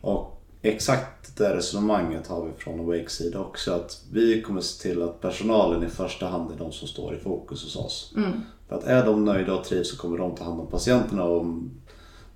Och 0.00 0.42
exakt 0.62 1.36
det 1.36 1.56
resonemanget 1.56 2.26
har 2.26 2.44
vi 2.44 2.52
från 2.58 2.80
Awakes 2.80 3.12
sida 3.12 3.40
också. 3.40 3.72
Att 3.72 4.02
vi 4.12 4.42
kommer 4.42 4.60
se 4.60 4.82
till 4.82 5.02
att 5.02 5.20
personalen 5.20 5.84
i 5.84 5.88
första 5.88 6.26
hand 6.26 6.52
är 6.52 6.56
de 6.58 6.72
som 6.72 6.88
står 6.88 7.14
i 7.14 7.18
fokus 7.18 7.64
hos 7.64 7.76
oss. 7.76 8.12
Mm. 8.16 8.30
För 8.68 8.76
att 8.76 8.84
är 8.84 9.04
de 9.06 9.24
nöjda 9.24 9.54
och 9.54 9.64
trivs 9.64 9.90
så 9.90 9.96
kommer 9.96 10.18
de 10.18 10.34
ta 10.34 10.44
hand 10.44 10.60
om 10.60 10.66
patienterna. 10.66 11.24
Och 11.24 11.40
om 11.40 11.70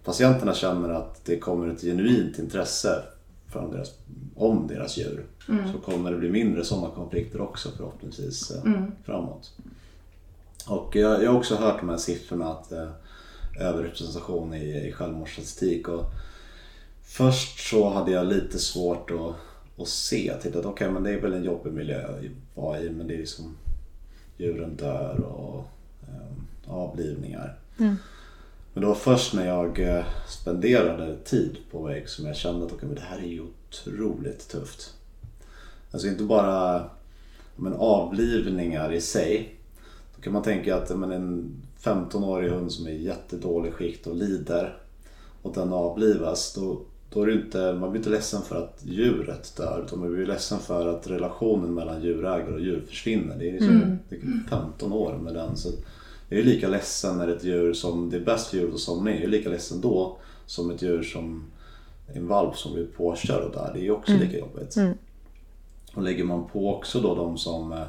patienterna 0.04 0.54
känner 0.54 0.88
att 0.88 1.24
det 1.24 1.38
kommer 1.38 1.68
ett 1.68 1.80
genuint 1.82 2.38
intresse 2.38 3.02
från 3.48 3.70
deras, 3.70 3.90
om 4.36 4.66
deras 4.66 4.98
djur 4.98 5.26
Mm. 5.48 5.72
så 5.72 5.78
kommer 5.78 6.10
det 6.10 6.16
bli 6.16 6.28
mindre 6.30 6.64
sådana 6.64 6.88
konflikter 6.94 7.40
också 7.40 7.68
förhoppningsvis 7.76 8.50
eh, 8.50 8.62
Mm. 8.64 8.92
framåt. 9.04 9.52
Och 10.68 10.96
jag, 10.96 11.22
jag 11.22 11.30
har 11.30 11.38
också 11.38 11.56
hört 11.56 11.80
de 11.80 11.88
här 11.88 11.96
siffrorna 11.96 12.52
att 12.52 12.72
eh, 12.72 12.88
överrepresentation 13.60 14.54
i, 14.54 14.88
i 14.88 14.92
självmordsstatistik. 14.92 15.88
Och 15.88 16.04
först 17.02 17.70
så 17.70 17.88
hade 17.88 18.10
jag 18.10 18.26
lite 18.26 18.58
svårt 18.58 19.10
att, 19.10 19.34
att 19.82 19.88
se 19.88 20.34
till 20.42 20.58
att 20.58 20.64
okej 20.64 20.90
men 20.90 21.02
det 21.02 21.10
är 21.10 21.20
väl 21.20 21.32
en 21.32 21.44
jobbig 21.44 21.72
miljö 21.72 22.06
att 22.06 22.24
vara 22.54 22.80
i 22.80 22.90
men 22.90 23.06
det 23.06 23.14
är 23.14 23.18
liksom 23.18 23.56
djuren 24.36 24.76
dör 24.76 25.20
och 25.20 25.64
eh, 26.02 26.72
avlivningar. 26.74 27.58
Mm. 27.78 27.96
Men 28.72 28.80
det 28.80 28.86
var 28.86 28.94
först 28.94 29.34
när 29.34 29.46
jag 29.46 29.80
eh, 29.80 30.04
spenderade 30.28 31.16
tid 31.16 31.56
på 31.70 31.82
väg 31.82 32.08
som 32.08 32.26
jag 32.26 32.36
kände 32.36 32.66
att 32.66 32.72
okay, 32.72 32.86
men 32.86 32.94
det 32.94 33.02
här 33.02 33.18
är 33.18 33.26
ju 33.26 33.42
otroligt 33.42 34.48
tufft. 34.48 34.94
Alltså 35.90 36.08
inte 36.08 36.24
bara 36.24 36.90
men, 37.56 37.72
avlivningar 37.72 38.92
i 38.92 39.00
sig. 39.00 39.59
Då 40.20 40.24
kan 40.24 40.32
man 40.32 40.42
tänka 40.42 40.76
att 40.76 40.98
men, 40.98 41.12
en 41.12 41.54
15-årig 41.82 42.50
hund 42.50 42.72
som 42.72 42.86
är 42.86 42.90
i 42.90 43.02
jättedålig 43.02 43.72
skikt 43.72 44.06
och 44.06 44.16
lider 44.16 44.76
och 45.42 45.54
den 45.54 45.72
avlivas. 45.72 46.54
Då, 46.54 46.80
då 47.10 47.22
är 47.22 47.26
det 47.26 47.32
inte, 47.32 47.72
man 47.72 47.90
blir 47.90 48.00
inte 48.00 48.10
ledsen 48.10 48.42
för 48.42 48.56
att 48.56 48.80
djuret 48.84 49.56
dör 49.56 49.84
utan 49.86 49.98
man 49.98 50.14
blir 50.14 50.26
ledsen 50.26 50.58
för 50.58 50.86
att 50.86 51.06
relationen 51.06 51.74
mellan 51.74 52.02
djurägare 52.02 52.52
och 52.54 52.60
djur 52.60 52.84
försvinner. 52.88 53.36
Det 53.38 53.48
är, 53.48 53.52
liksom, 53.52 53.70
Mm. 53.70 53.98
det 54.08 54.16
är 54.16 54.48
15 54.50 54.92
år 54.92 55.18
med 55.22 55.34
den. 55.34 55.56
Så 55.56 55.68
jag 56.28 56.40
är 56.40 56.44
lika 56.44 56.68
ledsen 56.68 57.18
när 57.18 57.28
ett 57.28 57.44
djur 57.44 57.72
som 57.72 58.10
det 58.10 58.16
är 58.16 58.24
bäst 58.24 58.46
för 58.46 58.56
djuret 58.56 58.74
att 58.74 58.80
somna. 58.80 59.10
Jag 59.10 59.22
är 59.22 59.28
lika 59.28 59.48
ledsen 59.48 59.80
då 59.80 60.18
som 60.46 60.70
ett 60.70 60.82
djur 60.82 61.02
som 61.02 61.44
en 62.06 62.28
valp 62.28 62.56
som 62.56 62.74
blir 62.74 62.86
påkörd 62.86 63.42
och 63.42 63.52
där. 63.52 63.70
Det 63.74 63.86
är 63.86 63.90
också 63.90 64.12
lika 64.12 64.38
jobbigt. 64.38 64.76
Mm. 64.76 64.94
Och 65.94 66.02
lägger 66.02 66.24
man 66.24 66.48
på 66.48 66.74
också 66.74 67.00
då 67.00 67.14
de 67.14 67.38
som, 67.38 67.72
eh, 67.72 67.82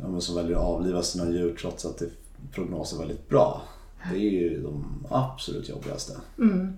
ja, 0.00 0.08
men 0.08 0.20
som 0.20 0.36
väljer 0.36 0.56
att 0.56 0.62
avliva 0.62 1.02
sina 1.02 1.30
djur 1.30 1.56
trots 1.60 1.84
att 1.84 1.98
det 1.98 2.10
prognos 2.52 2.92
är 2.92 2.98
väldigt 2.98 3.28
bra. 3.28 3.62
Det 4.10 4.16
är 4.16 4.30
ju 4.30 4.62
de 4.62 5.06
absolut 5.10 5.68
jobbigaste. 5.68 6.12
Mm. 6.38 6.72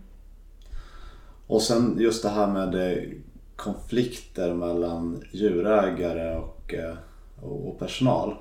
Och 1.46 1.62
sen 1.62 1.96
just 1.99 2.23
det 2.23 2.29
här 2.29 2.46
med 2.46 2.75
eh, 2.75 3.09
konflikter 3.57 4.55
mellan 4.55 5.23
djurägare 5.33 6.37
och, 6.37 6.75
eh, 6.75 6.94
och, 7.40 7.68
och 7.68 7.79
personal. 7.79 8.37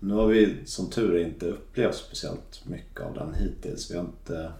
Nu 0.00 0.14
har 0.14 0.26
vi 0.26 0.56
som 0.64 0.90
tur 0.90 1.14
är 1.14 1.24
inte 1.24 1.46
upplevt 1.46 1.94
speciellt 1.94 2.62
mycket 2.64 3.00
av 3.00 3.14
den 3.14 3.34
hittills. 3.34 3.90
Vi 3.90 3.96
har 3.96 4.04
inte, 4.04 4.52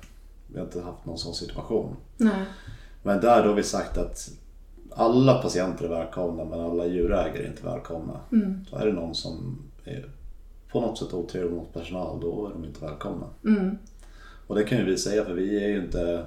vi 0.46 0.58
har 0.58 0.66
inte 0.66 0.80
haft 0.80 1.04
någon 1.06 1.18
sån 1.18 1.34
situation. 1.34 1.96
Nej. 2.16 2.44
Men 3.02 3.20
där 3.20 3.42
då 3.42 3.48
har 3.48 3.56
vi 3.56 3.62
sagt 3.62 3.98
att 3.98 4.30
alla 4.94 5.42
patienter 5.42 5.84
är 5.84 5.88
välkomna 5.88 6.44
men 6.44 6.60
alla 6.60 6.86
djurägare 6.86 7.44
är 7.44 7.48
inte 7.48 7.66
välkomna. 7.66 8.20
Mm. 8.32 8.64
Så 8.70 8.76
är 8.76 8.86
det 8.86 8.92
någon 8.92 9.14
som 9.14 9.62
är 9.84 10.10
på 10.72 10.80
något 10.80 10.98
sätt 10.98 11.14
otrevlig 11.14 11.56
mot 11.56 11.72
personal, 11.72 12.20
då 12.20 12.46
är 12.46 12.50
de 12.50 12.64
inte 12.64 12.84
välkomna. 12.84 13.26
Mm. 13.44 13.78
Och 14.46 14.54
det 14.54 14.64
kan 14.64 14.78
ju 14.78 14.84
vi 14.84 14.98
säga 14.98 15.24
för 15.24 15.34
vi 15.34 15.64
är 15.64 15.68
ju 15.68 15.84
inte 15.84 16.24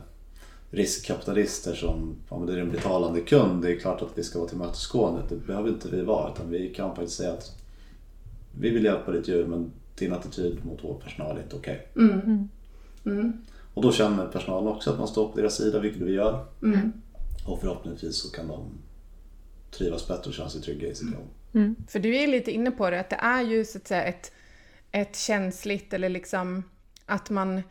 riskkapitalister 0.69 1.73
som, 1.73 2.15
ja 2.29 2.37
men 2.37 2.47
det 2.47 2.53
är 2.53 2.57
en 2.57 2.71
betalande 2.71 3.21
kund, 3.21 3.61
det 3.61 3.71
är 3.71 3.79
klart 3.79 4.01
att 4.01 4.11
vi 4.17 4.23
ska 4.23 4.39
vara 4.39 4.49
tillmötesgående. 4.49 5.21
Det 5.29 5.35
behöver 5.35 5.69
inte 5.69 5.89
vi 5.89 6.01
vara 6.01 6.31
utan 6.31 6.49
vi 6.49 6.73
kan 6.73 6.95
faktiskt 6.95 7.17
säga 7.17 7.33
att 7.33 7.57
vi 8.59 8.69
vill 8.69 8.83
hjälpa 8.83 9.11
ditt 9.11 9.27
djur 9.27 9.45
men 9.45 9.71
din 9.95 10.13
attityd 10.13 10.65
mot 10.65 10.79
vår 10.83 10.93
personal 10.93 11.37
är 11.37 11.43
inte 11.43 11.55
okej. 11.55 11.87
Mm. 11.95 12.19
Mm. 12.19 12.49
Mm. 13.05 13.33
Och 13.73 13.81
då 13.81 13.91
känner 13.91 14.27
personalen 14.27 14.67
också 14.67 14.91
att 14.91 14.99
man 14.99 15.07
står 15.07 15.27
på 15.29 15.37
deras 15.37 15.55
sida, 15.55 15.79
vilket 15.79 16.01
vi 16.01 16.13
gör. 16.13 16.45
Mm. 17.45 17.53
Och 17.53 17.61
förhoppningsvis 17.61 18.21
så 18.21 18.31
kan 18.31 18.47
de 18.47 18.71
trivas 19.71 20.07
bättre 20.07 20.29
och 20.29 20.33
känna 20.33 20.49
sig 20.49 20.61
trygga 20.61 20.87
i 20.87 20.95
sitt 20.95 21.13
jobb. 21.13 21.27
Mm. 21.53 21.75
För 21.87 21.99
du 21.99 22.15
är 22.15 22.27
lite 22.27 22.51
inne 22.51 22.71
på 22.71 22.89
det, 22.89 22.99
att 22.99 23.09
det 23.09 23.19
är 23.21 23.41
ju 23.41 23.65
så 23.65 23.77
att 23.77 23.87
säga 23.87 24.03
ett, 24.03 24.31
ett 24.91 25.15
känsligt 25.15 25.93
eller 25.93 26.09
liksom 26.09 26.63
att 27.05 27.29
man 27.29 27.61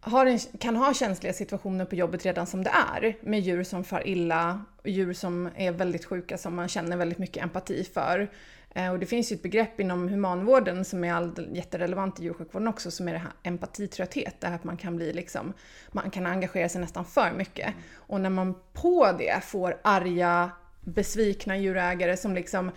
har 0.00 0.26
en, 0.26 0.38
kan 0.38 0.76
ha 0.76 0.94
känsliga 0.94 1.32
situationer 1.32 1.84
på 1.84 1.94
jobbet 1.94 2.26
redan 2.26 2.46
som 2.46 2.64
det 2.64 2.70
är. 2.70 3.16
Med 3.20 3.40
djur 3.40 3.64
som 3.64 3.84
far 3.84 4.08
illa, 4.08 4.64
och 4.76 4.88
djur 4.88 5.12
som 5.12 5.50
är 5.56 5.72
väldigt 5.72 6.04
sjuka 6.04 6.38
som 6.38 6.54
man 6.54 6.68
känner 6.68 6.96
väldigt 6.96 7.18
mycket 7.18 7.42
empati 7.42 7.84
för. 7.84 8.30
Eh, 8.74 8.90
och 8.90 8.98
det 8.98 9.06
finns 9.06 9.32
ju 9.32 9.36
ett 9.36 9.42
begrepp 9.42 9.80
inom 9.80 10.08
humanvården 10.08 10.84
som 10.84 11.04
är 11.04 11.12
all, 11.12 11.48
jätterelevant 11.52 12.20
i 12.20 12.24
djursjukvården 12.24 12.68
också 12.68 12.90
som 12.90 13.08
är 13.08 13.12
det 13.12 13.18
här 13.18 13.32
empatitrötthet. 13.42 14.40
Det 14.40 14.46
här 14.46 14.54
att 14.54 14.64
man 14.64 14.76
kan 14.76 14.96
bli 14.96 15.12
liksom, 15.12 15.52
man 15.92 16.10
kan 16.10 16.26
engagera 16.26 16.68
sig 16.68 16.80
nästan 16.80 17.04
för 17.04 17.32
mycket. 17.36 17.74
Och 17.94 18.20
när 18.20 18.30
man 18.30 18.54
på 18.72 19.12
det 19.18 19.44
får 19.44 19.80
arga, 19.84 20.50
besvikna 20.80 21.56
djurägare 21.56 22.16
som 22.16 22.34
liksom 22.34 22.70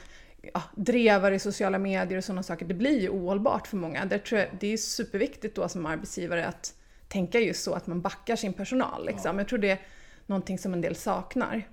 ja, 0.53 0.63
drevar 0.75 1.31
i 1.31 1.39
sociala 1.39 1.77
medier 1.77 2.17
och 2.17 2.23
sådana 2.23 2.43
saker, 2.43 2.65
det 2.65 2.73
blir 2.73 2.99
ju 2.99 3.09
ohållbart 3.09 3.67
för 3.67 3.77
många. 3.77 4.05
Det, 4.05 4.19
tror 4.19 4.39
jag, 4.39 4.49
det 4.59 4.73
är 4.73 4.77
superviktigt 4.77 5.55
då 5.55 5.67
som 5.67 5.85
arbetsgivare 5.85 6.45
att 6.45 6.73
tänka 7.07 7.39
just 7.39 7.63
så 7.63 7.73
att 7.73 7.87
man 7.87 8.01
backar 8.01 8.35
sin 8.35 8.53
personal. 8.53 9.05
Liksom. 9.05 9.37
Jag 9.37 9.47
tror 9.47 9.59
det 9.59 9.71
är 9.71 9.79
någonting 10.25 10.57
som 10.57 10.73
en 10.73 10.81
del 10.81 10.95
saknar. 10.95 11.67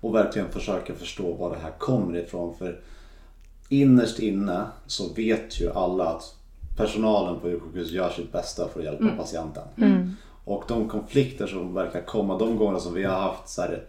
Och 0.00 0.14
verkligen 0.14 0.50
försöka 0.50 0.94
förstå 0.94 1.34
var 1.34 1.50
det 1.50 1.62
här 1.62 1.72
kommer 1.78 2.16
ifrån. 2.16 2.54
För 2.58 2.80
innerst 3.68 4.18
inne 4.18 4.66
så 4.86 5.12
vet 5.14 5.60
ju 5.60 5.70
alla 5.70 6.04
att 6.04 6.36
personalen 6.76 7.40
på 7.40 7.48
djursjukhus 7.48 7.90
gör 7.90 8.10
sitt 8.10 8.32
bästa 8.32 8.68
för 8.68 8.80
att 8.80 8.84
hjälpa 8.86 9.16
patienten. 9.16 9.62
Mm. 9.76 10.10
Och 10.44 10.64
de 10.68 10.88
konflikter 10.88 11.46
som 11.46 11.74
verkar 11.74 12.00
komma, 12.00 12.38
de 12.38 12.56
gånger 12.56 12.78
som 12.78 12.94
vi 12.94 13.04
har 13.04 13.20
haft 13.20 13.48
så 13.48 13.62
här, 13.62 13.84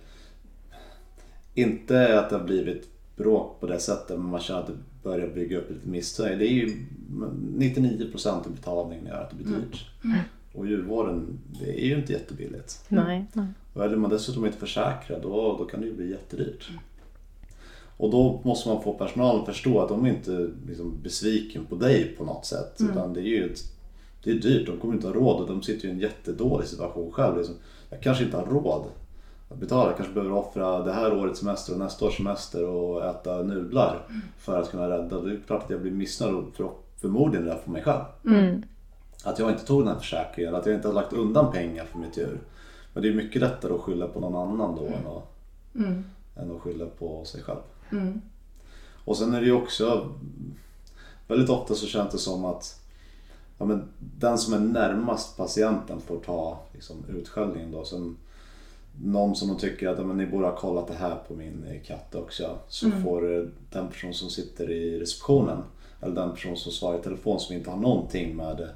Inte 1.54 2.20
att 2.20 2.30
det 2.30 2.38
har 2.38 2.46
blivit 2.46 2.90
bråk 3.16 3.60
på 3.60 3.68
det 3.68 3.80
sättet 3.80 4.20
men 4.20 4.30
man 4.30 4.40
känner 4.40 4.60
att 4.60 4.68
det 4.68 4.78
börjar 5.04 5.28
bygga 5.28 5.58
upp 5.58 5.70
lite 5.70 5.88
missnöje. 5.88 6.36
Det 6.36 6.46
är 6.46 6.54
ju 6.54 6.86
99% 7.58 8.48
i 8.48 8.50
betalningen 8.50 9.06
gör 9.06 9.22
att 9.22 9.30
det 9.30 9.36
blir 9.36 9.56
dyrt. 9.56 9.86
Och 10.54 10.68
djurvården, 10.68 11.40
det 11.60 11.84
är 11.84 11.86
ju 11.86 11.96
inte 11.96 12.14
jättebilligt. 12.14 12.86
Nej, 12.88 13.26
nej. 13.34 13.48
Och 13.74 13.84
är 13.84 13.96
man 13.96 14.10
dessutom 14.10 14.46
inte 14.46 14.58
försäkrad 14.58 15.22
då, 15.22 15.58
då 15.58 15.66
kan 15.66 15.82
det 15.82 15.88
ju 15.88 15.94
bli 15.94 16.12
jättedyrt. 16.12 16.70
Och 17.98 18.12
då 18.12 18.42
måste 18.44 18.70
man 18.70 18.84
få 18.84 18.94
personalen 18.94 19.40
att 19.40 19.46
förstå 19.46 19.82
att 19.82 19.90
de 19.90 20.06
är 20.06 20.10
inte 20.10 20.50
liksom 20.68 21.02
besviken 21.04 21.66
på 21.66 21.76
dig 21.76 22.16
på 22.18 22.24
något 22.24 22.46
sätt. 22.46 22.78
Utan 22.92 23.14
det 23.14 23.20
är 23.20 23.24
ju 23.24 23.52
ett, 23.52 23.60
det 24.24 24.32
är 24.32 24.36
dyrt, 24.36 24.68
de 24.68 24.78
kommer 24.80 24.94
inte 24.94 25.08
ha 25.08 25.14
råd 25.14 25.42
och 25.42 25.48
de 25.48 25.62
sitter 25.64 25.84
ju 25.86 25.90
i 25.90 25.94
en 25.94 26.00
jättedålig 26.00 26.68
situation 26.68 27.12
själv. 27.12 27.38
Liksom, 27.38 27.56
jag 27.90 28.02
kanske 28.02 28.24
inte 28.24 28.38
har 28.38 28.46
råd 28.46 28.86
att 29.50 29.58
betala, 29.58 29.90
jag 29.90 29.98
kanske 29.98 30.14
behöver 30.14 30.36
offra 30.36 30.80
det 30.80 30.94
här 30.94 31.18
årets 31.18 31.40
semester 31.40 31.74
och 31.74 31.80
nästa 31.80 32.06
års 32.06 32.18
semester 32.18 32.68
och 32.68 33.06
äta 33.06 33.42
nudlar 33.44 34.08
för 34.38 34.62
att 34.62 34.72
kunna 34.72 34.90
rädda. 34.90 35.22
Det 35.22 35.32
är 35.32 35.40
klart 35.48 35.64
att 35.64 35.70
jag 35.70 35.82
blir 35.82 35.92
missnöjd 35.92 36.34
och 36.36 36.56
för, 36.56 36.70
förmodligen 37.02 37.46
rädd 37.46 37.60
för 37.64 37.72
mig 37.72 37.84
själv. 37.84 38.02
Mm. 38.26 38.64
Att 39.24 39.40
jag 39.40 39.52
inte 39.52 39.66
tog 39.66 39.82
den 39.82 39.88
här 39.88 40.00
försäkringen, 40.00 40.56
att 40.56 40.66
jag 40.66 40.76
inte 40.76 40.88
har 40.88 40.96
lagt 40.96 41.14
undan 41.14 41.52
pengar 41.52 41.86
för 41.86 42.00
mitt 42.00 42.18
djur. 42.18 42.40
Men 42.94 43.04
det 43.04 43.10
är 43.10 43.14
mycket 43.14 43.42
lättare 43.42 43.74
att 43.74 43.82
skylla 43.82 44.08
på 44.08 44.20
någon 44.20 44.36
annan 44.36 44.76
då 44.76 44.86
än, 44.86 45.08
att, 45.08 45.32
Mm. 45.76 46.04
än 46.36 46.56
att 46.56 46.62
skylla 46.62 46.86
på 46.86 47.26
sig 47.26 47.42
själv. 47.42 47.60
Mm. 47.92 48.22
Och 49.06 49.18
sen 49.18 49.34
är 49.34 49.42
det 49.42 49.48
ju 49.48 49.54
också 49.54 50.10
väldigt 51.28 51.50
ofta 51.50 51.76
så 51.76 51.88
känns 51.88 52.12
det 52.12 52.18
som 52.18 52.46
att 52.46 52.80
ja, 53.58 53.66
men 53.66 53.84
den 54.00 54.38
som 54.38 54.54
är 54.54 54.60
närmast 54.60 55.38
patienten 55.38 56.02
får 56.02 56.18
ta 56.18 56.60
liksom, 56.74 57.06
utskällningen 57.10 57.72
då. 57.72 57.86
Sen, 57.86 58.18
någon 59.04 59.36
som 59.36 59.48
de 59.48 59.58
tycker 59.58 59.88
att 59.88 59.98
ja, 59.98 60.04
men 60.04 60.18
ni 60.18 60.26
borde 60.26 60.46
ha 60.46 60.56
kollat 60.56 60.88
det 60.88 60.94
här 60.94 61.16
på 61.28 61.34
min 61.34 61.82
katt 61.86 62.16
också. 62.16 62.58
Så 62.68 62.92
får 62.92 63.38
eh, 63.38 63.46
den 63.70 63.88
person 63.88 64.14
som 64.14 64.30
sitter 64.30 64.72
i 64.72 65.00
receptionen 65.00 65.64
eller 66.02 66.16
den 66.16 66.32
person 66.32 66.58
som 66.58 66.72
svarar 66.72 67.00
i 67.00 67.02
telefon 67.02 67.40
som 67.40 67.56
inte 67.56 67.70
har 67.70 67.78
någonting 67.78 68.36
med, 68.36 68.70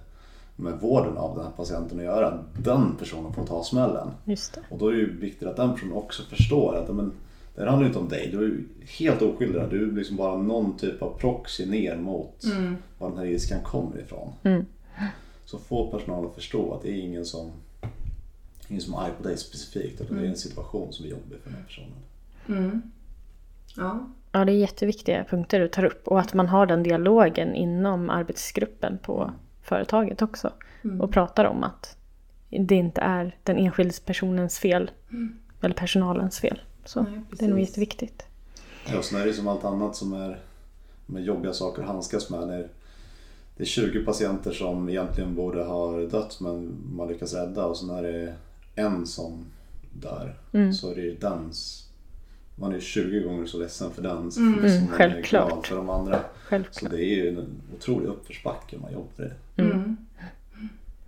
med 0.55 0.79
vården 0.79 1.17
av 1.17 1.35
den 1.35 1.45
här 1.45 1.51
patienten 1.51 1.99
att 1.99 2.05
göra. 2.05 2.43
Den 2.57 2.95
personen 2.99 3.33
får 3.33 3.45
ta 3.45 3.63
smällen. 3.63 4.11
Just 4.25 4.53
det. 4.53 4.61
Och 4.69 4.77
då 4.77 4.87
är 4.87 4.91
det 4.91 4.99
ju 4.99 5.19
viktigt 5.19 5.47
att 5.47 5.55
den 5.55 5.73
personen 5.73 5.93
också 5.93 6.23
förstår 6.23 6.75
att 6.75 6.87
ja, 6.87 6.93
men, 6.93 7.11
det 7.59 7.65
här 7.65 7.71
handlar 7.71 7.87
inte 7.87 7.99
om 7.99 8.09
dig. 8.09 8.29
Du 8.31 8.45
är 8.45 8.63
helt 8.99 9.21
oskyldig. 9.21 9.61
Du 9.69 9.89
är 9.89 9.91
liksom 9.91 10.15
bara 10.15 10.37
någon 10.37 10.77
typ 10.77 11.01
av 11.01 11.17
proxy 11.19 11.65
ner 11.65 11.95
mot 11.97 12.43
Mm. 12.43 12.75
var 12.97 13.09
den 13.09 13.17
här 13.17 13.25
risken 13.25 13.63
kommer 13.63 13.99
ifrån. 13.99 14.33
Mm. 14.43 14.65
Så 15.45 15.57
få 15.57 15.91
personal 15.91 16.25
att 16.25 16.35
förstå 16.35 16.73
att 16.73 16.81
det 16.81 16.91
är 16.91 16.99
ingen 16.99 17.25
som 17.25 17.51
ingen 18.67 18.81
som 18.81 18.93
är 18.93 18.97
arg 18.97 19.11
på 19.17 19.23
dig 19.23 19.37
specifikt. 19.37 20.01
Utan 20.01 20.17
det 20.17 20.23
är 20.23 20.29
en 20.29 20.35
situation 20.35 20.93
som 20.93 21.05
är 21.05 21.09
jobbig 21.09 21.37
för 21.43 21.49
den 21.49 21.59
här 21.59 21.65
personen. 21.65 21.91
Mm. 22.47 22.81
Ja. 23.77 24.07
Ja, 24.31 24.45
det 24.45 24.51
är 24.51 24.55
jätteviktiga 24.55 25.23
punkter 25.29 25.59
du 25.59 25.67
tar 25.67 25.83
upp. 25.83 26.07
Och 26.07 26.19
att 26.19 26.33
man 26.33 26.47
har 26.47 26.65
den 26.65 26.83
dialogen 26.83 27.55
inom 27.55 28.09
arbetsgruppen 28.09 28.97
på 28.97 29.31
företaget 29.61 30.21
också. 30.21 30.53
Och 30.99 31.11
pratar 31.11 31.45
om 31.45 31.63
att 31.63 31.97
det 32.49 32.75
inte 32.75 33.01
är 33.01 33.37
den 33.43 33.57
enskilda 33.57 33.93
personens 34.05 34.59
fel. 34.59 34.91
Eller 35.61 35.75
personalens 35.75 36.39
fel. 36.39 36.61
Så 36.89 37.01
Nej, 37.01 37.21
det 37.31 37.45
är 37.45 37.49
nog 37.49 37.59
jätteviktigt. 37.59 38.23
Ja, 38.87 38.97
och 38.97 39.05
sen 39.05 39.21
är 39.21 39.25
det 39.25 39.33
som 39.33 39.47
allt 39.47 39.63
annat 39.63 39.95
som 39.95 40.13
är 40.13 40.39
med 41.05 41.23
jobbiga 41.23 41.53
saker 41.53 41.81
att 41.81 41.87
handskas 41.87 42.29
med. 42.29 42.47
När 42.47 42.67
det 43.57 43.63
är 43.63 43.65
20 43.65 44.05
patienter 44.05 44.51
som 44.51 44.89
egentligen 44.89 45.35
borde 45.35 45.63
ha 45.63 45.97
dött 45.99 46.37
men 46.41 46.77
man 46.95 47.07
lyckas 47.07 47.33
rädda 47.33 47.65
och 47.65 47.77
sen 47.77 47.89
är 47.89 48.03
det 48.03 48.35
en 48.75 49.07
som 49.07 49.45
dör. 49.93 50.35
Mm. 50.53 50.73
Så 50.73 50.91
är 50.91 50.95
det 50.95 51.01
ju 51.01 51.15
dens... 51.15 51.85
Man 52.55 52.73
är 52.73 52.79
20 52.79 53.19
gånger 53.19 53.45
så 53.45 53.57
ledsen 53.59 53.91
för 53.91 54.01
den 54.01 54.31
som 54.31 54.47
Mm, 54.47 54.61
man 54.61 54.71
är 54.71 54.87
självklart. 54.87 55.49
glad 55.49 55.65
för 55.65 55.75
de 55.75 55.89
andra. 55.89 56.13
Så 56.15 56.23
Självklart. 56.43 56.91
det 56.91 57.03
är 57.05 57.15
ju 57.15 57.29
en 57.29 57.61
otrolig 57.75 58.07
uppförsbacke 58.07 58.77
man 58.77 58.93
jobbar 58.93 59.33
i. 59.55 59.61
Mm. 59.61 59.97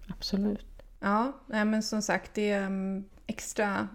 Absolut. 0.08 0.66
Ja, 1.00 1.32
men 1.48 1.84
som 1.84 2.02
sagt 2.02 2.32
det 2.34 2.50
är 2.50 2.66
mm, 2.66 3.04
extra 3.28 3.88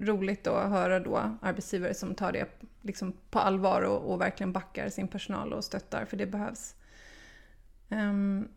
roligt 0.00 0.44
då 0.44 0.50
att 0.50 0.70
höra 0.70 1.00
då 1.00 1.20
arbetsgivare 1.42 1.94
som 1.94 2.14
tar 2.14 2.32
det 2.32 2.46
liksom 2.82 3.12
på 3.30 3.38
allvar 3.38 3.82
och, 3.82 4.12
och 4.12 4.20
verkligen 4.20 4.52
backar 4.52 4.88
sin 4.88 5.08
personal 5.08 5.52
och 5.52 5.64
stöttar 5.64 6.04
för 6.04 6.16
det 6.16 6.26
behövs. 6.26 6.74
Ehm, 7.90 8.48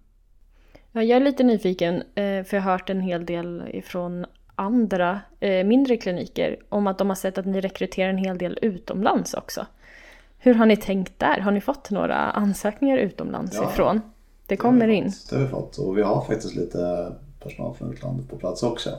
Ja, 0.95 1.03
jag 1.03 1.15
är 1.15 1.19
lite 1.19 1.43
nyfiken, 1.43 1.95
eh, 1.95 2.43
för 2.43 2.53
jag 2.57 2.61
har 2.61 2.71
hört 2.71 2.89
en 2.89 3.01
hel 3.01 3.25
del 3.25 3.63
ifrån 3.73 4.25
andra 4.55 5.21
eh, 5.39 5.65
mindre 5.65 5.97
kliniker 5.97 6.57
om 6.69 6.87
att 6.87 6.97
de 6.97 7.09
har 7.09 7.15
sett 7.15 7.37
att 7.37 7.45
ni 7.45 7.61
rekryterar 7.61 8.09
en 8.09 8.17
hel 8.17 8.37
del 8.37 8.59
utomlands 8.61 9.33
också. 9.33 9.65
Hur 10.37 10.53
har 10.53 10.65
ni 10.65 10.77
tänkt 10.77 11.19
där? 11.19 11.39
Har 11.39 11.51
ni 11.51 11.61
fått 11.61 11.89
några 11.91 12.15
ansökningar 12.15 12.97
utomlands 12.97 13.55
Ja. 13.55 13.69
ifrån? 13.71 14.01
Det 14.47 14.57
kommer 14.57 14.87
vi 14.87 14.93
in. 14.93 15.11
fått. 15.11 15.29
Det 15.29 15.35
har 15.35 15.43
vi 15.43 15.49
fått 15.49 15.77
och 15.77 15.97
vi 15.97 16.01
har 16.01 16.21
faktiskt 16.21 16.55
lite 16.55 17.11
personal 17.43 17.75
från 17.75 17.93
utlandet 17.93 18.29
på 18.29 18.37
plats 18.37 18.63
också. 18.63 18.89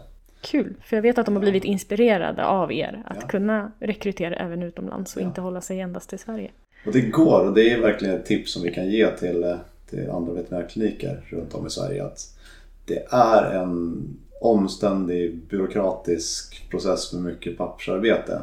Kul, 0.45 0.75
för 0.85 0.97
jag 0.97 1.03
vet 1.03 1.19
att 1.19 1.27
de 1.27 1.35
har 1.37 1.41
blivit 1.43 1.65
inspirerade 1.65 2.45
av 2.45 2.73
er 2.73 3.03
att 3.07 3.19
Ja. 3.21 3.27
kunna 3.29 3.73
rekrytera 3.81 4.35
även 4.35 4.63
utomlands 4.63 5.17
och 5.17 5.23
Ja. 5.23 5.27
inte 5.27 5.41
hålla 5.41 5.61
sig 5.61 5.81
endast 5.81 6.13
i 6.13 6.19
Sverige. 6.19 6.51
Och 6.87 6.93
det 6.93 7.01
går 7.01 7.47
och 7.49 7.55
det 7.55 7.71
är 7.71 7.81
verkligen 7.81 8.15
ett 8.15 8.27
tips 8.27 8.53
som 8.53 8.63
vi 8.63 8.71
kan 8.75 8.89
ge 8.91 9.11
till, 9.17 9.57
till 9.91 10.11
andra 10.11 10.33
veterinärkliniker 10.33 11.21
runt 11.29 11.55
om 11.55 11.67
i 11.67 11.71
Sverige. 11.71 12.05
Att 12.05 12.39
det 12.87 13.07
är 13.11 13.55
en 13.63 14.03
omständig 14.41 15.37
byråkratisk 15.51 16.71
process 16.71 17.13
med 17.13 17.23
mycket 17.23 17.59
pappersarbete. 17.59 18.43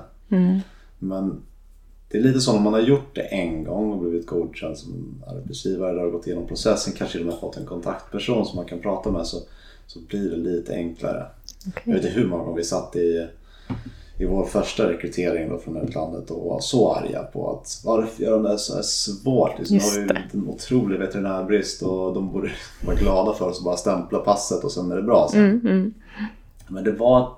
Men 1.00 1.42
det 2.10 2.18
är 2.18 2.22
lite 2.22 2.40
som 2.40 2.56
om 2.58 2.64
man 2.64 2.74
har 2.74 2.82
gjort 2.82 3.16
det 3.16 3.22
en 3.22 3.64
gång 3.64 3.92
och 3.92 3.98
blivit 4.00 4.28
godkänd 4.28 4.78
som 4.78 5.24
arbetsgivare 5.28 6.06
och 6.06 6.12
gått 6.12 6.28
igenom 6.28 6.48
processen, 6.48 6.94
kanske 6.98 7.18
till 7.18 7.28
och 7.28 7.32
med 7.34 7.40
fått 7.42 7.58
en 7.58 7.66
kontaktperson 7.66 8.46
som 8.46 8.56
man 8.56 8.66
kan 8.66 8.80
prata 8.80 9.12
med 9.12 9.28
så, 9.28 9.38
så 9.88 10.00
blir 10.00 10.30
det 10.30 10.38
lite 10.38 10.74
enklare. 10.74 11.26
Jag 11.86 11.94
vet 11.94 12.04
inte 12.06 12.20
hur 12.20 12.28
många 12.28 12.44
gånger 12.44 12.58
vi 12.58 12.64
satt 12.64 12.96
i, 12.96 13.28
i 14.18 14.26
vår 14.26 14.46
första 14.46 14.90
rekrytering 14.90 15.50
då 15.50 15.58
från 15.58 15.78
utlandet 15.78 16.32
och 16.32 16.46
var 16.46 16.60
så 16.60 16.94
arga 16.96 17.24
på 17.24 17.52
att 17.52 17.82
varför 17.86 18.24
gör 18.24 18.32
de 18.32 18.44
det 18.44 18.58
så 18.58 18.76
här 18.76 18.82
svårt? 18.82 19.60
Liksom, 19.60 19.76
Just 19.76 19.94
har 19.94 20.02
ju 20.02 20.08
det. 20.08 20.22
en 20.34 20.48
otrolig 20.48 21.00
veterinärbrist 21.00 21.82
och 21.82 22.14
de 22.14 22.32
borde 22.32 22.52
vara 22.86 22.96
glada 22.96 23.34
för 23.34 23.48
oss 23.48 23.58
att 23.58 23.64
bara 23.66 23.78
stämpla 23.78 24.20
passet 24.20 24.64
och 24.64 24.72
sen 24.72 24.92
är 24.92 24.96
det 24.96 25.04
bra. 25.04 25.30
Mm, 25.34 25.62
mm, 25.68 25.94
Men 26.68 26.84
det 26.84 26.92
var 26.92 27.36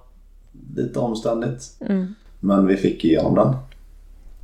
lite 0.76 1.00
omständigt. 1.00 1.76
mm. 1.80 2.16
Men 2.40 2.68
vi 2.68 2.78
fick 2.78 3.06
igenom 3.06 3.36
den. 3.36 3.56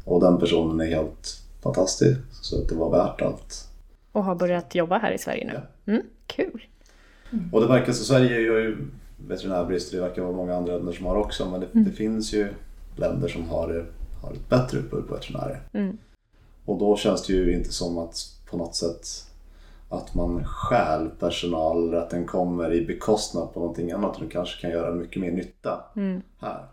Och 0.05 0.21
den 0.21 0.39
personen 0.39 0.79
är 0.79 0.85
helt 0.95 1.37
fantastisk. 1.63 2.19
Så 2.31 2.61
att 2.61 2.69
det 2.69 2.75
var 2.75 2.89
värt 2.91 3.21
allt. 3.21 3.67
Och 4.11 4.23
har 4.23 4.35
börjat 4.35 4.75
jobba 4.75 4.97
här 4.97 5.11
i 5.11 5.17
Sverige 5.17 5.61
nu. 5.85 5.93
Mm, 5.93 6.05
kul. 6.27 6.61
Och 7.51 7.61
det 7.61 7.67
verkar 7.67 7.93
så, 7.93 8.03
Sverige 8.03 8.39
gör 8.41 8.59
ju 8.59 8.77
veterinärbrist, 9.27 9.91
det 9.91 9.99
verkar 10.01 10.21
vara 10.21 10.34
många 10.36 10.55
andra 10.55 10.73
länder 10.75 10.93
som 10.93 11.05
har 11.05 11.15
också. 11.15 11.49
Men 11.49 11.60
det, 11.60 11.67
det 11.73 11.91
finns 11.91 12.34
ju 12.34 12.53
länder 12.95 13.27
som 13.27 13.49
har, 13.49 13.86
har 14.21 14.32
ett 14.34 14.49
bättre 14.49 14.77
utbud 14.77 15.08
på 15.08 15.13
veterinärer. 15.15 15.62
Mm. 15.73 15.97
Och 16.65 16.77
då 16.79 16.97
känns 16.97 17.27
det 17.27 17.34
ju 17.34 17.53
inte 17.53 17.73
som 17.73 17.97
att 17.97 18.15
på 18.49 18.58
något 18.58 18.75
sätt 18.75 19.08
att 19.89 20.15
man 20.15 20.43
stjäl 20.45 21.10
personal 21.10 21.88
eller 21.88 21.97
att 21.97 22.10
den 22.10 22.25
kommer 22.25 22.73
i 22.73 22.86
bekostnad 22.86 23.53
på 23.53 23.60
någonting 23.60 23.91
annat. 23.91 24.21
Och 24.21 24.32
kanske 24.32 24.62
kan 24.62 24.69
göra 24.69 24.95
mycket 24.95 25.21
mer 25.21 25.32
nytta 25.32 25.84
Mm, 25.95 26.21
här 26.39 26.65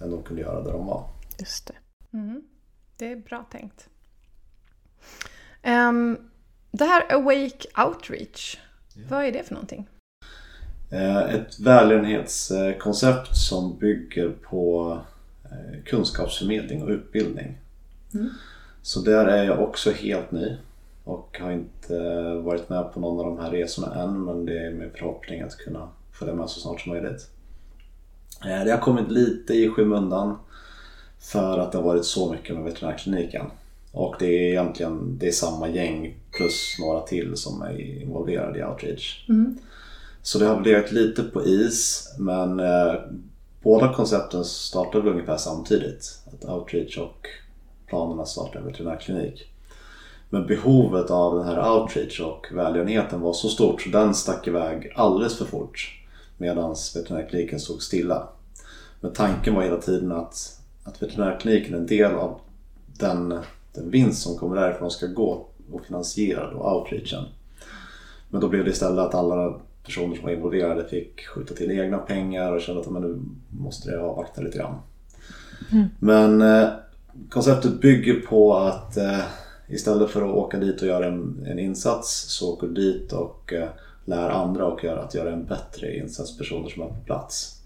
än 0.00 0.10
de 0.10 0.22
kunde 0.22 0.42
göra 0.42 0.62
där 0.62 0.72
de 0.72 0.86
var. 0.86 1.04
just 1.38 1.66
det. 1.66 1.74
mm, 2.16 2.42
det 2.96 3.12
är 3.12 3.16
bra 3.16 3.44
tänkt. 3.50 3.88
Ehm, 5.62 6.18
det 6.70 6.84
här 6.84 7.12
Awake 7.14 7.86
Outreach, 7.86 8.58
vad 9.10 9.24
är 9.24 9.32
det 9.32 9.42
för 9.42 9.54
någonting? 9.54 9.88
Eh, 10.90 11.34
Ett 11.34 11.58
välgörenhetskoncept 11.60 13.36
som 13.36 13.78
bygger 13.78 14.28
på 14.50 14.92
eh, 15.44 15.82
kunskapsförmedling 15.84 16.82
och 16.82 16.88
utbildning. 16.88 17.58
Så 18.82 19.00
där 19.00 19.26
är 19.26 19.44
jag 19.44 19.60
också 19.62 19.90
helt 19.90 20.30
ny 20.32 20.56
och 21.04 21.38
har 21.40 21.50
inte 21.52 21.98
varit 22.44 22.68
med 22.68 22.92
på 22.94 23.00
någon 23.00 23.18
av 23.26 23.36
de 23.36 23.44
här 23.44 23.50
resorna 23.50 24.02
än 24.02 24.24
men 24.24 24.46
det 24.46 24.58
är 24.66 24.70
min 24.70 24.90
förhoppning 24.90 25.40
att 25.40 25.56
kunna 25.56 25.88
följa 26.12 26.34
med 26.34 26.50
så 26.50 26.60
snart 26.60 26.80
som 26.80 26.92
möjligt. 26.92 27.28
Eh, 28.44 28.64
Det 28.64 28.70
har 28.70 28.78
kommit 28.78 29.10
lite 29.10 29.54
i 29.54 29.68
skymundan 29.68 30.36
för 31.20 31.58
att 31.58 31.72
det 31.72 31.78
har 31.78 31.84
varit 31.84 32.04
så 32.04 32.32
mycket 32.32 32.54
med 32.56 32.64
veterinärkliniken. 32.64 33.46
Och 33.92 34.14
det 34.18 34.26
är 34.26 34.50
egentligen 34.50 35.18
det 35.18 35.28
är 35.28 35.32
samma 35.32 35.68
gäng 35.68 36.14
plus 36.30 36.76
några 36.80 37.00
till 37.00 37.36
som 37.36 37.62
är 37.62 37.80
involverade 38.02 38.58
i 38.58 38.64
outreach. 38.64 39.24
Så 40.22 40.38
det 40.38 40.46
har 40.46 40.64
legat 40.64 40.92
lite 40.92 41.22
på 41.22 41.46
is 41.46 42.08
men 42.18 42.60
eh, 42.60 42.94
båda 43.62 43.94
koncepten 43.94 44.44
startade 44.44 45.04
väl 45.04 45.12
ungefär 45.12 45.36
samtidigt. 45.36 46.18
Att 46.26 46.48
outreach 46.48 46.98
och 46.98 47.26
planerna 47.86 48.22
att 48.22 48.28
starta 48.28 48.58
en 48.58 48.66
veterinärklinik. 48.66 49.52
Men 50.30 50.46
behovet 50.46 51.10
av 51.10 51.34
den 51.38 51.46
här 51.46 51.72
outreach 51.72 52.20
och 52.20 52.46
välgörenheten 52.52 53.20
var 53.20 53.32
så 53.32 53.48
stort 53.48 53.82
så 53.82 53.88
den 53.88 54.14
stack 54.14 54.46
iväg 54.46 54.92
alldeles 54.94 55.38
för 55.38 55.44
fort. 55.44 55.94
Medan 56.36 56.76
veterinärkliniken 56.94 57.60
stod 57.60 57.82
stilla. 57.82 58.28
Men 59.00 59.12
tanken 59.12 59.54
var 59.54 59.62
hela 59.62 59.80
tiden 59.80 60.12
att, 60.12 60.60
att 60.84 61.02
veterinärkliniken, 61.02 61.74
en 61.74 61.86
del 61.86 62.14
av 62.14 62.40
den, 62.98 63.38
den 63.74 63.90
vinst 63.90 64.22
som 64.22 64.36
kommer 64.36 64.56
därifrån 64.56 64.90
ska 64.90 65.06
gå 65.06 65.46
och 65.72 65.84
finansiera 65.86 66.50
då 66.50 66.58
outreachen. 66.58 67.24
Men 68.30 68.40
då 68.40 68.48
blev 68.48 68.64
det 68.64 68.70
istället 68.70 69.04
att 69.04 69.14
alla 69.14 69.60
personer 69.88 70.16
som 70.16 70.24
var 70.24 70.32
involverade 70.32 70.88
fick 70.88 71.26
skjuta 71.26 71.54
till 71.54 71.70
egna 71.70 71.98
pengar 71.98 72.52
och 72.52 72.60
kände 72.60 72.80
att 72.80 72.90
men 72.90 73.02
nu 73.02 73.18
måste 73.50 73.90
det 73.90 74.00
avvakta 74.00 74.40
lite 74.40 74.58
grann. 74.58 74.74
Men 75.98 76.42
eh, 76.42 76.68
konceptet 77.28 77.80
bygger 77.80 78.20
på 78.20 78.56
att 78.56 78.96
eh, 78.96 79.20
istället 79.68 80.10
för 80.10 80.22
att 80.22 80.34
åka 80.34 80.58
dit 80.58 80.82
och 80.82 80.88
göra 80.88 81.06
en, 81.06 81.46
en 81.46 81.58
insats 81.58 82.24
så 82.28 82.52
åker 82.52 82.66
du 82.66 82.74
dit 82.74 83.12
och 83.12 83.52
eh, 83.52 83.68
lär 84.04 84.30
andra 84.30 84.66
och 84.66 84.84
göra, 84.84 85.00
att 85.00 85.14
göra 85.14 85.32
en 85.32 85.44
bättre 85.44 85.96
insats, 85.96 86.38
personer 86.38 86.68
som 86.68 86.82
är 86.82 86.86
på 86.86 87.04
plats. 87.06 87.62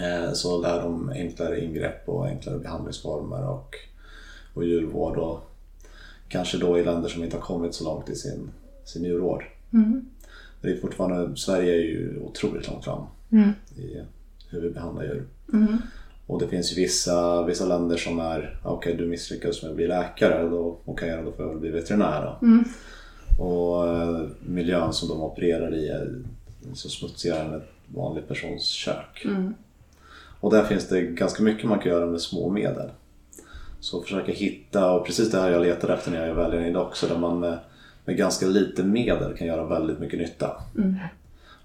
Eh, 0.00 0.32
så 0.32 0.62
lär 0.62 0.82
de 0.82 1.10
enklare 1.10 1.64
ingrepp 1.64 2.08
och 2.08 2.26
enklare 2.26 2.58
behandlingsformer 2.58 3.48
och, 3.48 3.76
och 4.54 4.64
djurvård 4.64 5.16
och 5.16 5.40
kanske 6.28 6.58
då 6.58 6.78
i 6.78 6.84
länder 6.84 7.08
som 7.08 7.24
inte 7.24 7.36
har 7.36 7.42
kommit 7.42 7.74
så 7.74 7.84
långt 7.84 8.08
i 8.08 8.14
sin, 8.14 8.50
sin 8.84 9.04
djurvård. 9.04 9.44
Det 10.60 10.70
är 10.70 10.76
fortfarande, 10.76 11.36
Sverige 11.36 11.72
är 11.72 11.80
ju 11.80 12.20
otroligt 12.20 12.68
långt 12.68 12.84
fram 12.84 13.02
i 13.76 14.02
hur 14.50 14.60
vi 14.60 14.70
behandlar 14.70 15.04
djur. 15.04 15.24
Och 16.26 16.40
det 16.40 16.48
finns 16.48 16.72
ju 16.72 16.82
vissa, 16.82 17.44
vissa 17.44 17.66
länder 17.66 17.96
som 17.96 18.20
är, 18.20 18.60
okej 18.64 18.94
du 18.94 19.06
misslyckades 19.06 19.62
med 19.62 19.70
att 19.70 19.76
bli 19.76 19.86
läkare, 19.86 20.48
då, 20.48 20.78
okej 20.84 21.22
då 21.24 21.32
får 21.32 21.44
jag 21.44 21.50
väl 21.50 21.60
bli 21.60 21.70
veterinär 21.70 22.22
då. 22.22 22.46
Och 23.44 23.88
eh, 23.88 24.26
miljön 24.40 24.92
som 24.92 25.08
de 25.08 25.22
opererar 25.22 25.74
i 25.74 25.88
är 25.88 26.14
så 26.74 26.88
smutsigare 26.88 27.40
än 27.40 27.54
ett 27.54 27.68
vanlig 27.94 28.28
persons 28.28 28.62
kök. 28.62 29.26
Och 30.40 30.52
där 30.52 30.64
finns 30.64 30.88
det 30.88 31.02
ganska 31.02 31.42
mycket 31.42 31.68
man 31.68 31.78
kan 31.78 31.92
göra 31.92 32.06
med 32.06 32.20
små 32.20 32.50
medel. 32.50 32.90
Så 33.80 34.02
försöka 34.02 34.32
hitta, 34.32 34.92
och 34.92 35.06
precis 35.06 35.30
det 35.30 35.40
här 35.40 35.50
jag 35.50 35.62
letar 35.62 35.88
efter 35.88 36.10
när 36.10 36.20
jag 36.20 36.28
är 36.28 36.34
välgörenhet 36.34 36.76
också, 36.76 37.06
där 37.06 37.18
man 37.18 37.56
med, 38.04 38.16
ganska 38.16 38.46
lite 38.46 38.82
medel 38.84 39.36
kan 39.36 39.46
göra 39.46 39.66
väldigt 39.66 39.98
mycket 39.98 40.18
nytta. 40.18 40.62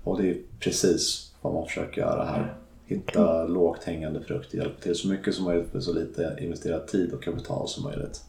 Och 0.04 0.22
det 0.22 0.30
är 0.30 0.38
precis 0.60 1.32
vad 1.42 1.54
man 1.54 1.66
försöker 1.66 2.02
göra 2.02 2.26
här. 2.26 2.54
Hitta 2.86 3.48
lågt 3.48 3.84
hängande 3.84 4.22
frukt, 4.22 4.54
hjälpa 4.54 4.82
till 4.82 4.96
så 4.96 5.08
mycket 5.08 5.36
som 5.36 5.46
möjligt 5.46 5.74
med 5.74 5.84
så 5.84 5.94
lite 5.94 6.38
investerad 6.42 6.88
tid 6.88 7.14
och 7.14 7.24
kapital 7.24 7.68
som 7.68 7.84
möjligt. 7.84 8.24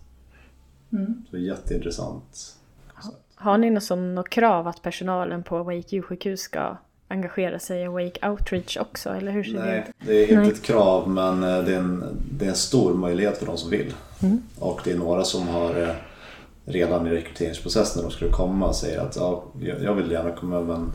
Så 1.30 1.38
jätteintressant. 1.38 2.56
Har 3.34 3.58
ni 3.58 3.70
något, 3.70 3.82
som, 3.82 4.14
något 4.14 4.28
krav 4.28 4.68
att 4.68 4.82
personalen 4.82 5.42
på 5.42 5.62
Wake 5.62 5.96
djursjukhus 5.96 6.40
ska 6.40 6.76
engagera 7.08 7.58
sig 7.58 7.80
i 7.80 7.84
Awake 7.84 8.28
Outreach 8.28 8.76
också, 8.76 9.10
eller 9.10 9.32
hur 9.32 9.44
ser 9.44 9.52
det 9.52 9.64
Nej, 9.64 9.84
ut? 9.88 9.94
det 10.06 10.12
är 10.12 10.22
inte 10.22 10.34
Nej. 10.34 10.48
ett 10.48 10.62
krav 10.62 11.08
men 11.08 11.42
eh, 11.42 11.64
det 11.64 11.74
är, 11.74 11.78
en, 11.78 12.04
det 12.30 12.44
är 12.44 12.48
en 12.48 12.56
stor 12.56 12.94
möjlighet 12.94 13.38
för 13.38 13.46
de 13.46 13.56
som 13.58 13.70
vill. 13.70 13.94
Mm. 14.22 14.42
Och 14.58 14.80
det 14.84 14.92
är 14.92 14.96
några 14.96 15.24
som 15.24 15.48
har 15.48 15.82
eh, 15.82 15.94
redan 16.66 17.06
i 17.06 17.10
rekryteringsprocessen 17.10 18.02
när 18.02 18.08
de 18.10 18.14
skulle 18.14 18.30
komma 18.30 18.72
säger 18.72 19.00
att 19.00 19.16
ja, 19.16 19.44
jag 19.82 19.94
vill 19.94 20.10
gärna 20.10 20.30
komma 20.30 20.60
men 20.60 20.92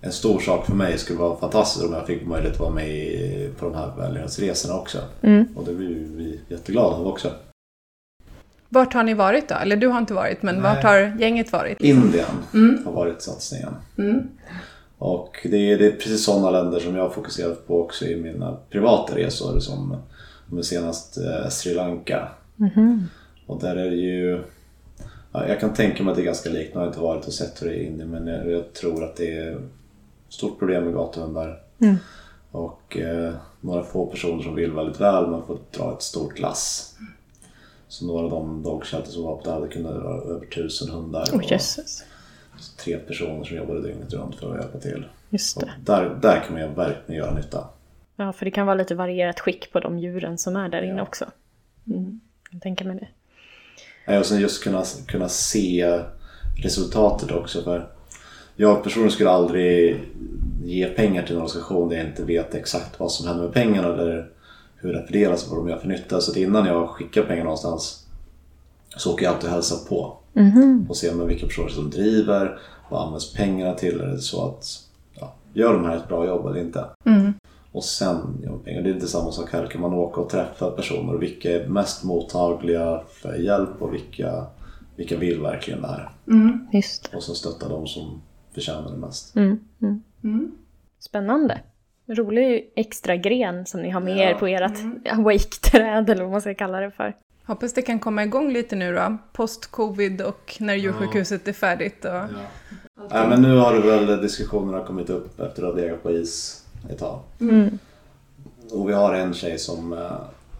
en 0.00 0.12
stor 0.12 0.40
sak 0.40 0.66
för 0.66 0.74
mig 0.74 0.98
skulle 0.98 1.18
vara 1.18 1.36
fantastiskt 1.36 1.84
om 1.86 1.92
jag 1.92 2.06
fick 2.06 2.26
möjlighet 2.26 2.54
att 2.54 2.60
vara 2.60 2.74
med 2.74 3.56
på 3.58 3.64
de 3.64 3.74
här 3.74 3.92
välgörenhetsresorna 3.96 4.74
också. 4.80 4.98
Mm. 5.22 5.44
Och 5.56 5.64
det 5.64 5.74
blir 5.74 5.88
vi 5.88 6.40
jätteglada 6.48 6.96
av 6.96 7.06
också. 7.06 7.30
Vart 8.68 8.94
har 8.94 9.02
ni 9.02 9.14
varit 9.14 9.48
då? 9.48 9.54
Eller 9.54 9.76
du 9.76 9.86
har 9.88 9.98
inte 9.98 10.14
varit, 10.14 10.42
men 10.42 10.54
Nej. 10.54 10.62
vart 10.62 10.82
har 10.84 11.16
gänget 11.20 11.52
varit? 11.52 11.80
Indien 11.80 12.26
Mm. 12.54 12.84
har 12.84 12.92
varit 12.92 13.22
satsningen. 13.22 13.74
Mm. 13.98 14.28
Och 14.98 15.46
det 15.50 15.56
är, 15.72 15.78
det 15.78 15.86
är 15.86 15.90
precis 15.90 16.24
sådana 16.24 16.50
länder 16.50 16.80
som 16.80 16.96
jag 16.96 17.14
fokuserat 17.14 17.66
på 17.66 17.80
också 17.82 18.04
i 18.04 18.16
mina 18.16 18.56
privata 18.70 19.16
resor 19.16 19.60
som 19.60 19.96
som 20.48 20.62
senast 20.62 21.18
eh, 21.18 21.48
Sri 21.48 21.74
Lanka. 21.74 22.28
Mhm. 22.56 23.06
Och 23.46 23.60
där 23.60 23.76
är 23.76 23.90
det 23.90 23.96
ju... 23.96 24.42
Ja, 25.32 25.48
jag 25.48 25.60
kan 25.60 25.74
tänka 25.74 26.02
mig 26.02 26.10
att 26.10 26.16
det 26.16 26.22
är 26.22 26.26
ganska 26.26 26.50
likt, 26.50 26.74
nu 26.74 26.78
har 26.80 26.86
jag 26.86 26.90
inte 26.90 27.00
varit 27.00 27.26
och 27.26 27.32
sett 27.32 27.62
hur 27.62 27.66
det 27.68 27.74
är 27.74 27.78
i 27.78 27.86
Indien 27.86 28.10
men 28.10 28.26
jag, 28.26 28.50
jag 28.50 28.72
tror 28.72 29.04
att 29.04 29.16
det 29.16 29.36
är 29.38 29.60
stort 30.28 30.58
problem 30.58 30.84
med 30.84 30.94
gatuhundar. 30.94 31.60
Mm. 31.78 31.96
Och 32.50 32.96
eh, 32.96 33.32
några 33.60 33.82
få 33.82 34.06
personer 34.06 34.42
som 34.42 34.54
vill 34.54 34.72
väldigt 34.72 35.00
väl 35.00 35.26
men 35.30 35.42
får 35.46 35.58
dra 35.76 35.92
ett 35.92 36.02
stort 36.02 36.38
lass. 36.38 36.94
Så 37.88 38.06
några 38.06 38.24
av 38.24 38.30
de 38.30 38.62
dogshelter 38.62 39.10
som 39.10 39.22
var 39.22 39.36
på 39.36 39.42
det 39.44 39.50
hade 39.50 39.68
kunnat 39.68 39.94
vara 39.94 40.22
över 40.22 40.46
tusen 40.46 40.88
hundar. 40.90 41.24
Åh 41.32 41.36
och 41.38 41.50
jösses. 41.50 42.04
tre 42.84 42.98
personer 42.98 43.44
som 43.44 43.56
jobbade 43.56 43.82
dygnet 43.82 44.12
runt 44.12 44.34
för 44.36 44.50
att 44.54 44.62
hjälpa 44.62 44.78
till. 44.78 45.04
Just 45.30 45.56
Och 45.56 45.62
det. 45.62 45.72
där, 45.92 46.18
där 46.22 46.40
kan 46.46 46.60
man 46.60 46.74
verkligen 46.74 47.18
göra 47.20 47.34
nytta. 47.34 47.68
Ja, 48.16 48.32
för 48.32 48.44
det 48.44 48.50
kan 48.50 48.66
vara 48.66 48.74
lite 48.76 48.94
varierat 48.94 49.40
skick 49.40 49.72
på 49.72 49.80
de 49.80 49.98
djuren 49.98 50.38
som 50.38 50.56
är 50.56 50.68
där 50.68 50.82
inne 50.82 50.96
Ja. 50.96 51.02
också. 51.02 51.24
Mm. 51.86 52.20
Jag 52.50 52.62
tänker 52.62 52.84
mig 52.84 52.96
det. 52.96 53.08
Och 54.06 54.26
sen 54.26 54.40
just 54.40 54.64
kunna, 54.64 54.84
kunna 55.06 55.28
se 55.28 56.00
resultatet 56.62 57.30
också. 57.30 57.62
För 57.62 57.88
jag 58.56 58.82
personligen 58.82 59.12
skulle 59.12 59.30
aldrig 59.30 60.00
ge 60.64 60.86
pengar 60.86 61.22
till 61.22 61.32
en 61.36 61.42
organisation 61.42 61.88
där 61.88 61.96
jag 61.96 62.06
inte 62.06 62.24
vet 62.24 62.54
exakt 62.54 63.00
vad 63.00 63.12
som 63.12 63.26
händer 63.26 63.44
med 63.44 63.52
pengarna 63.52 63.88
eller 63.88 64.30
hur 64.76 64.92
det 64.92 65.06
fördelas 65.06 65.44
och 65.44 65.56
vad 65.56 65.66
de 65.66 65.70
gör 65.70 65.78
för 65.78 65.88
nytta. 65.88 66.20
Så 66.20 66.30
att 66.30 66.36
innan 66.36 66.66
jag 66.66 66.88
skickar 66.88 67.22
pengar 67.22 67.44
någonstans 67.44 68.06
så 68.96 69.12
åker 69.12 69.24
jag 69.24 69.34
alltid 69.34 69.48
och 69.48 69.54
hälsar 69.54 69.88
på 69.88 70.16
Mhm. 70.34 70.86
och 70.88 70.96
ser 70.96 71.14
med 71.14 71.26
vilka 71.26 71.46
personer 71.46 71.68
som 71.68 71.90
driver, 71.90 72.58
vad 72.90 73.02
används 73.06 73.32
pengarna 73.34 73.74
till? 73.74 74.00
Är 74.00 74.06
det 74.06 74.18
så 74.18 74.46
att 74.48 74.64
ja, 75.20 75.34
gör 75.54 75.72
de 75.72 75.84
här 75.84 75.96
ett 75.96 76.08
bra 76.08 76.26
jobb 76.26 76.46
eller 76.46 76.60
inte? 76.60 76.84
Mm. 77.04 77.31
Och 77.72 77.84
sen 77.84 78.38
ger 78.42 78.50
man 78.50 78.60
pengar. 78.60 78.82
Det 78.82 78.90
är 78.90 78.94
inte 78.94 79.08
samma 79.08 79.32
sak 79.32 79.52
här. 79.52 79.66
Kan 79.66 79.80
man 79.80 79.94
åka 79.94 80.20
och 80.20 80.30
träffa 80.30 80.70
personer 80.70 81.14
och 81.14 81.22
vilka 81.22 81.50
är 81.50 81.68
mest 81.68 82.04
mottagliga 82.04 83.02
för 83.08 83.34
hjälp 83.34 83.82
och 83.82 83.94
vilka, 83.94 84.46
vilka 84.96 85.16
vill 85.16 85.40
verkligen 85.40 85.82
det 85.82 85.88
här? 85.88 86.10
Mm. 86.28 86.66
Och 87.14 87.22
så 87.22 87.34
stötta 87.34 87.68
de 87.68 87.86
som 87.86 88.22
förtjänar 88.54 88.90
det 88.90 88.96
mest. 88.96 89.36
Mm. 89.36 89.58
Mm. 89.82 90.02
Mm. 90.24 90.52
Spännande. 90.98 91.60
Rolig 92.08 92.72
extra 92.76 93.16
gren 93.16 93.66
som 93.66 93.82
ni 93.82 93.90
har 93.90 94.00
med 94.00 94.16
Ja. 94.16 94.22
er 94.22 94.34
på 94.34 94.46
ert 94.46 94.78
awake-träd 95.12 96.10
eller 96.10 96.22
vad 96.22 96.32
man 96.32 96.40
ska 96.40 96.54
kalla 96.54 96.80
det 96.80 96.90
för. 96.90 97.16
Hoppas 97.46 97.74
det 97.74 97.82
kan 97.82 97.98
komma 97.98 98.22
igång 98.24 98.52
lite 98.52 98.76
nu 98.76 98.94
då, 98.94 99.16
post-covid 99.32 100.22
och 100.22 100.56
när 100.60 100.74
djursjukhuset 100.74 101.48
är 101.48 101.52
färdigt. 101.52 102.04
Och... 102.04 102.10
Ja. 102.10 102.26
Nej, 103.10 103.28
men 103.28 103.42
nu 103.42 103.56
har 103.56 103.80
väl 103.80 104.22
diskussionerna 104.22 104.84
kommit 104.84 105.10
upp 105.10 105.40
efter 105.40 105.62
att 105.62 105.74
ha 105.74 105.80
legat 105.80 106.02
på 106.02 106.10
is 106.10 106.61
ett 106.90 106.98
tag. 106.98 107.20
Mm. 107.40 107.78
Och 108.70 108.88
vi 108.88 108.92
har 108.92 109.14
en 109.14 109.34
tjej 109.34 109.58
som, 109.58 109.92
eh, 109.92 110.12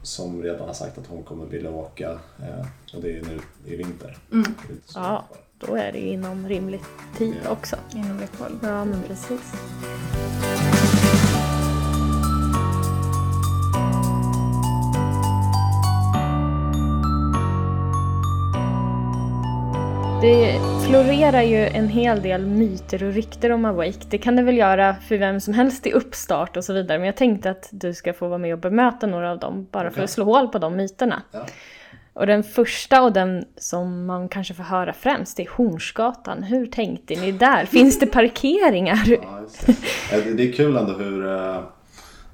som 0.03 0.43
redan 0.43 0.67
har 0.67 0.75
sagt 0.75 0.99
att 0.99 1.07
hon 1.07 1.23
kommer 1.23 1.47
vilja 1.47 1.71
åka. 1.71 2.11
eh, 2.43 2.67
Och 2.97 3.03
det 3.03 3.19
är 3.19 3.23
nu 3.23 3.41
i 3.73 3.77
vinter. 3.77 4.19
Mm. 4.33 4.55
Ja. 4.95 5.25
Då 5.59 5.75
är 5.77 5.93
det 5.93 5.99
ju 5.99 6.09
inom 6.09 6.49
rimlig 6.49 6.81
tid 7.19 7.35
Ja. 7.45 7.51
också. 7.51 7.77
Inom 7.95 8.19
räckhåll. 8.21 8.59
Ja, 8.63 8.85
men 8.85 9.03
precis. 9.03 9.41
Det 20.23 20.61
florerar 20.87 21.43
ju 21.43 21.57
en 21.67 21.89
hel 21.89 22.23
del 22.23 22.47
myter 22.47 23.03
och 23.05 23.13
rykten 23.13 23.53
om 23.53 23.65
Awake. 23.65 23.99
Det 24.11 24.19
kan 24.19 24.37
det 24.37 24.43
väl 24.43 24.57
göra 24.57 24.95
för 25.09 25.19
vem 25.19 25.41
som 25.41 25.55
helst 25.55 25.87
i 25.87 25.93
uppstart 25.93 26.57
och 26.57 26.65
så 26.65 26.73
vidare. 26.73 26.99
Men 26.99 27.07
jag 27.07 27.17
tänkte 27.17 27.51
att 27.51 27.69
du 27.73 27.95
ska 27.95 28.13
få 28.13 28.29
vara 28.29 28.39
med 28.39 28.53
och 28.53 28.59
bemöta 28.59 29.07
några 29.07 29.31
av 29.31 29.39
dem. 29.39 29.67
Bara 29.71 29.85
för 29.85 29.91
Okej. 29.95 30.05
att 30.05 30.11
slå 30.11 30.25
hål 30.25 30.49
på 30.49 30.59
de 30.59 30.77
myterna. 30.77 31.23
Ja. 31.33 31.47
Och 32.13 32.27
den 32.27 32.43
första 32.45 33.03
och 33.03 33.13
den 33.13 33.45
som 33.57 34.07
man 34.07 34.29
kanske 34.29 34.55
får 34.55 34.63
höra 34.65 34.93
främst 34.93 35.41
är 35.41 35.49
Hornsgatan. 35.57 36.43
Hur 36.43 36.67
tänkte 36.67 37.15
ni 37.21 37.33
där? 37.33 37.65
Finns 37.67 37.99
det 37.99 38.07
parkeringar? 38.07 39.03
Ja, 39.09 39.17
det. 39.67 40.25
Det- 40.25 40.35
Det 40.35 40.49
är 40.49 40.53
kul 40.53 40.77
ändå 40.77 40.93
hur, 40.93 41.27
eh, 41.35 41.59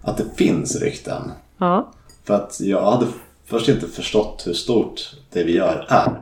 att 0.02 0.16
det 0.18 0.24
finns 0.36 0.80
rykten. 0.82 1.22
Ja. 1.58 1.92
För 2.24 2.34
att 2.34 2.60
jag 2.60 2.90
hade 2.92 3.06
först 3.46 3.68
inte 3.68 3.86
förstått 3.86 4.42
hur 4.46 4.52
stort 4.52 5.00
det 5.32 5.44
vi 5.44 5.56
gör 5.56 5.86
är. 5.88 6.20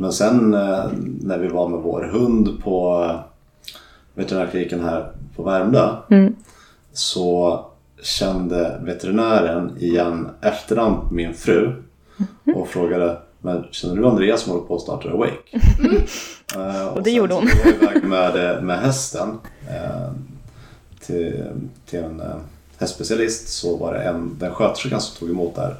Men 0.00 0.12
sen 0.12 0.54
eh, 0.54 0.84
när 1.20 1.38
vi 1.38 1.48
var 1.48 1.68
med 1.68 1.80
vår 1.80 2.02
hund 2.12 2.62
på 2.62 3.04
eh, 3.04 3.20
veterinärkliniken 4.14 4.80
här 4.84 5.12
på 5.36 5.42
Värmdö 5.42 5.88
Mm. 6.10 6.34
så 6.92 7.60
kände 8.02 8.80
veterinären 8.84 9.76
igen 9.78 10.28
efternamn 10.40 11.08
på 11.08 11.14
min 11.14 11.34
fru 11.34 11.72
och 12.54 12.68
frågade 12.68 13.18
men 13.40 13.64
känner 13.70 13.96
du 13.96 14.06
Andreas 14.06 14.40
som 14.40 14.52
håller 14.52 14.64
på 14.66 14.74
att 14.76 14.80
starta 14.82 15.08
Awake? 15.10 15.36
Eh, 16.56 16.86
Och 16.88 17.02
det 17.02 17.10
gjorde 17.10 17.34
hon. 17.34 17.48
så 17.48 17.56
var 17.56 17.92
jag 17.92 17.96
iväg 17.96 18.04
med, 18.08 18.64
med 18.64 18.78
hästen 18.80 19.28
eh, 19.68 20.10
till, 21.06 21.44
till 21.86 21.98
en 21.98 22.20
eh, 22.20 22.26
hästspecialist 22.78 23.48
så 23.48 23.76
var 23.76 23.94
det 23.94 24.00
en, 24.02 24.36
den 24.38 24.54
sköterskan 24.54 25.00
som 25.00 25.16
tog 25.18 25.30
emot 25.30 25.54
där 25.54 25.76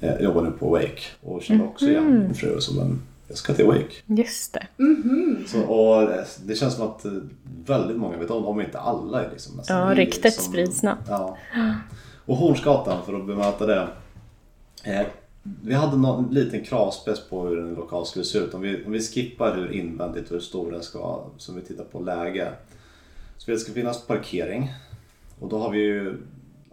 eh, 0.00 0.20
jobbar 0.20 0.42
nu 0.42 0.50
på 0.50 0.66
Awake 0.66 1.00
och 1.22 1.42
kände 1.42 1.64
också 1.64 1.84
igen 1.86 2.18
min 2.18 2.34
fru 2.34 2.60
som 2.60 2.78
en 2.78 3.00
jag 3.28 3.36
ska 3.36 3.54
till 3.54 3.64
Awake. 3.64 3.94
Just 4.06 4.52
det. 4.54 4.66
Så, 5.48 5.62
och 5.62 6.02
eh, 6.02 6.24
det 6.44 6.54
känns 6.54 6.74
som 6.74 6.86
att 6.86 7.04
eh, 7.04 7.12
väldigt 7.66 7.96
många 7.96 8.16
vet 8.16 8.30
om, 8.30 8.46
om 8.46 8.60
inte 8.60 8.78
alla. 8.78 9.24
är 9.24 9.30
Liksom, 9.30 9.56
nästan. 9.56 9.78
Ja, 9.78 9.84
Det 9.86 9.92
är 9.92 9.96
ryktet 9.96 10.24
liksom- 10.24 10.44
sprids 10.44 10.78
snabbt. 10.78 11.08
Ja. 11.08 11.36
Och 12.26 12.36
Hornsgatan, 12.36 13.04
för 13.06 13.14
att 13.14 13.26
bemöta 13.26 13.66
det. 13.66 13.88
Eh, 14.84 15.06
vi 15.62 15.74
hade 15.74 15.96
någon 15.96 16.24
en 16.28 16.34
liten 16.34 16.64
kravspec 16.64 17.20
på 17.30 17.46
hur 17.46 17.58
en 17.58 17.74
lokal 17.74 18.06
skulle 18.06 18.24
se 18.24 18.38
ut. 18.38 18.54
Om 18.54 18.60
vi, 18.60 18.84
om 18.84 18.92
vi 18.92 19.00
skippar 19.00 19.56
hur 19.56 19.72
invändigt 19.72 20.24
och 20.26 20.32
hur 20.32 20.40
stor 20.40 20.72
den 20.72 20.82
ska 20.82 20.98
vara, 21.00 21.24
som 21.36 21.54
vi 21.54 21.60
tittar 21.62 21.84
på 21.84 22.00
läge. 22.00 22.48
Så 23.36 23.50
det 23.50 23.58
ska 23.58 23.72
finnas 23.72 24.06
parkering. 24.06 24.72
Och 25.40 25.48
då 25.48 25.58
har 25.58 25.70
vi 25.70 25.78
ju 25.78 26.16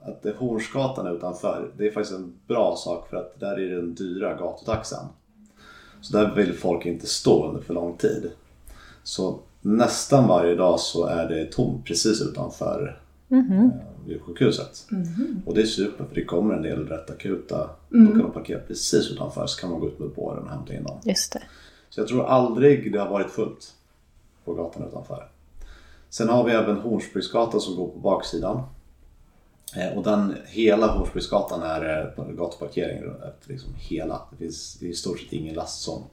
att 0.01 0.23
det 0.23 0.29
är 0.29 0.33
Hornsgatan 0.33 1.07
utanför, 1.07 1.71
det 1.77 1.87
är 1.87 1.91
faktiskt 1.91 2.15
en 2.17 2.33
bra 2.47 2.75
sak 2.77 3.09
för 3.09 3.17
att 3.17 3.39
där 3.39 3.59
är 3.59 3.75
den 3.75 3.95
dyra 3.95 4.33
gatutaxan. 4.33 5.05
Så 6.05 6.17
där 6.17 6.35
vill 6.35 6.53
folk 6.53 6.85
inte 6.85 7.07
stå 7.07 7.47
under 7.49 7.61
för 7.61 7.73
lång 7.73 7.97
tid. 7.97 8.31
Så 9.03 9.39
nästan 9.61 10.27
varje 10.27 10.55
dag 10.55 10.79
så 10.79 11.05
är 11.05 11.29
det 11.29 11.51
tomt 11.51 11.85
precis 11.85 12.21
utanför 12.21 13.01
Mhm. 13.27 13.71
eh, 13.73 14.09
djursjukhuset. 14.09 14.87
Och 15.45 15.53
det 15.53 15.61
är 15.61 15.65
super 15.65 16.05
för 16.05 16.15
det 16.15 16.25
kommer 16.25 16.53
en 16.53 16.61
del 16.61 16.87
rätt 16.87 17.09
akuta. 17.09 17.69
Då 17.89 17.97
kan 18.11 18.17
de 18.21 18.31
parkera 18.31 18.59
precis 18.59 19.11
utanför 19.11 19.47
så 19.47 19.61
kan 19.61 19.71
man 19.71 19.79
gå 19.79 19.87
ut 19.87 19.99
med 19.99 20.09
båren 20.15 20.43
och 20.43 20.49
hämta 20.49 20.73
in 20.73 20.83
dem. 20.83 20.97
Just 21.03 21.33
det. 21.33 21.41
Så 21.89 21.99
jag 22.01 22.07
tror 22.07 22.25
aldrig 22.25 22.93
det 22.93 22.99
har 22.99 23.09
varit 23.09 23.31
fullt 23.31 23.73
på 24.45 24.53
gatan 24.53 24.87
utanför. 24.87 25.27
Sen 26.09 26.29
har 26.29 26.43
vi 26.43 26.51
även 26.51 26.75
Hornsbruksgatan 26.77 27.61
som 27.61 27.75
går 27.75 27.87
på 27.87 27.99
baksidan. 27.99 28.61
Eh, 29.75 29.97
Och 29.97 30.03
den, 30.03 30.35
hela 30.45 30.87
Hornsbruksgatan 30.87 31.61
är 31.63 32.11
eh, 32.17 32.25
gatuparkering 32.35 32.97
efter 33.29 33.49
liksom 33.53 33.73
hela. 33.77 34.21
Det 34.31 34.37
finns 34.37 34.83
i 34.83 34.93
stort 34.93 35.19
sett 35.19 35.33
ingen 35.33 35.55
lastzon. 35.55 36.03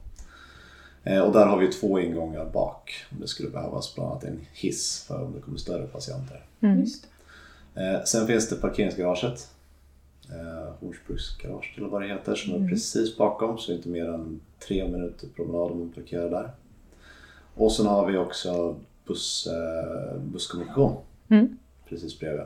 Eh, 1.03 1.19
Och 1.19 1.33
där 1.33 1.45
har 1.45 1.57
vi 1.57 1.67
två 1.67 1.99
ingångar 1.99 2.45
bak 2.45 2.91
om 3.11 3.19
det 3.21 3.27
skulle 3.27 3.49
behövas 3.49 3.95
bland 3.95 4.09
annat 4.11 4.23
en 4.23 4.39
hiss 4.53 5.03
för 5.07 5.23
om 5.23 5.33
det 5.33 5.39
kommer 5.41 5.57
större 5.57 5.87
patienter. 5.87 6.45
Mm. 6.61 6.81
Eh, 7.75 8.03
Sen 8.05 8.27
finns 8.27 8.49
det 8.49 8.55
parkeringsgaraget. 8.55 9.49
Eh, 10.29 10.73
Hornsbruksgarage 10.79 11.73
eller 11.77 11.87
vad 11.87 12.01
det 12.01 12.07
heter 12.07 12.35
som 12.35 12.63
är 12.63 12.69
precis 12.69 13.17
bakom 13.17 13.57
så 13.57 13.71
inte 13.71 13.89
mer 13.89 14.05
än 14.09 14.39
tre 14.67 14.87
minuter 14.87 15.27
promenad 15.35 15.71
om 15.71 15.79
man 15.79 15.89
parkerar 15.89 16.29
där. 16.29 16.51
Och 17.55 17.71
sen 17.71 17.85
har 17.85 18.05
vi 18.11 18.17
också 18.17 18.75
buss, 19.05 19.47
eh, 19.47 20.17
busskommunikation 20.21 20.97
Mm. 21.29 21.57
precis 21.89 22.19
bredvid. 22.19 22.45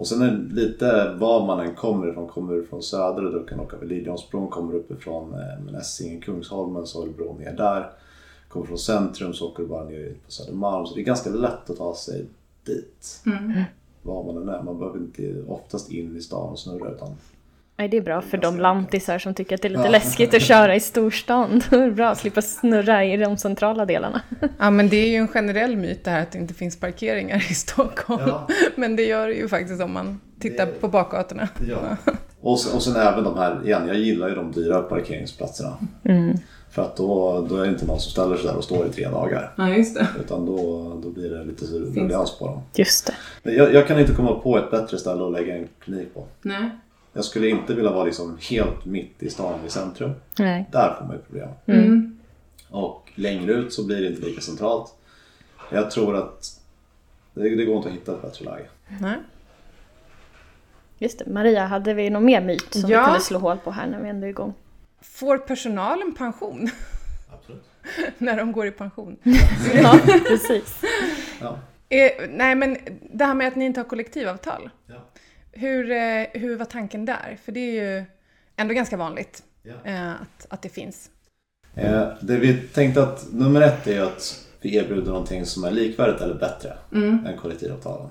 Och 0.00 0.06
sen 0.06 0.22
är 0.22 0.30
det 0.30 0.54
lite 0.54 1.14
var 1.18 1.46
man 1.46 1.60
än 1.60 1.74
kommer 1.74 2.10
ifrån. 2.10 2.28
Kommer 2.28 2.54
du 2.54 2.66
från 2.66 2.82
söder 2.82 3.22
då 3.22 3.46
kan 3.46 3.58
du 3.58 3.64
åka 3.64 3.76
vid 3.76 3.88
Lidingöbron. 3.88 4.48
Kommer 4.48 4.72
du 4.72 4.78
uppifrån 4.78 5.34
eh, 5.34 5.80
Essingen, 5.80 6.20
Kungsholmen 6.20 6.86
så 6.86 7.00
har 7.00 7.06
du 7.06 7.12
bron 7.12 7.36
ner 7.36 7.52
där. 7.52 7.90
Kommer 8.48 8.66
från 8.66 8.78
centrum 8.78 9.32
så 9.32 9.48
åker 9.48 9.62
du 9.62 9.68
bara 9.68 9.84
ner 9.84 10.14
på 10.24 10.30
Södermalm. 10.30 10.86
Så 10.86 10.94
det 10.94 11.00
är 11.00 11.04
ganska 11.04 11.30
lätt 11.30 11.70
att 11.70 11.76
ta 11.76 11.94
sig 11.94 12.26
dit. 12.64 13.22
Var 14.02 14.24
man 14.24 14.42
än 14.42 14.48
är. 14.48 14.62
Man 14.62 14.78
behöver 14.78 14.98
inte 14.98 15.42
oftast 15.48 15.90
in 15.90 16.16
i 16.16 16.20
stan 16.20 16.50
och 16.50 16.58
snurra 16.58 16.90
utan 16.90 17.08
Nej, 17.80 17.88
det 17.88 17.96
är 17.96 18.00
bra 18.00 18.20
för 18.22 18.36
de 18.38 18.60
lantisar 18.60 19.18
som 19.18 19.34
tycker 19.34 19.54
att 19.54 19.62
det 19.62 19.68
är 19.68 19.70
lite 19.70 19.82
Ja. 19.84 19.90
läskigt 19.90 20.34
att 20.34 20.42
köra 20.42 20.74
i 20.74 20.80
storstan. 20.80 21.62
Det 21.70 21.76
är 21.76 21.90
bra 21.90 22.08
att 22.08 22.18
slippa 22.18 22.42
snurra 22.42 23.04
i 23.04 23.16
de 23.16 23.36
centrala 23.36 23.86
delarna. 23.86 24.20
Ja, 24.58 24.70
men 24.70 24.88
det 24.88 24.96
är 24.96 25.08
ju 25.08 25.16
en 25.16 25.28
generell 25.28 25.76
myt 25.76 26.04
det 26.04 26.10
här 26.10 26.22
att 26.22 26.32
det 26.32 26.38
inte 26.38 26.54
finns 26.54 26.80
parkeringar 26.80 27.36
i 27.50 27.54
Stockholm. 27.54 28.22
Ja. 28.26 28.48
Men 28.76 28.96
det 28.96 29.02
gör 29.02 29.28
det 29.28 29.34
ju 29.34 29.48
faktiskt 29.48 29.82
om 29.82 29.92
man 29.92 30.20
tittar 30.40 30.66
Det- 30.66 30.72
på 30.72 30.88
bakgatorna. 30.88 31.48
Ja. 31.68 31.76
Och, 32.40 32.60
sen, 32.60 32.76
och 32.76 32.82
sen 32.82 32.96
även 32.96 33.24
de 33.24 33.38
här, 33.38 33.60
igen, 33.66 33.82
jag 33.86 33.96
gillar 33.96 34.28
ju 34.28 34.34
de 34.34 34.52
dyra 34.52 34.82
parkeringsplatserna. 34.82 35.78
För 36.70 36.82
att 36.82 36.96
då, 36.96 37.46
då 37.50 37.56
är 37.56 37.62
det 37.62 37.68
inte 37.68 37.86
någon 37.86 38.00
som 38.00 38.10
ställer 38.10 38.36
sig 38.36 38.46
där 38.46 38.56
och 38.56 38.64
står 38.64 38.86
i 38.86 38.88
tre 38.88 39.08
dagar. 39.08 39.52
Ja, 39.56 39.68
just 39.68 39.94
det. 39.94 40.06
Utan 40.24 40.46
då, 40.46 40.56
då 41.02 41.10
blir 41.10 41.30
det 41.30 41.44
lite 41.44 41.64
ruljans 41.64 42.38
på 42.38 42.46
dem. 42.46 42.62
Just 42.74 43.12
det. 43.42 43.52
Jag, 43.52 43.74
jag 43.74 43.86
kan 43.86 43.98
inte 44.00 44.12
komma 44.12 44.34
på 44.34 44.58
ett 44.58 44.70
bättre 44.70 44.98
ställe 44.98 45.24
att 45.26 45.32
lägga 45.32 45.56
en 45.56 45.68
klinik 45.84 46.14
på. 46.14 46.24
Nej. 46.42 46.70
Jag 47.12 47.24
skulle 47.24 47.48
inte 47.48 47.74
vilja 47.74 47.90
vara 47.90 48.04
liksom 48.04 48.38
helt 48.50 48.84
mitt 48.84 49.22
i 49.22 49.30
stan 49.30 49.60
i 49.66 49.70
centrum. 49.70 50.12
Nej. 50.38 50.68
Där 50.72 50.94
får 50.98 51.04
man 51.06 51.16
ju 51.16 51.22
problem. 51.22 51.48
Mm. 51.66 52.18
Och 52.70 53.10
längre 53.14 53.52
ut 53.52 53.72
så 53.72 53.86
blir 53.86 54.00
det 54.00 54.06
inte 54.06 54.26
lika 54.26 54.40
centralt. 54.40 54.94
Jag 55.70 55.90
tror 55.90 56.16
att 56.16 56.60
det, 57.34 57.56
det 57.56 57.64
går 57.64 57.76
inte 57.76 57.88
att 57.88 57.94
hitta 57.94 58.14
ett 58.14 58.22
bättre 58.22 58.44
läge. 58.44 58.68
Nej. 59.00 59.16
Just 60.98 61.18
det. 61.18 61.26
Maria, 61.30 61.66
hade 61.66 61.94
vi 61.94 62.10
någon 62.10 62.24
mer 62.24 62.40
myt 62.40 62.74
som 62.74 62.90
Ja. 62.90 63.00
vi 63.00 63.04
kunde 63.04 63.20
slå 63.20 63.38
hål 63.38 63.58
på 63.58 63.70
här 63.70 63.86
när 63.86 64.02
vi 64.02 64.08
ändå 64.08 64.26
är 64.26 64.30
igång? 64.30 64.54
Får 65.00 65.38
personalen 65.38 66.14
pension 66.14 66.70
Absolut. 67.32 67.64
när 68.18 68.36
de 68.36 68.52
går 68.52 68.66
i 68.66 68.70
pension? 68.70 69.16
Ja, 69.74 69.98
precis. 70.28 70.80
Ja. 71.40 71.58
Eh, 71.88 72.10
nej, 72.30 72.54
men 72.54 72.76
det 73.12 73.24
här 73.24 73.34
med 73.34 73.48
att 73.48 73.56
ni 73.56 73.64
inte 73.64 73.80
har 73.80 73.84
kollektivavtal. 73.84 74.70
Ja. 74.86 74.94
Hur, 75.52 75.90
eh, 75.90 76.26
hur 76.32 76.56
var 76.56 76.64
tanken 76.64 77.04
där? 77.04 77.38
För 77.44 77.52
det 77.52 77.60
är 77.60 77.84
ju 77.84 78.04
ändå 78.56 78.74
ganska 78.74 78.96
vanligt 78.96 79.42
eh, 79.84 80.10
att, 80.10 80.46
att 80.48 80.62
det 80.62 80.68
finns. 80.68 81.10
Eh, 81.74 82.08
det 82.20 82.36
vi 82.36 82.54
tänkte 82.54 83.02
att 83.02 83.26
nummer 83.32 83.60
ett 83.60 83.86
är 83.86 84.02
att 84.02 84.46
vi 84.60 84.76
erbjuder 84.76 85.10
någonting 85.12 85.46
som 85.46 85.64
är 85.64 85.70
likvärdigt 85.70 86.20
eller 86.20 86.34
bättre 86.34 86.72
än 86.92 87.36
kollektivavtalen. 87.40 88.08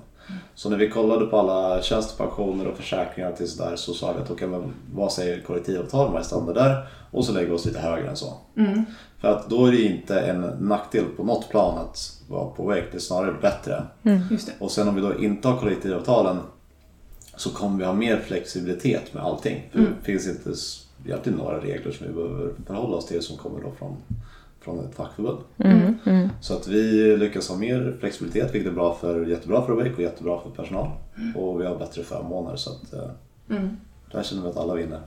Så 0.54 0.70
när 0.70 0.76
vi 0.76 0.90
kollade 0.90 1.26
på 1.26 1.38
alla 1.38 1.82
tjänstepensioner 1.82 2.66
och 2.66 2.76
försäkringar 2.76 3.32
till 3.32 3.48
sådär 3.48 3.76
så 3.76 3.94
sa 3.94 4.12
vi 4.12 4.22
att 4.22 4.30
okej, 4.30 4.48
men 4.48 4.74
vad 4.94 5.12
säger 5.12 5.40
kollektivavtal, 5.40 6.12
vad 6.12 6.20
är 6.20 6.24
standard 6.24 6.54
där? 6.54 6.88
Och 7.10 7.24
så 7.24 7.32
lägger 7.32 7.48
vi 7.48 7.54
oss 7.54 7.64
lite 7.64 7.78
högre 7.78 8.08
än 8.08 8.16
så. 8.16 8.36
För 9.20 9.28
att 9.28 9.50
då 9.50 9.66
är 9.66 9.72
det 9.72 9.82
inte 9.82 10.20
en 10.20 10.40
nackdel 10.40 11.04
på 11.16 11.24
något 11.24 11.48
plan 11.48 11.78
att 11.78 12.22
vara 12.28 12.50
på 12.50 12.62
Wake, 12.62 12.86
det 12.90 12.96
är 12.96 13.00
snarare 13.00 13.34
bättre. 13.40 13.82
Just 14.30 14.46
det. 14.46 14.52
Och 14.58 14.70
sen 14.70 14.88
om 14.88 14.94
vi 14.94 15.00
då 15.00 15.18
inte 15.18 15.48
har 15.48 15.58
kollektivavtalen 15.58 16.38
så 17.40 17.50
kommer 17.50 17.78
vi 17.78 17.84
ha 17.84 17.92
mer 17.92 18.16
flexibilitet 18.16 19.14
med 19.14 19.22
allting. 19.22 19.68
För 19.72 19.78
det 19.78 19.86
finns 20.02 20.28
inte 20.28 20.54
egentligen 21.04 21.38
några 21.38 21.60
regler 21.60 21.92
som 21.92 22.06
vi 22.06 22.12
behöver 22.12 22.52
förhålla 22.66 22.96
oss 22.96 23.06
till 23.06 23.22
som 23.22 23.36
kommer 23.36 23.60
då 23.60 23.70
från, 23.78 23.96
från 24.60 24.78
ett 24.84 24.94
fackförbund. 24.94 25.38
Så 26.40 26.54
att 26.54 26.68
vi 26.68 27.16
lyckas 27.16 27.48
ha 27.48 27.56
mer 27.56 27.96
flexibilitet 28.00 28.54
vilket 28.54 28.70
är 28.70 28.74
bra 28.74 28.94
för, 29.00 29.26
jättebra 29.26 29.66
för 29.66 29.72
Awake 29.72 29.94
och 29.94 30.00
jättebra 30.02 30.40
för 30.40 30.50
personal. 30.50 30.90
Och 31.36 31.60
vi 31.60 31.66
har 31.66 31.78
bättre 31.78 32.02
förmåner 32.02 32.56
så 32.56 32.70
att 32.70 32.92
eh, 32.92 33.10
där 34.12 34.22
känner 34.22 34.42
vi 34.42 34.48
att 34.48 34.56
alla 34.56 34.74
vinner. 34.74 35.00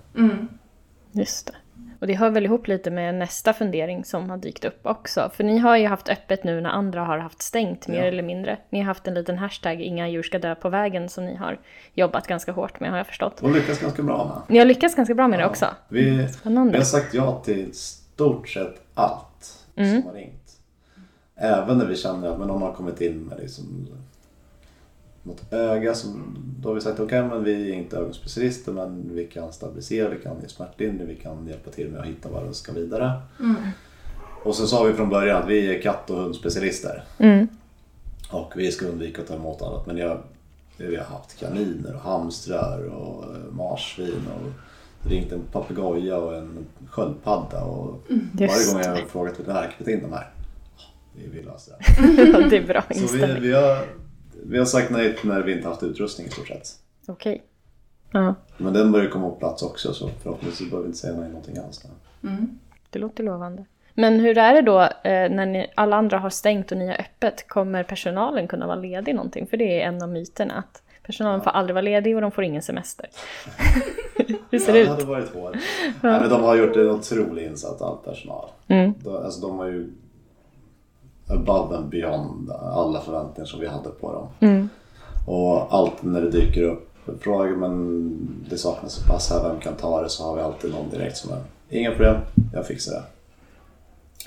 Just 1.12 1.48
det. 1.48 1.56
Och 2.04 2.08
det 2.08 2.14
hör 2.14 2.30
väl 2.30 2.46
ihop 2.46 2.68
lite 2.68 2.92
med 2.92 3.16
nästa 3.16 3.54
fundering 3.54 4.06
som 4.06 4.30
har 4.30 4.38
dykt 4.38 4.66
upp 4.66 4.80
också. 4.86 5.32
För 5.34 5.44
ni 5.44 5.58
har 5.58 5.78
ju 5.78 5.88
haft 5.88 6.10
öppet 6.10 6.44
nu 6.44 6.62
när 6.62 6.70
andra 6.70 7.04
har 7.04 7.18
haft 7.18 7.42
stängt 7.42 7.88
mer 7.88 7.98
Ja. 8.00 8.04
eller 8.06 8.24
mindre. 8.24 8.58
Ni 8.70 8.80
har 8.80 8.86
haft 8.86 9.08
en 9.08 9.14
liten 9.14 9.38
hashtag, 9.38 9.82
inga 9.82 10.08
djur 10.10 10.24
ska 10.24 10.40
dö 10.40 10.56
på 10.56 10.70
vägen, 10.70 11.10
som 11.10 11.26
ni 11.26 11.36
har 11.36 11.60
jobbat 11.94 12.28
ganska 12.28 12.52
hårt 12.52 12.80
med 12.80 12.90
har 12.92 12.98
jag 12.98 13.08
förstått. 13.08 13.42
Och 13.42 13.52
lyckas 13.52 13.80
ganska 13.80 14.04
bra 14.04 14.26
med. 14.26 14.54
Ni 14.54 14.60
har 14.60 14.66
lyckats 14.66 14.96
ganska 14.96 15.14
bra 15.16 15.28
med 15.28 15.40
det 15.40 15.46
också. 15.46 15.66
Vi, 15.90 16.28
Spännande. 16.28 16.72
vi 16.72 16.78
har 16.78 16.86
sagt 16.86 17.14
ja 17.14 17.42
till 17.46 17.74
stort 17.74 18.50
sett 18.50 18.82
allt 18.94 19.58
som 19.76 20.04
har 20.06 20.14
ringt. 20.14 20.58
Även 21.36 21.78
när 21.78 21.86
vi 21.86 21.96
känner 21.96 22.28
att 22.28 22.40
men 22.40 22.48
någon 22.48 22.62
har 22.62 22.74
kommit 22.74 23.02
in 23.02 23.18
med 23.24 23.40
liksom 23.40 23.88
något 25.24 25.54
öga. 25.54 25.96
Som, 25.96 26.36
då 26.60 26.70
har 26.70 26.76
vi 26.76 26.82
sagt 26.82 27.00
okej 27.00 27.24
men 27.24 27.44
vi 27.44 27.72
är 27.72 27.76
inte 27.76 27.98
ögonspecialister 27.98 28.72
men 28.72 29.16
vi 29.16 29.26
kan 29.26 29.54
stabilisera, 29.54 30.10
vi 30.10 30.20
kan 30.20 30.42
ge 30.42 30.48
smärtlindring, 30.48 31.08
vi 31.08 31.16
kan 31.16 31.48
hjälpa 31.48 31.72
till 31.72 31.90
med 31.90 32.00
att 32.00 32.08
hitta 32.08 32.30
vad 32.30 32.48
det 32.48 32.54
ska 32.54 32.72
vidare. 32.72 33.12
Och 34.44 34.56
sen 34.56 34.68
sa 34.68 34.84
vi 34.84 34.94
från 34.94 35.10
början 35.10 35.42
att 35.44 35.50
vi 35.50 35.76
är 35.76 35.82
katt 35.82 36.10
och 36.10 36.18
hundspecialister. 36.18 37.04
Mm. 37.18 37.48
Och 38.30 38.54
vi 38.56 38.72
ska 38.72 38.86
undvika 38.86 39.22
att 39.22 39.28
ta 39.28 39.36
emot 39.36 39.62
annat. 39.62 39.86
Men 39.88 39.98
jag, 39.98 40.22
vi 40.78 40.96
har 40.96 41.04
haft 41.04 41.40
kaniner 41.40 41.96
och 41.96 42.02
hamstrar 42.02 42.86
och 42.86 43.24
eh, 43.24 43.54
marsvin 43.54 44.22
och 44.36 44.52
ringt 45.10 45.32
en 45.32 45.42
papegoja 45.52 46.18
och 46.18 46.36
en 46.36 46.66
sköldpadda. 46.90 47.64
Och 47.64 48.02
varje 48.10 48.54
Just 48.54 48.74
gång 48.74 48.82
jag 48.82 48.90
har 48.90 48.96
det. 48.96 49.06
frågat 49.08 49.40
veterinär, 49.40 49.74
kvitta 49.78 49.92
in 49.92 50.02
de 50.02 50.14
här. 50.14 50.30
Vi 51.16 51.28
vill 51.28 51.46
lösa 51.46 51.72
det. 51.72 52.26
det 52.50 52.58
är 52.58 52.68
bra 52.68 52.82
Så 52.82 52.94
vi, 52.94 53.02
inställning. 53.02 53.42
vi, 53.42 53.54
har, 53.54 53.86
vi 54.46 54.58
har 54.58 54.66
sagt 54.66 54.90
nej 54.92 55.18
när 55.24 55.42
vi 55.42 55.52
inte 55.54 55.68
haft 55.68 55.84
utrustning 55.84 56.28
i 56.28 56.30
stort 56.30 56.48
sett. 56.48 56.68
Okej. 57.08 57.44
Ja, 58.12 58.36
Men 58.58 58.74
den 58.74 58.92
börjar 58.92 59.10
komma 59.10 59.30
på 59.30 59.36
plats 59.36 59.64
också 59.64 59.94
så 59.94 60.10
förhoppningsvis 60.24 60.70
behöver 60.70 60.84
vi 60.84 60.88
inte 60.88 60.98
säga 61.00 61.14
nej 61.20 61.28
någonting 61.30 61.58
alls. 61.58 61.86
det 62.90 63.00
låter 63.00 63.24
lovande. 63.24 63.66
Men 63.94 64.20
hur 64.20 64.38
är 64.38 64.54
det 64.54 64.62
då 64.62 64.82
eh, 64.82 65.30
när 65.32 65.46
ni, 65.46 65.68
alla 65.76 65.96
andra 65.96 66.18
har 66.18 66.30
stängt 66.30 66.72
och 66.72 66.78
ni 66.78 66.88
har 66.88 66.94
öppet? 67.00 67.48
Kommer 67.48 67.84
personalen 67.84 68.48
kunna 68.48 68.68
vara 68.68 68.76
ledig 68.76 69.16
någonting? 69.16 69.48
För 69.48 69.58
det 69.58 69.82
är 69.82 69.88
en 69.88 70.02
av 70.04 70.10
myterna 70.10 70.54
att 70.54 70.82
personalen 71.04 71.42
får 71.42 71.52
aldrig 71.52 71.74
vara 71.74 71.82
ledig 71.82 72.16
och 72.16 72.22
de 72.22 72.32
får 72.32 72.44
ingen 72.44 72.62
semester. 72.62 73.10
hur 74.50 74.60
ser 74.60 74.74
det 74.74 74.80
Ja, 74.80 74.84
ut? 74.84 74.88
det 74.88 74.94
hade 74.94 75.06
varit 75.06 75.34
hårt. 75.34 75.56
Nej, 76.02 76.20
men 76.22 76.30
de 76.30 76.44
har 76.44 76.56
gjort 76.56 76.76
en 76.76 76.90
otrolig 76.90 77.46
insats, 77.46 77.82
all 77.82 77.98
personal. 77.98 78.50
Mm. 78.68 78.94
De, 79.04 79.16
alltså, 79.16 79.42
de 79.42 79.60
har 79.60 79.66
ju 79.68 79.90
above 81.34 81.78
and 81.78 81.90
beyond 81.90 82.52
alla 82.52 83.02
förväntningar 83.02 83.46
som 83.46 83.60
vi 83.60 83.68
hade 83.68 83.90
på 83.90 84.12
dem. 84.12 84.28
Mm. 84.40 84.70
Och 85.28 85.74
alltid 85.74 86.10
när 86.10 86.22
det 86.22 86.30
dyker 86.32 86.64
upp 86.64 86.90
frågor 87.22 87.56
men 87.56 88.12
det 88.50 88.58
saknas 88.58 89.00
ett 89.00 89.08
pass 89.08 89.30
här, 89.30 89.50
vem 89.50 89.60
kan 89.60 89.76
ta 89.76 90.02
det? 90.04 90.10
Så 90.10 90.24
har 90.24 90.36
vi 90.36 90.42
alltid 90.42 90.72
någon 90.72 90.90
direkt 90.90 91.18
som 91.18 91.32
är 91.32 91.44
inga 91.70 91.92
problem, 91.92 92.18
jag 92.54 92.68
fixar 92.68 92.94
det. 92.94 93.04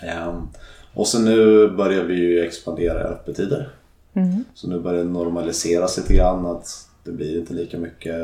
Ehm, 0.07 0.49
och 0.95 1.07
så 1.07 1.19
nu 1.19 1.69
börjar 1.69 2.05
vi 2.05 2.15
ju 2.15 2.41
expandera 2.41 2.99
öppettider. 2.99 3.69
Mm. 4.15 4.45
Så 4.55 4.69
nu 4.69 4.81
börjar 4.81 5.05
det 5.05 5.11
normaliseras 5.11 5.97
lite 5.97 6.15
grann 6.15 6.47
att 6.47 6.89
det 7.05 7.13
blir 7.13 7.41
inte 7.41 7.55
lika 7.55 7.79
mycket 7.79 8.17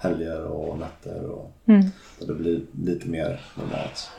helger 0.00 0.44
och 0.44 0.78
nätter 0.78 1.24
och 1.30 1.52
Mm. 1.66 1.86
det 2.18 2.34
blir 2.34 2.60
lite 2.84 3.08
mer 3.08 3.40
normalt. 3.54 4.10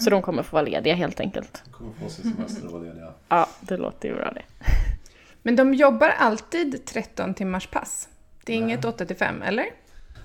Så 0.00 0.10
de 0.10 0.22
kommer 0.22 0.42
få 0.42 0.56
vara 0.56 0.64
lediga 0.64 0.94
helt 0.94 1.20
enkelt. 1.20 1.62
kommer 1.70 1.92
få 1.92 2.08
sin 2.08 2.32
semester 2.34 2.66
och 2.66 2.72
vara 2.72 2.82
lediga. 2.82 3.12
Ja, 3.28 3.48
det 3.60 3.76
låter 3.76 4.08
ju 4.08 4.14
bra 4.14 4.32
det. 4.34 4.42
Men 5.42 5.56
de 5.56 5.74
jobbar 5.74 6.08
alltid 6.08 6.84
13 6.86 7.34
timmars 7.34 7.66
pass? 7.66 8.08
Det 8.44 8.52
är 8.52 8.56
inget 8.56 8.84
8 8.84 9.06
till 9.06 9.16
5, 9.16 9.42
eller? 9.42 9.64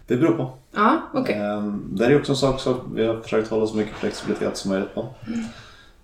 Det 0.07 0.17
beror 0.17 0.37
på. 0.37 0.51
Ja, 0.71 1.01
okej. 1.13 1.35
Ehm, 1.35 1.95
Det 1.97 2.05
är 2.05 2.19
också 2.19 2.31
en 2.31 2.35
sak 2.35 2.59
som 2.59 2.95
vi 2.95 3.07
har 3.07 3.21
försökt 3.21 3.49
hålla 3.49 3.67
så 3.67 3.77
mycket 3.77 3.93
flexibilitet 3.95 4.57
som 4.57 4.71
möjligt 4.71 4.93
på. 4.95 5.07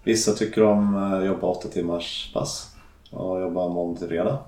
Vissa 0.03 0.31
tycker 0.33 0.63
om 0.63 0.95
att 0.95 1.25
jobba 1.25 1.47
åtta 1.47 1.67
timmars 1.67 2.31
pass 2.33 2.75
och 3.11 3.41
jobba 3.41 3.67
måndag 3.67 3.99
till 3.99 4.07
fredag. 4.07 4.39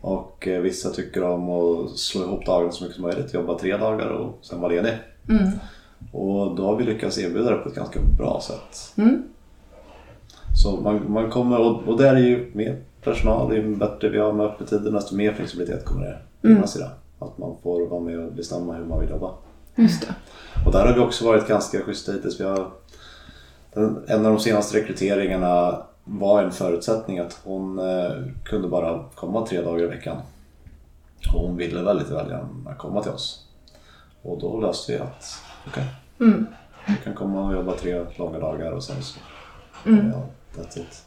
Och 0.00 0.48
eh, 0.48 0.60
vissa 0.60 0.90
tycker 0.90 1.22
om 1.22 1.50
att 1.50 1.98
slå 1.98 2.22
ihop 2.22 2.46
dagarna 2.46 2.72
så 2.72 2.84
mycket 2.84 2.96
som 2.96 3.04
möjligt, 3.04 3.34
jobba 3.34 3.58
tre 3.58 3.76
dagar 3.76 4.06
och 4.06 4.38
sen 4.42 4.60
vara 4.60 4.72
ledig. 4.72 4.94
Och 6.12 6.56
då 6.56 6.66
har 6.66 6.76
vi 6.76 6.84
lyckats 6.84 7.18
erbjuda 7.18 7.50
det 7.50 7.56
på 7.56 7.68
ett 7.68 7.74
ganska 7.74 8.00
bra 8.00 8.40
sätt. 8.40 8.94
Så 10.62 10.76
man, 10.76 11.12
man 11.12 11.30
kommer, 11.30 11.60
och, 11.60 11.88
och 11.88 11.98
där 11.98 12.14
är 12.14 12.20
ju 12.20 12.50
mer 12.54 12.82
personal, 13.02 13.54
ju 13.54 13.76
bättre 13.76 14.08
vi 14.08 14.18
har 14.18 14.32
med 14.32 14.46
öppettider 14.46 14.90
desto 14.90 15.16
mer 15.16 15.32
flexibilitet 15.32 15.84
kommer 15.84 16.06
det 16.06 16.18
finnas 16.48 16.76
i 16.76 16.78
det. 16.78 16.90
Att 17.18 17.38
man 17.38 17.56
får 17.62 17.86
vara 17.86 18.00
med 18.00 18.18
och 18.18 18.32
bestämma 18.32 18.72
hur 18.72 18.84
man 18.84 19.00
vill 19.00 19.10
jobba. 19.10 19.30
Just 19.74 20.00
det. 20.00 20.14
Och 20.66 20.72
där 20.72 20.86
har 20.86 20.94
vi 20.94 21.00
också 21.00 21.24
varit 21.24 21.48
ganska 21.48 21.80
schyssta 21.80 22.12
hittills. 22.12 22.40
Vi 22.40 22.44
har, 22.44 22.70
den, 23.74 24.04
en 24.06 24.26
av 24.26 24.32
de 24.32 24.40
senaste 24.40 24.78
rekryteringarna 24.78 25.82
var 26.04 26.42
en 26.42 26.52
förutsättning 26.52 27.18
att 27.18 27.40
hon 27.44 27.78
eh, 27.78 28.12
kunde 28.44 28.68
bara 28.68 29.04
komma 29.14 29.46
tre 29.46 29.60
dagar 29.60 29.84
i 29.84 29.86
veckan. 29.86 30.16
Och 31.34 31.40
hon 31.40 31.56
ville 31.56 31.82
väldigt 31.82 32.10
väl 32.10 32.30
gärna 32.30 32.74
komma 32.78 33.02
till 33.02 33.12
oss. 33.12 33.46
Och 34.22 34.40
då 34.40 34.60
löste 34.60 34.92
vi 34.92 34.98
att 34.98 35.42
okej, 35.68 35.84
du 36.86 36.94
kan 37.04 37.14
komma 37.14 37.46
och 37.46 37.52
jobba 37.54 37.72
tre 37.76 38.04
långa 38.16 38.38
dagar 38.38 38.72
och 38.72 38.84
sen 38.84 39.02
så, 39.02 39.18
ja, 39.84 40.26
that's 40.56 40.78
it. 40.78 41.02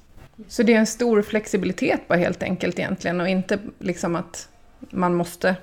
Så 0.48 0.64
det 0.64 0.74
är 0.74 0.78
en 0.80 0.88
stor 0.88 1.22
flexibilitet 1.22 2.08
bara 2.08 2.20
helt 2.20 2.44
enkelt 2.44 2.80
egentligen 2.80 3.22
och 3.22 3.28
inte 3.28 3.60
liksom 3.80 4.16
att 4.16 4.48
man 4.90 5.16
måste 5.16 5.56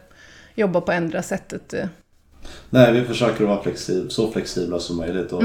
jobba 0.55 0.81
på 0.81 0.93
ändra 0.93 1.23
sättet. 1.23 1.75
eh. 1.75 1.87
Nej, 2.71 2.93
vi 2.93 3.05
försöker 3.05 3.45
vara 3.45 3.63
flexib- 3.63 4.09
så 4.09 4.31
flexibla 4.31 4.79
som 4.79 4.97
möjligt. 4.97 5.33
Och 5.33 5.43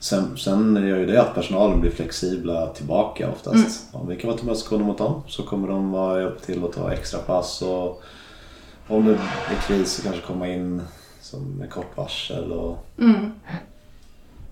Sen, 0.00 0.36
sen 0.36 0.76
gör 0.88 0.96
ju 0.98 1.06
det 1.06 1.20
att 1.22 1.34
personalen 1.34 1.80
blir 1.80 1.90
flexibla 1.90 2.66
tillbaka 2.66 3.30
oftast. 3.30 3.54
Mm. 3.94 4.02
Om 4.02 4.08
vi 4.08 4.16
kan 4.16 4.28
vara 4.28 4.38
tillmötesgående 4.38 4.86
mot 4.86 4.98
dem 4.98 5.22
så 5.28 5.42
kommer 5.42 5.68
de 5.68 5.90
vara 5.90 6.20
hjälpa 6.20 6.40
till 6.40 6.64
att 6.64 6.72
ta 6.72 6.92
extra 6.92 7.20
pass. 7.20 7.62
Och 7.62 8.02
om 8.88 9.04
det 9.06 9.12
är 9.12 9.60
kris 9.66 9.92
så 9.92 10.02
kanske 10.02 10.22
komma 10.22 10.48
in 10.48 10.82
som 11.28 11.44
med 11.58 11.70
kort 11.70 11.96
varsel. 11.96 12.52
Och... 12.52 12.86
Mm. 12.98 13.32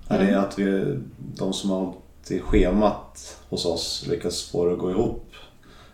Ja, 0.08 0.18
det 0.18 0.30
är 0.30 0.36
att 0.36 0.58
vi, 0.58 0.98
de 1.16 1.52
som 1.52 1.70
har 1.70 1.92
till 2.24 2.42
schemat 2.42 3.38
hos 3.48 3.66
oss 3.66 4.06
lyckas 4.08 4.42
få 4.42 4.66
det 4.66 4.72
att 4.72 4.78
gå 4.78 4.90
ihop. 4.90 5.32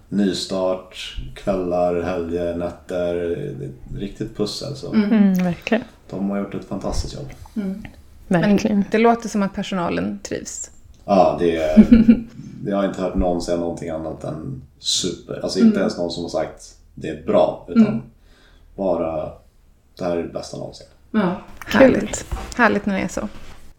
Nystart, 0.08 1.16
kvällar, 1.34 2.02
helger, 2.02 2.56
nätter. 2.56 3.14
Det 3.14 3.64
är 3.64 3.68
ett 3.68 4.00
riktigt 4.00 4.36
pussel. 4.36 4.76
Så 4.76 4.92
mm. 4.92 5.12
mm, 5.12 5.44
verkligen. 5.44 5.84
De 6.10 6.30
har 6.30 6.38
gjort 6.38 6.54
ett 6.54 6.64
fantastiskt 6.64 7.14
jobb. 7.14 7.30
Mm. 7.56 7.82
Verkligen. 8.28 8.78
Men 8.78 8.86
det 8.90 8.98
låter 8.98 9.28
som 9.28 9.42
att 9.42 9.54
personalen 9.54 10.18
trivs. 10.22 10.70
Ja, 11.04 11.36
det 11.38 11.56
är, 11.56 11.86
jag 12.66 12.76
har 12.76 12.84
inte 12.84 13.02
hört 13.02 13.14
någon 13.14 13.42
säga 13.42 13.58
någonting 13.58 13.88
annat 13.88 14.24
än 14.24 14.62
super. 14.78 15.40
Alltså 15.42 15.58
inte 15.58 15.68
mm. 15.68 15.78
ens 15.78 15.98
någon 15.98 16.10
som 16.10 16.22
har 16.22 16.30
sagt 16.30 16.76
det 16.94 17.08
är 17.08 17.26
bra. 17.26 17.66
Utan 17.68 17.86
mm. 17.86 18.02
bara 18.76 19.32
det 19.98 20.04
här 20.04 20.16
är 20.16 20.22
det 20.22 20.28
bästa 20.28 20.56
någonsin. 20.56 20.86
Ja, 21.10 21.42
härligt. 21.66 22.26
Härligt 22.56 22.86
när 22.86 22.94
det 22.94 23.00
är 23.00 23.08
så. 23.08 23.28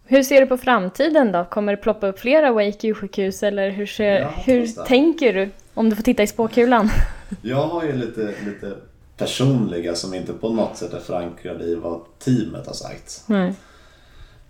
Hur 0.05 0.23
ser 0.23 0.41
du 0.41 0.47
på 0.47 0.57
framtiden 0.57 1.31
då? 1.31 1.45
Kommer 1.45 1.75
det 1.75 1.77
ploppa 1.77 2.07
upp 2.07 2.19
flera 2.19 2.51
Wake 2.51 2.87
djursjukhus 2.87 3.43
eller 3.43 3.69
hur, 3.69 3.85
ser, 3.85 4.19
ja, 4.19 4.29
hur 4.29 4.85
tänker 4.85 5.33
du 5.33 5.49
om 5.73 5.89
du 5.89 5.95
får 5.95 6.03
titta 6.03 6.23
i 6.23 6.27
spåkulan? 6.27 6.89
Jag 7.41 7.67
har 7.67 7.83
ju 7.83 7.93
lite, 7.93 8.33
lite 8.45 8.75
personliga 9.17 9.95
som 9.95 10.13
inte 10.13 10.33
på 10.33 10.49
något 10.49 10.77
sätt 10.77 10.93
är 10.93 10.99
förankrade 10.99 11.63
i 11.63 11.75
vad 11.75 12.01
teamet 12.19 12.67
har 12.67 12.73
sagt. 12.73 13.23
Nej. 13.27 13.53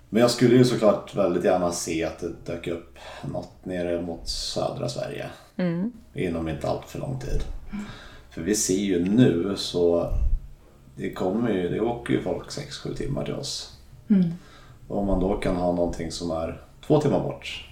Men 0.09 0.21
jag 0.21 0.31
skulle 0.31 0.55
ju 0.55 0.65
såklart 0.65 1.15
väldigt 1.15 1.43
gärna 1.43 1.71
se 1.71 2.03
att 2.03 2.19
det 2.19 2.31
dök 2.45 2.67
upp 2.67 2.97
något 3.31 3.65
nere 3.65 4.01
mot 4.01 4.27
södra 4.29 4.89
Sverige. 4.89 5.25
Mm. 5.57 5.91
Inom 6.13 6.49
inte 6.49 6.67
allt 6.67 6.85
för 6.87 6.99
lång 6.99 7.19
tid. 7.19 7.43
För 8.31 8.41
vi 8.41 8.55
ser 8.55 8.73
ju 8.73 9.05
nu 9.05 9.53
så 9.55 10.13
det 10.95 11.13
kommer 11.13 11.51
ju, 11.51 11.69
det 11.69 11.79
åker 11.79 12.13
ju 12.13 12.21
folk 12.21 12.47
6-7 12.47 12.95
timmar 12.95 13.25
till 13.25 13.33
oss. 13.33 13.77
Mm. 14.07 14.31
Och 14.87 14.97
om 14.97 15.07
man 15.07 15.19
då 15.19 15.33
kan 15.33 15.55
ha 15.55 15.71
någonting 15.71 16.11
som 16.11 16.31
är 16.31 16.61
två 16.87 17.01
timmar 17.01 17.19
bort, 17.19 17.69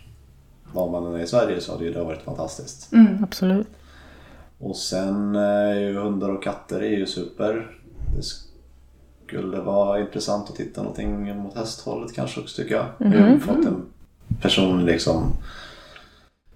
var 0.73 0.89
man 0.89 1.05
än 1.05 1.15
är 1.15 1.23
i 1.23 1.27
Sverige 1.27 1.61
så 1.61 1.71
hade 1.71 1.85
ju 1.85 1.93
det 1.93 2.03
varit 2.03 2.21
fantastiskt. 2.21 2.93
Mm, 2.93 3.23
absolut. 3.23 3.67
Och 4.57 4.75
sen 4.75 5.35
är 5.35 5.73
ju 5.73 5.93
hundar 5.93 6.29
och 6.29 6.43
katter 6.43 6.79
är 6.79 6.97
ju 6.97 7.05
super. 7.05 7.77
Det 8.15 8.23
skulle 9.27 9.57
vara 9.57 9.99
intressant 10.01 10.49
att 10.49 10.55
titta 10.55 10.81
någonting 10.81 11.37
mot 11.37 11.55
hästhållet 11.55 12.13
kanske 12.15 12.41
också 12.41 12.61
tycker 12.61 12.75
jag. 12.75 12.85
Mm. 12.99 13.19
Jag 13.19 13.31
har 13.31 13.37
fått 13.39 13.65
en 13.65 13.85
personlig 14.41 14.93
liksom, 14.93 15.23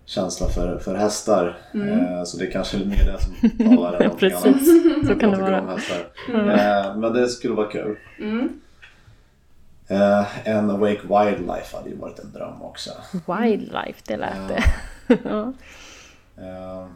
känsla 0.05 0.47
för, 0.47 0.79
för 0.79 0.95
hästar. 0.95 1.57
Mm. 1.73 1.89
Eh, 1.89 2.23
så 2.23 2.37
det 2.37 2.47
är 2.47 2.51
kanske 2.51 2.77
är 2.77 2.85
mer 2.85 3.05
det 3.05 3.19
som 3.21 3.49
talar 3.75 3.93
än 3.93 4.03
någonting 4.03 4.29
Precis. 4.29 4.45
annat. 4.45 5.07
Så 5.07 5.15
kan 5.15 5.31
det 5.31 5.37
vara. 5.37 5.79
Mm. 6.29 6.49
Eh, 6.49 6.97
men 6.97 7.13
det 7.13 7.27
skulle 7.27 7.53
vara 7.53 7.71
kul. 7.71 7.97
Mm. 8.19 8.61
Eh, 9.87 10.47
en 10.47 10.69
Awake 10.69 11.01
Wildlife 11.01 11.77
hade 11.77 11.89
ju 11.89 11.95
varit 11.95 12.19
en 12.19 12.31
dröm 12.31 12.61
också. 12.61 12.89
Wildlife, 13.11 14.01
det 14.07 14.17
lät 14.17 14.47
det. 14.47 14.63
ja. 15.23 15.53
Eh, 16.37 16.87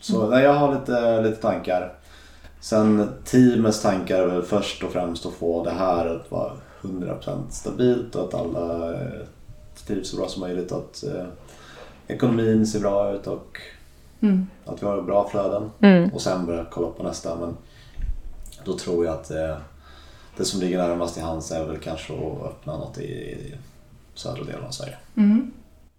så 0.00 0.28
nej, 0.28 0.44
jag 0.44 0.54
har 0.54 0.74
lite, 0.74 1.20
lite 1.20 1.42
tankar. 1.42 1.92
Sen 2.60 3.08
teamets 3.24 3.82
tankar 3.82 4.18
är 4.18 4.26
väl 4.26 4.42
först 4.42 4.82
och 4.82 4.92
främst 4.92 5.26
att 5.26 5.32
få 5.32 5.64
det 5.64 5.70
här 5.70 6.06
att 6.06 6.30
vara 6.30 6.52
100% 6.82 7.50
stabilt 7.50 8.14
och 8.14 8.28
att 8.28 8.34
alla 8.34 8.94
trivs 9.86 10.10
så 10.10 10.16
bra 10.16 10.28
som 10.28 10.40
möjligt. 10.40 10.72
Att 10.72 11.04
eh, 11.04 11.24
ekonomin 12.08 12.66
ser 12.66 12.80
bra 12.80 13.12
ut 13.12 13.26
och 13.26 13.60
mm. 14.20 14.46
att 14.64 14.82
vi 14.82 14.86
har 14.86 15.02
bra 15.02 15.28
flöden. 15.28 15.70
Mm. 15.80 16.10
Och 16.10 16.22
sen 16.22 16.46
börja 16.46 16.66
kolla 16.70 16.88
på 16.88 17.02
nästa. 17.02 17.36
Men 17.36 17.56
då 18.64 18.78
tror 18.78 19.06
jag 19.06 19.14
att 19.14 19.30
eh, 19.30 19.56
det 20.36 20.44
som 20.44 20.60
ligger 20.60 20.78
närmast 20.78 21.18
i 21.18 21.20
hands 21.20 21.50
är 21.50 21.64
väl 21.64 21.78
kanske 21.78 22.12
att 22.12 22.44
öppna 22.44 22.76
något 22.76 22.98
i, 22.98 23.02
i 23.02 23.54
södra 24.14 24.44
delen 24.44 24.64
av 24.64 24.70
Sverige. 24.70 24.96
Mm. 25.16 25.50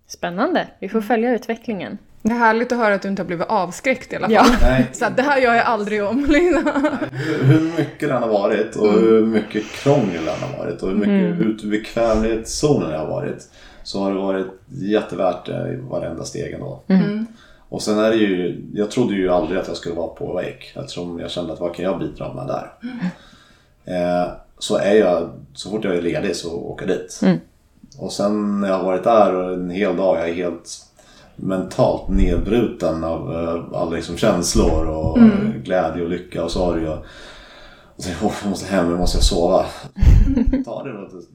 Spännande, 0.07 0.67
vi 0.79 0.89
får 0.89 1.01
följa 1.01 1.35
utvecklingen. 1.35 1.97
Det 2.21 2.31
är 2.31 2.37
härligt 2.37 2.71
att 2.71 2.77
höra 2.77 2.95
att 2.95 3.01
du 3.01 3.07
inte 3.07 3.21
har 3.21 3.27
blivit 3.27 3.47
avskräckt 3.47 4.13
i 4.13 4.15
alla 4.15 4.29
fall. 4.29 4.55
Ja. 4.61 4.83
Så 4.93 5.05
det 5.15 5.21
här 5.21 5.37
gör 5.37 5.53
jag 5.53 5.65
aldrig 5.65 6.03
om. 6.03 6.25
hur, 6.25 7.43
hur 7.43 7.77
mycket 7.77 8.09
den 8.09 8.23
har 8.23 8.29
varit 8.29 8.75
och 8.75 8.87
mm. 8.87 9.03
hur 9.03 9.25
mycket 9.25 9.71
krångel 9.71 10.25
den 10.25 10.49
har 10.49 10.57
varit 10.57 10.81
och 10.81 10.89
hur 10.89 10.95
mycket 10.95 11.41
mm. 11.41 11.69
bekvämlighetszonen 11.69 12.89
det 12.89 12.97
har 12.97 13.07
varit. 13.07 13.49
Så 13.85 13.99
har 13.99 14.13
det 14.13 14.19
varit 14.19 14.47
jättevärt 14.67 15.45
det 15.45 15.73
i 15.73 15.75
varenda 15.89 16.23
steg 16.23 16.53
ändå. 16.53 16.79
Mm. 16.87 17.25
Och 17.69 17.81
sen 17.81 17.99
är 17.99 18.09
det 18.09 18.15
ju, 18.15 18.61
jag 18.73 18.91
trodde 18.91 19.13
ju 19.13 19.29
aldrig 19.29 19.59
att 19.59 19.67
jag 19.67 19.77
skulle 19.77 19.95
vara 19.95 20.07
på 20.07 20.33
Wake 20.33 20.65
eftersom 20.75 21.19
jag 21.19 21.31
kände 21.31 21.53
att 21.53 21.59
vad 21.59 21.75
kan 21.75 21.85
jag 21.85 21.99
bidra 21.99 22.33
med 22.33 22.47
där? 22.47 22.73
Mm. 22.83 23.05
Eh, 23.85 24.27
så 24.59 24.77
är 24.77 24.95
jag, 24.95 25.29
så 25.53 25.69
fort 25.69 25.83
jag 25.83 25.95
är 25.95 26.01
ledig 26.01 26.35
så 26.35 26.55
åker 26.55 26.87
jag 26.87 26.97
dit. 26.97 27.19
Mm. 27.23 27.37
Och 27.97 28.11
sen 28.11 28.61
när 28.61 28.67
jag 28.67 28.77
har 28.77 28.85
varit 28.85 29.03
där 29.03 29.35
och 29.35 29.53
en 29.53 29.69
hel 29.69 29.97
dag, 29.97 30.17
jag 30.17 30.29
är 30.29 30.33
helt 30.33 30.85
mentalt 31.35 32.09
nedbruten 32.09 33.03
av 33.03 33.31
uh, 33.31 33.81
alla 33.81 33.91
liksom 33.91 34.17
känslor 34.17 34.87
och 34.87 35.17
mm. 35.17 35.61
glädje 35.63 36.03
och 36.03 36.09
lycka 36.09 36.43
och 36.43 36.51
sorg. 36.51 36.87
Oh, 36.87 36.97
jag 37.97 38.49
måste 38.49 38.65
hem, 38.75 38.89
nu 38.89 38.97
måste 38.97 39.17
jag 39.17 39.23
sova. 39.23 39.57
Tar 40.65 40.83
det 40.83 40.89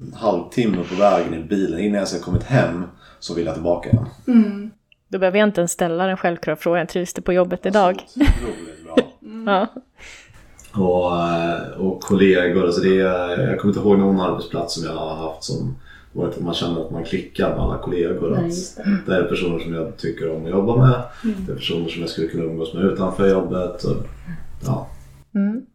en 0.07 0.13
halvtimme 0.15 0.85
på 0.89 0.95
vägen 0.95 1.35
i 1.35 1.45
bilen 1.45 1.79
innan 1.79 1.85
jag 1.85 1.95
ens 1.95 2.13
har 2.13 2.21
kommit 2.21 2.43
hem 2.43 2.85
så 3.19 3.35
vill 3.35 3.47
jag 3.47 3.55
tillbaka 3.55 3.91
igen. 3.91 4.07
Mm. 4.27 4.71
Då 5.09 5.19
behöver 5.19 5.39
jag 5.39 5.49
inte 5.49 5.61
ens 5.61 5.73
ställa 5.73 6.07
den 6.07 6.17
självklara 6.17 6.57
frågan, 6.57 6.87
trivs 6.87 7.15
du 7.15 7.23
på 7.23 7.33
jobbet 7.33 7.67
idag? 7.67 7.89
Alltså, 7.89 8.21
otroligt 8.21 8.85
bra. 8.85 8.97
mm. 9.23 9.47
ja. 9.47 9.67
och, 10.83 11.19
eh, 11.19 11.81
och 11.81 12.03
kollegor, 12.03 12.65
alltså 12.67 12.81
det 12.81 13.01
är, 13.01 13.49
jag 13.49 13.61
kommer 13.61 13.75
inte 13.75 13.89
ihåg 13.89 13.99
någon 13.99 14.21
arbetsplats 14.21 14.75
som 14.75 14.85
jag 14.85 14.93
har 14.93 15.17
haft 15.17 15.45
som 15.45 15.77
varit 16.13 16.37
att 16.37 16.43
man 16.43 16.55
känner 16.55 16.81
att 16.87 16.91
man 16.91 17.05
klickar 17.05 17.49
med 17.49 17.59
alla 17.59 17.79
kollegor. 17.79 18.31
Nej, 18.31 18.53
det. 18.77 19.13
det. 19.13 19.17
är 19.17 19.25
personer 19.25 19.59
som 19.59 19.75
jag 19.75 19.97
tycker 19.97 20.37
om 20.37 20.45
att 20.45 20.51
jobba 20.51 20.77
med. 20.77 21.03
Mm. 21.25 21.47
Det 21.47 21.53
är 21.53 21.57
personer 21.57 21.89
som 21.89 22.01
jag 22.01 22.11
skulle 22.11 22.29
kunna 22.29 22.45
umgås 22.45 22.75
med 22.75 22.85
utanför 22.85 23.31
jobbet. 23.31 23.85
Och, 23.85 23.97
ja. 24.67 24.89
Mm. 25.35 25.67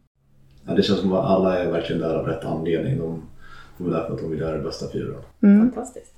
Ja. 0.67 0.73
det 0.73 0.83
känns 0.83 0.99
som 0.99 1.13
att 1.13 1.25
alla 1.25 1.59
är 1.59 1.71
verkligen 1.71 2.01
där 2.01 2.15
av 2.15 2.25
rätt 2.25 2.45
anledning. 2.45 2.97
De, 2.97 3.29
de 3.77 3.87
är 3.87 3.91
där 3.91 4.07
för 4.07 4.13
att 4.13 4.19
de 4.19 4.31
vill 4.31 4.39
göra 4.39 4.57
det 4.57 4.63
bästa 4.63 4.87
för 4.87 4.97
djuren. 4.97 5.21
Mm. 5.43 5.71
Fantastiskt. 5.71 6.11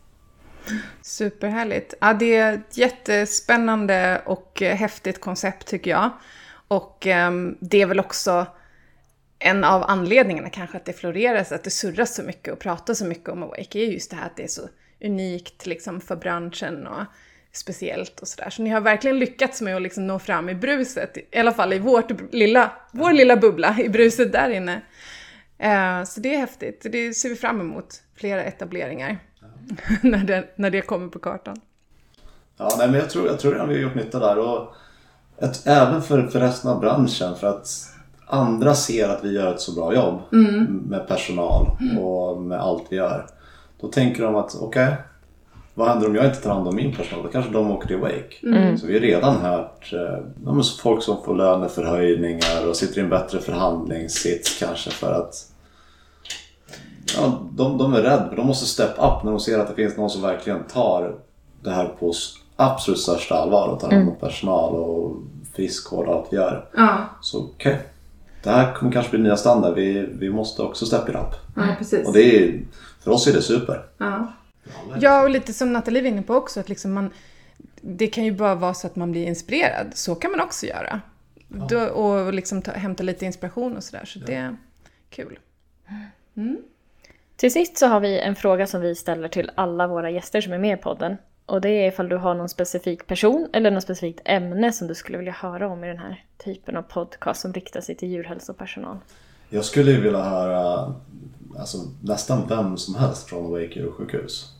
Superhärligt. 1.02 1.93
Ja, 2.02 2.14
det 2.14 2.36
är 2.36 2.54
ett 2.54 2.78
jättespännande 2.78 4.22
och 4.26 4.62
häftigt 4.62 5.22
koncept 5.22 5.68
tycker 5.68 5.91
jag. 5.91 6.10
Och 6.68 7.08
um, 7.28 7.58
det 7.60 7.82
är 7.82 7.86
väl 7.86 8.00
också 8.00 8.45
en 9.39 9.64
av 9.64 9.84
anledningarna 9.84 10.50
kanske 10.50 10.78
att 10.78 10.86
det 10.86 10.93
floreras, 10.93 11.52
att 11.52 11.64
det 11.64 11.70
surras 11.70 12.16
så 12.16 12.24
mycket 12.24 12.54
och 12.54 12.60
pratas 12.60 12.98
så 12.98 13.06
mycket 13.06 13.30
om 13.30 13.43
Awake 13.43 13.80
är 13.80 13.86
just 13.86 14.10
det 14.10 14.16
här 14.16 14.26
att 14.26 14.36
det 14.36 14.43
är 14.43 14.48
så 14.48 14.62
unikt 15.02 15.66
liksom 15.66 16.02
för 16.02 16.16
branschen 16.16 16.88
och 16.88 17.04
speciellt 17.58 18.20
och 18.20 18.28
sådär. 18.28 18.49
Så 18.49 18.62
ni 18.62 18.70
har 18.70 18.82
verkligen 18.82 19.20
lyckats 19.20 19.62
med 19.62 19.76
att 19.76 19.82
liksom 19.82 20.08
nå 20.08 20.20
fram 20.20 20.49
i 20.49 20.55
bruset, 20.55 21.18
i 21.32 21.39
alla 21.39 21.51
fall 21.51 21.74
i 21.74 21.80
vårt 21.80 22.34
lilla, 22.34 22.72
vår 22.91 23.14
lilla 23.14 23.38
bubbla 23.38 23.80
i 23.80 23.89
bruset 23.89 24.32
där 24.32 24.49
inne. 24.49 24.82
Uh, 25.64 26.05
så 26.05 26.20
det 26.20 26.36
är 26.36 26.39
häftigt, 26.39 26.86
det 26.91 27.14
ser 27.14 27.30
vi 27.30 27.36
fram 27.36 27.62
emot, 27.62 28.01
flera 28.16 28.43
etableringar 28.43 29.20
ja. 29.41 29.47
när, 30.10 30.24
det, 30.24 30.53
när 30.55 30.70
det 30.70 30.82
kommer 30.82 31.08
på 31.08 31.20
kartan. 31.20 31.62
Ja, 32.58 32.70
nej, 32.78 32.88
men 32.88 32.99
jag 32.99 33.10
tror, 33.10 33.28
jag 33.28 33.39
tror 33.39 33.51
redan 33.51 33.70
vi 33.70 33.76
har 33.76 33.82
gjort 33.82 33.95
nytta 33.95 34.20
där 34.20 34.38
och 34.39 34.76
ett, 35.38 35.68
även 35.68 36.01
för, 36.01 36.28
för 36.28 36.39
resten 36.39 36.72
av 36.72 36.80
branschen 36.80 37.36
för 37.36 37.47
att 37.47 37.68
andra 38.28 38.76
ser 38.76 39.10
att 39.10 39.24
vi 39.24 39.34
gör 39.34 39.53
ett 39.53 39.62
så 39.62 39.72
bra 39.72 39.93
jobb 39.93 40.22
mm. 40.34 40.64
med 40.66 41.08
personal 41.08 41.68
och 42.01 42.41
med 42.41 42.60
allt 42.60 42.84
vi 42.89 42.95
gör. 42.95 43.28
Då 43.82 43.88
tänker 43.88 44.24
de 44.24 44.36
att 44.36 44.55
okej, 44.55 44.84
okay, 44.84 44.95
vad 45.78 45.88
händer 45.88 46.08
om 46.08 46.16
jag 46.16 46.26
inte 46.26 46.42
tar 46.42 46.54
hand 46.54 46.68
om 46.68 46.76
min 46.76 46.96
personal? 46.96 47.24
Då 47.24 47.32
kanske 47.32 47.52
de 47.52 47.72
åker 47.72 47.88
till 47.88 47.98
Wake. 47.98 48.36
Mm. 48.44 48.78
Så 48.78 48.88
vi 48.88 48.94
har 48.94 49.00
redan 49.00 49.36
hört 49.36 49.94
eh, 49.94 50.64
folk 50.82 51.04
som 51.04 51.24
får 51.24 51.36
löneförhöjningar 51.36 52.68
och 52.70 52.76
sitter 52.76 52.98
i 52.98 53.04
en 53.04 53.10
bättre 53.10 53.40
förhandlingssits 53.40 54.60
kanske 54.60 54.90
för 54.90 55.14
att 55.14 55.52
ja, 57.18 57.40
de, 57.52 57.78
de 57.78 57.94
är 57.94 58.02
rädda. 58.02 58.34
De 58.36 58.48
måste 58.48 58.66
step 58.66 58.90
up 58.90 59.24
när 59.24 59.32
de 59.32 59.40
ser 59.40 59.60
att 59.60 59.68
det 59.68 59.76
finns 59.76 59.98
någon 59.98 60.10
som 60.10 60.22
verkligen 60.22 60.64
tar 60.64 61.16
det 61.64 61.72
här 61.72 61.86
på 61.86 62.14
absolut 62.56 63.00
största 63.00 63.36
allvar 63.36 63.68
och 63.68 63.80
tar 63.80 63.92
hand 63.92 64.02
om 64.02 64.08
mm. 64.08 64.20
personal 64.20 64.76
och 64.76 65.16
friskvård 65.54 66.08
och 66.08 66.16
allt 66.16 66.28
vi 66.32 66.38
gör. 66.38 66.66
Ja. 66.76 66.98
Så 67.22 67.40
okej. 67.40 67.74
Okay 67.74 67.86
det 68.44 68.50
här 68.50 68.74
kommer 68.74 68.92
kanske 68.92 69.12
bli 69.12 69.20
nya 69.20 69.38
standard. 69.38 69.76
Vi, 69.76 70.10
vi 70.20 70.30
måste 70.30 70.62
också 70.62 70.86
step 70.86 71.10
it 71.10 71.16
up. 71.16 71.36
Ja, 71.56 71.64
precis. 71.78 72.08
Och 72.08 72.14
det 72.14 72.44
är, 72.44 72.62
för 73.04 73.12
oss 73.12 73.28
är 73.28 73.34
det 73.34 73.42
super. 73.42 73.86
Ja. 73.98 74.28
Ja, 75.01 75.24
och 75.24 75.30
lite 75.30 75.53
som 75.53 75.74
Nathalie 75.74 76.01
var 76.01 76.09
inne 76.09 76.22
på 76.22 76.36
också, 76.36 76.59
att 76.59 76.70
liksom 76.70 76.93
man, 76.93 77.09
det 77.82 78.07
kan 78.07 78.26
ju 78.26 78.32
bara 78.32 78.55
vara 78.55 78.74
så 78.74 78.88
att 78.88 78.95
man 78.95 79.11
blir 79.11 79.26
inspirerad. 79.26 79.88
Så 79.93 80.15
kan 80.15 80.32
man 80.32 80.41
också 80.41 80.65
göra. 80.65 81.01
Ja. 81.47 81.68
Då, 81.70 81.80
och 81.80 82.34
liksom 82.34 82.61
ta, 82.61 82.72
hämta 82.72 83.03
lite 83.03 83.26
inspiration 83.26 83.78
och 83.78 83.84
sådär. 83.84 84.05
Så, 84.05 84.20
så 84.20 84.20
ja. 84.20 84.26
det 84.26 84.36
är 84.36 84.57
kul. 85.09 85.39
Mm. 86.38 86.57
Till 87.36 87.51
sist 87.51 87.78
så 87.78 87.88
har 87.88 87.99
vi 87.99 88.20
en 88.20 88.36
fråga 88.36 88.68
som 88.68 88.82
vi 88.82 88.95
ställer 88.95 89.30
till 89.30 89.51
alla 89.55 89.88
våra 89.88 90.09
gäster 90.09 90.41
som 90.41 90.53
är 90.53 90.57
med 90.57 90.80
i 90.80 90.82
podden. 90.82 91.18
Och 91.45 91.61
det 91.61 91.70
är 91.70 91.88
ifall 91.88 92.09
du 92.09 92.18
har 92.18 92.36
någon 92.36 92.49
specifik 92.49 93.07
person 93.07 93.49
eller 93.53 93.72
något 93.72 93.84
specifikt 93.84 94.22
ämne 94.26 94.72
som 94.72 94.88
du 94.88 94.95
skulle 94.95 95.18
vilja 95.18 95.34
höra 95.34 95.68
om 95.70 95.84
i 95.84 95.88
den 95.88 95.97
här 95.97 96.24
typen 96.38 96.78
av 96.78 96.82
podcast 96.82 97.41
som 97.41 97.53
riktar 97.53 97.82
sig 97.82 97.95
till 97.95 98.09
djurhälsopersonal. 98.09 98.97
Jag 99.49 99.65
skulle 99.65 99.91
ju 99.91 100.01
vilja 100.01 100.24
höra 100.24 100.93
alltså, 101.59 101.78
nästan 102.03 102.47
vem 102.47 102.78
som 102.78 102.95
helst 102.95 103.30
från 103.30 103.51
Wake 103.51 103.80
djursjukhus. 103.80 104.57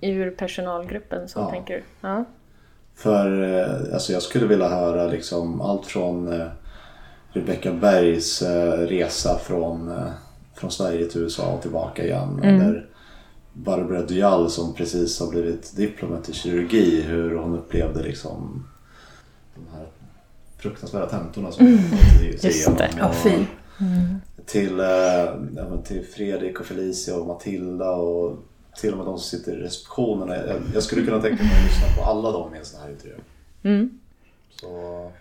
Ur 0.00 0.30
personalgruppen 0.30 1.28
så 1.28 1.38
Ja. 1.38 1.50
tänker 1.50 1.74
du? 1.74 1.82
Ja. 2.08 2.24
För 2.94 3.42
eh, 3.60 3.94
alltså, 3.94 4.12
jag 4.12 4.22
skulle 4.22 4.46
vilja 4.46 4.68
höra 4.68 5.06
liksom 5.06 5.60
allt 5.60 5.86
från 5.86 6.32
eh, 6.40 6.46
Rebecca 7.32 7.72
Bergs 7.72 8.42
eh, 8.42 8.72
resa 8.78 9.38
från, 9.38 9.92
från 10.54 10.70
Sverige 10.70 11.06
till 11.06 11.20
USA 11.22 11.52
och 11.52 11.62
tillbaka 11.62 12.04
igen. 12.04 12.40
Eller 12.42 12.86
Barbara 13.52 14.02
Dujal 14.02 14.50
som 14.50 14.74
precis 14.74 15.20
har 15.20 15.30
blivit 15.30 15.76
diplomat 15.76 16.28
i 16.28 16.32
kirurgi. 16.32 17.02
Hur 17.02 17.34
hon 17.36 17.54
upplevde 17.58 18.02
liksom 18.02 18.66
de 19.54 19.76
här 19.76 19.86
fruktansvärda 20.58 21.06
tentorna 21.06 21.52
som 21.52 21.66
hon 21.66 21.78
fick 21.78 22.40
se 22.40 22.46
Just 22.46 22.68
igenom. 22.68 23.12
fin. 23.12 23.46
Till, 24.46 24.78
ja, 25.56 25.76
till 25.84 26.04
Fredrik 26.06 26.60
och 26.60 26.66
Felicia 26.66 27.16
och 27.16 27.26
Matilda 27.26 27.90
och 27.90 28.36
till 28.80 28.92
och 28.92 28.96
med 28.98 29.06
de 29.06 29.18
som 29.18 29.38
sitter 29.38 29.52
i 29.52 29.60
receptionen. 29.62 30.28
Jag, 30.28 30.62
jag 30.74 30.82
skulle 30.82 31.04
kunna 31.04 31.22
tänka 31.22 31.42
mig 31.42 31.52
att 31.58 31.64
lyssna 31.64 31.96
på 31.96 32.10
alla 32.10 32.32
dem 32.32 32.54
i 32.54 32.58
en 32.58 32.64
sån 32.64 32.80
här 32.80 32.90
intervju. 32.90 33.14
Mm. 33.62 34.00
Så 34.50 35.12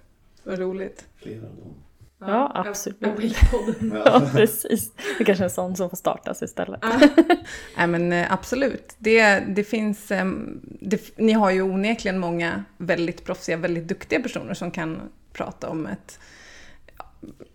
Vad 0.44 0.60
roligt. 0.60 1.06
fler 1.16 1.36
av 1.36 1.42
dem. 1.42 1.74
Ja, 2.20 2.52
absolut. 2.56 3.02
Awake-podden. 3.02 4.02
Ja, 4.06 4.22
precis. 4.32 4.92
Det 5.18 5.24
kanske 5.24 5.44
är 5.44 5.46
en 5.46 5.50
sån 5.50 5.76
som 5.76 5.90
får 5.90 5.98
startas 5.98 6.42
istället. 6.44 6.82
Nej 7.78 7.88
men 7.88 8.14
eh, 8.14 8.32
absolut. 8.34 8.96
Det, 8.98 9.40
det 9.40 9.64
finns, 9.64 10.12
ehm, 10.12 10.60
det, 10.64 11.18
ni 11.18 11.34
har 11.34 11.52
ju 11.52 11.62
onekligen 11.62 12.20
många 12.20 12.64
väldigt 12.78 13.26
proffsiga, 13.26 13.58
väldigt 13.58 13.88
duktiga 13.88 14.22
personer 14.22 14.54
som 14.54 14.72
kan 14.72 15.02
prata 15.34 15.70
om 15.70 15.86
ett, 15.88 16.20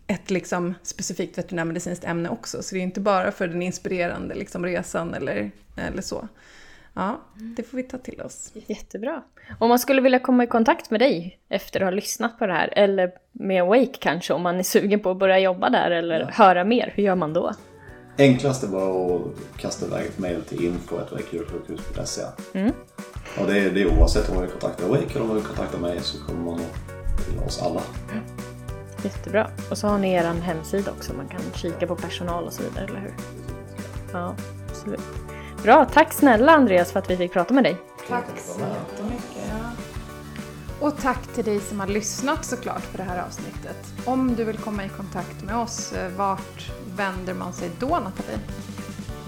ett 0.06 0.30
liksom 0.30 0.74
specifikt 0.82 1.38
veterinärmedicinskt 1.38 2.04
ämne 2.04 2.28
också. 2.28 2.62
Så 2.62 2.74
det 2.74 2.80
är 2.80 2.82
inte 2.82 3.00
bara 3.00 3.32
för 3.32 3.48
den 3.48 3.62
inspirerande 3.62 4.34
liksom 4.34 4.64
resan 4.66 5.14
eller, 5.14 5.50
eller 5.76 6.02
så. 6.02 6.28
Ja, 6.94 7.20
det 7.56 7.62
får 7.62 7.76
vi 7.76 7.82
ta 7.82 7.98
till 7.98 8.20
oss. 8.20 8.52
Jättebra. 8.66 9.22
Om 9.58 9.68
man 9.68 9.78
skulle 9.78 10.00
vilja 10.00 10.18
komma 10.18 10.44
i 10.44 10.46
kontakt 10.46 10.90
med 10.90 11.00
dig 11.00 11.38
efter 11.48 11.80
att 11.80 11.86
ha 11.86 11.90
lyssnat 11.90 12.38
på 12.38 12.46
det 12.46 12.52
här, 12.52 12.72
eller 12.76 13.12
med 13.32 13.62
Awake 13.62 13.98
kanske, 14.00 14.32
om 14.34 14.42
man 14.42 14.58
är 14.58 14.62
sugen 14.62 15.00
på 15.00 15.10
att 15.10 15.18
börja 15.18 15.38
jobba 15.38 15.70
där 15.70 15.90
eller 15.90 16.20
Ja. 16.20 16.28
höra 16.32 16.64
mer, 16.64 16.92
hur 16.96 17.02
gör 17.02 17.14
man 17.14 17.32
då? 17.32 17.52
Enklast 18.18 18.62
är 18.64 18.68
bara 18.68 19.16
att 19.16 19.22
kasta 19.56 19.86
iväg 19.86 20.06
ett 20.06 20.18
mejl 20.18 20.42
till 20.42 20.64
info.djursjukhus.se 20.64 22.22
Mm. 22.58 22.72
Och 23.40 23.46
det 23.46 23.58
är, 23.58 23.70
det 23.70 23.82
är 23.82 23.98
oavsett 23.98 24.28
om 24.28 24.34
man 24.34 24.42
vill 24.44 24.52
kontakta 24.52 24.84
Awake 24.84 25.10
eller 25.10 25.20
om 25.20 25.26
man 25.26 25.36
vill 25.36 25.46
kontakta 25.46 25.78
mig 25.78 26.00
så 26.00 26.24
kommer 26.24 26.40
man 26.44 26.54
att 26.54 27.26
till 27.28 27.38
oss 27.38 27.62
alla. 27.62 27.80
Jättebra. 29.03 29.50
Och 29.70 29.78
så 29.78 29.88
har 29.88 29.98
ni 29.98 30.12
er 30.12 30.24
hemsida 30.24 30.90
också, 30.90 31.14
man 31.14 31.28
kan 31.28 31.40
kika 31.55 31.86
på 31.86 31.96
personal 31.96 32.44
och 32.44 32.53
så 32.53 32.62
vidare, 32.62 32.84
eller 32.84 33.00
hur? 33.00 33.14
Ja, 34.12 34.34
absolut. 34.68 35.00
Bra, 35.62 35.84
tack 35.84 36.12
snälla 36.12 36.53
Andreas 36.53 36.92
för 36.92 36.98
att 36.98 37.11
vi 37.11 37.16
fick 37.16 37.32
prata 37.32 37.55
med 37.55 37.64
dig. 37.64 37.76
Tack 38.09 38.24
så 38.36 38.61
jättemycket. 38.61 39.53
Och 40.80 40.98
tack 40.98 41.26
till 41.34 41.44
dig 41.44 41.61
som 41.61 41.80
har 41.80 41.86
lyssnat 41.86 42.44
såklart 42.44 42.90
på 42.90 42.96
det 42.96 43.03
här 43.03 43.22
avsnittet. 43.26 43.92
Om 44.05 44.34
du 44.34 44.44
vill 44.44 44.59
komma 44.59 44.84
i 44.84 44.88
kontakt 44.88 45.42
med 45.42 45.57
oss, 45.57 45.92
eh, 45.92 46.12
vart 46.12 46.72
vänder 46.96 47.34
man 47.34 47.53
sig 47.53 47.70
då 47.78 47.88
Nathalie? 47.88 48.38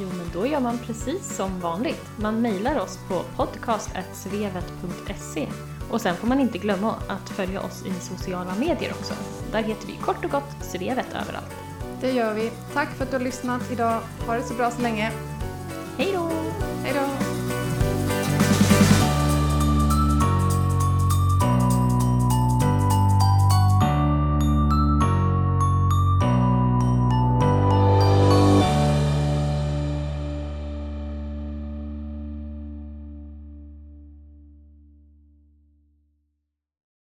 Jo, 0.00 0.08
men 0.18 0.30
då 0.32 0.46
gör 0.46 0.60
man 0.60 0.78
precis 0.78 1.36
som 1.36 1.60
vanligt. 1.60 2.04
Man 2.16 2.42
mejlar 2.42 2.80
oss 2.80 2.98
på 3.08 3.22
podcast.svevet.se 3.36 5.48
och 5.90 6.00
sen 6.00 6.16
får 6.16 6.26
man 6.26 6.40
inte 6.40 6.58
glömma 6.58 6.94
att 7.08 7.28
följa 7.28 7.60
oss 7.60 7.84
i 7.86 8.00
sociala 8.00 8.54
medier 8.54 8.92
också. 9.00 9.14
Där 9.52 9.62
heter 9.62 9.86
vi 9.86 9.96
kort 9.96 10.24
och 10.24 10.30
gott 10.30 10.56
Svevet 10.60 11.08
överallt. 11.08 11.56
Det 12.00 12.12
gör 12.12 12.34
vi. 12.34 12.50
Tack 12.72 12.88
för 12.88 13.04
att 13.04 13.10
du 13.10 13.16
har 13.16 13.24
lyssnat 13.24 13.70
idag. 13.72 14.00
Ha 14.26 14.34
det 14.34 14.42
så 14.42 14.54
bra 14.54 14.70
så 14.70 14.82
länge. 14.82 15.12
Hej 15.98 16.12
då! 16.14 16.30
Hej 16.82 16.92
då! 16.94 17.43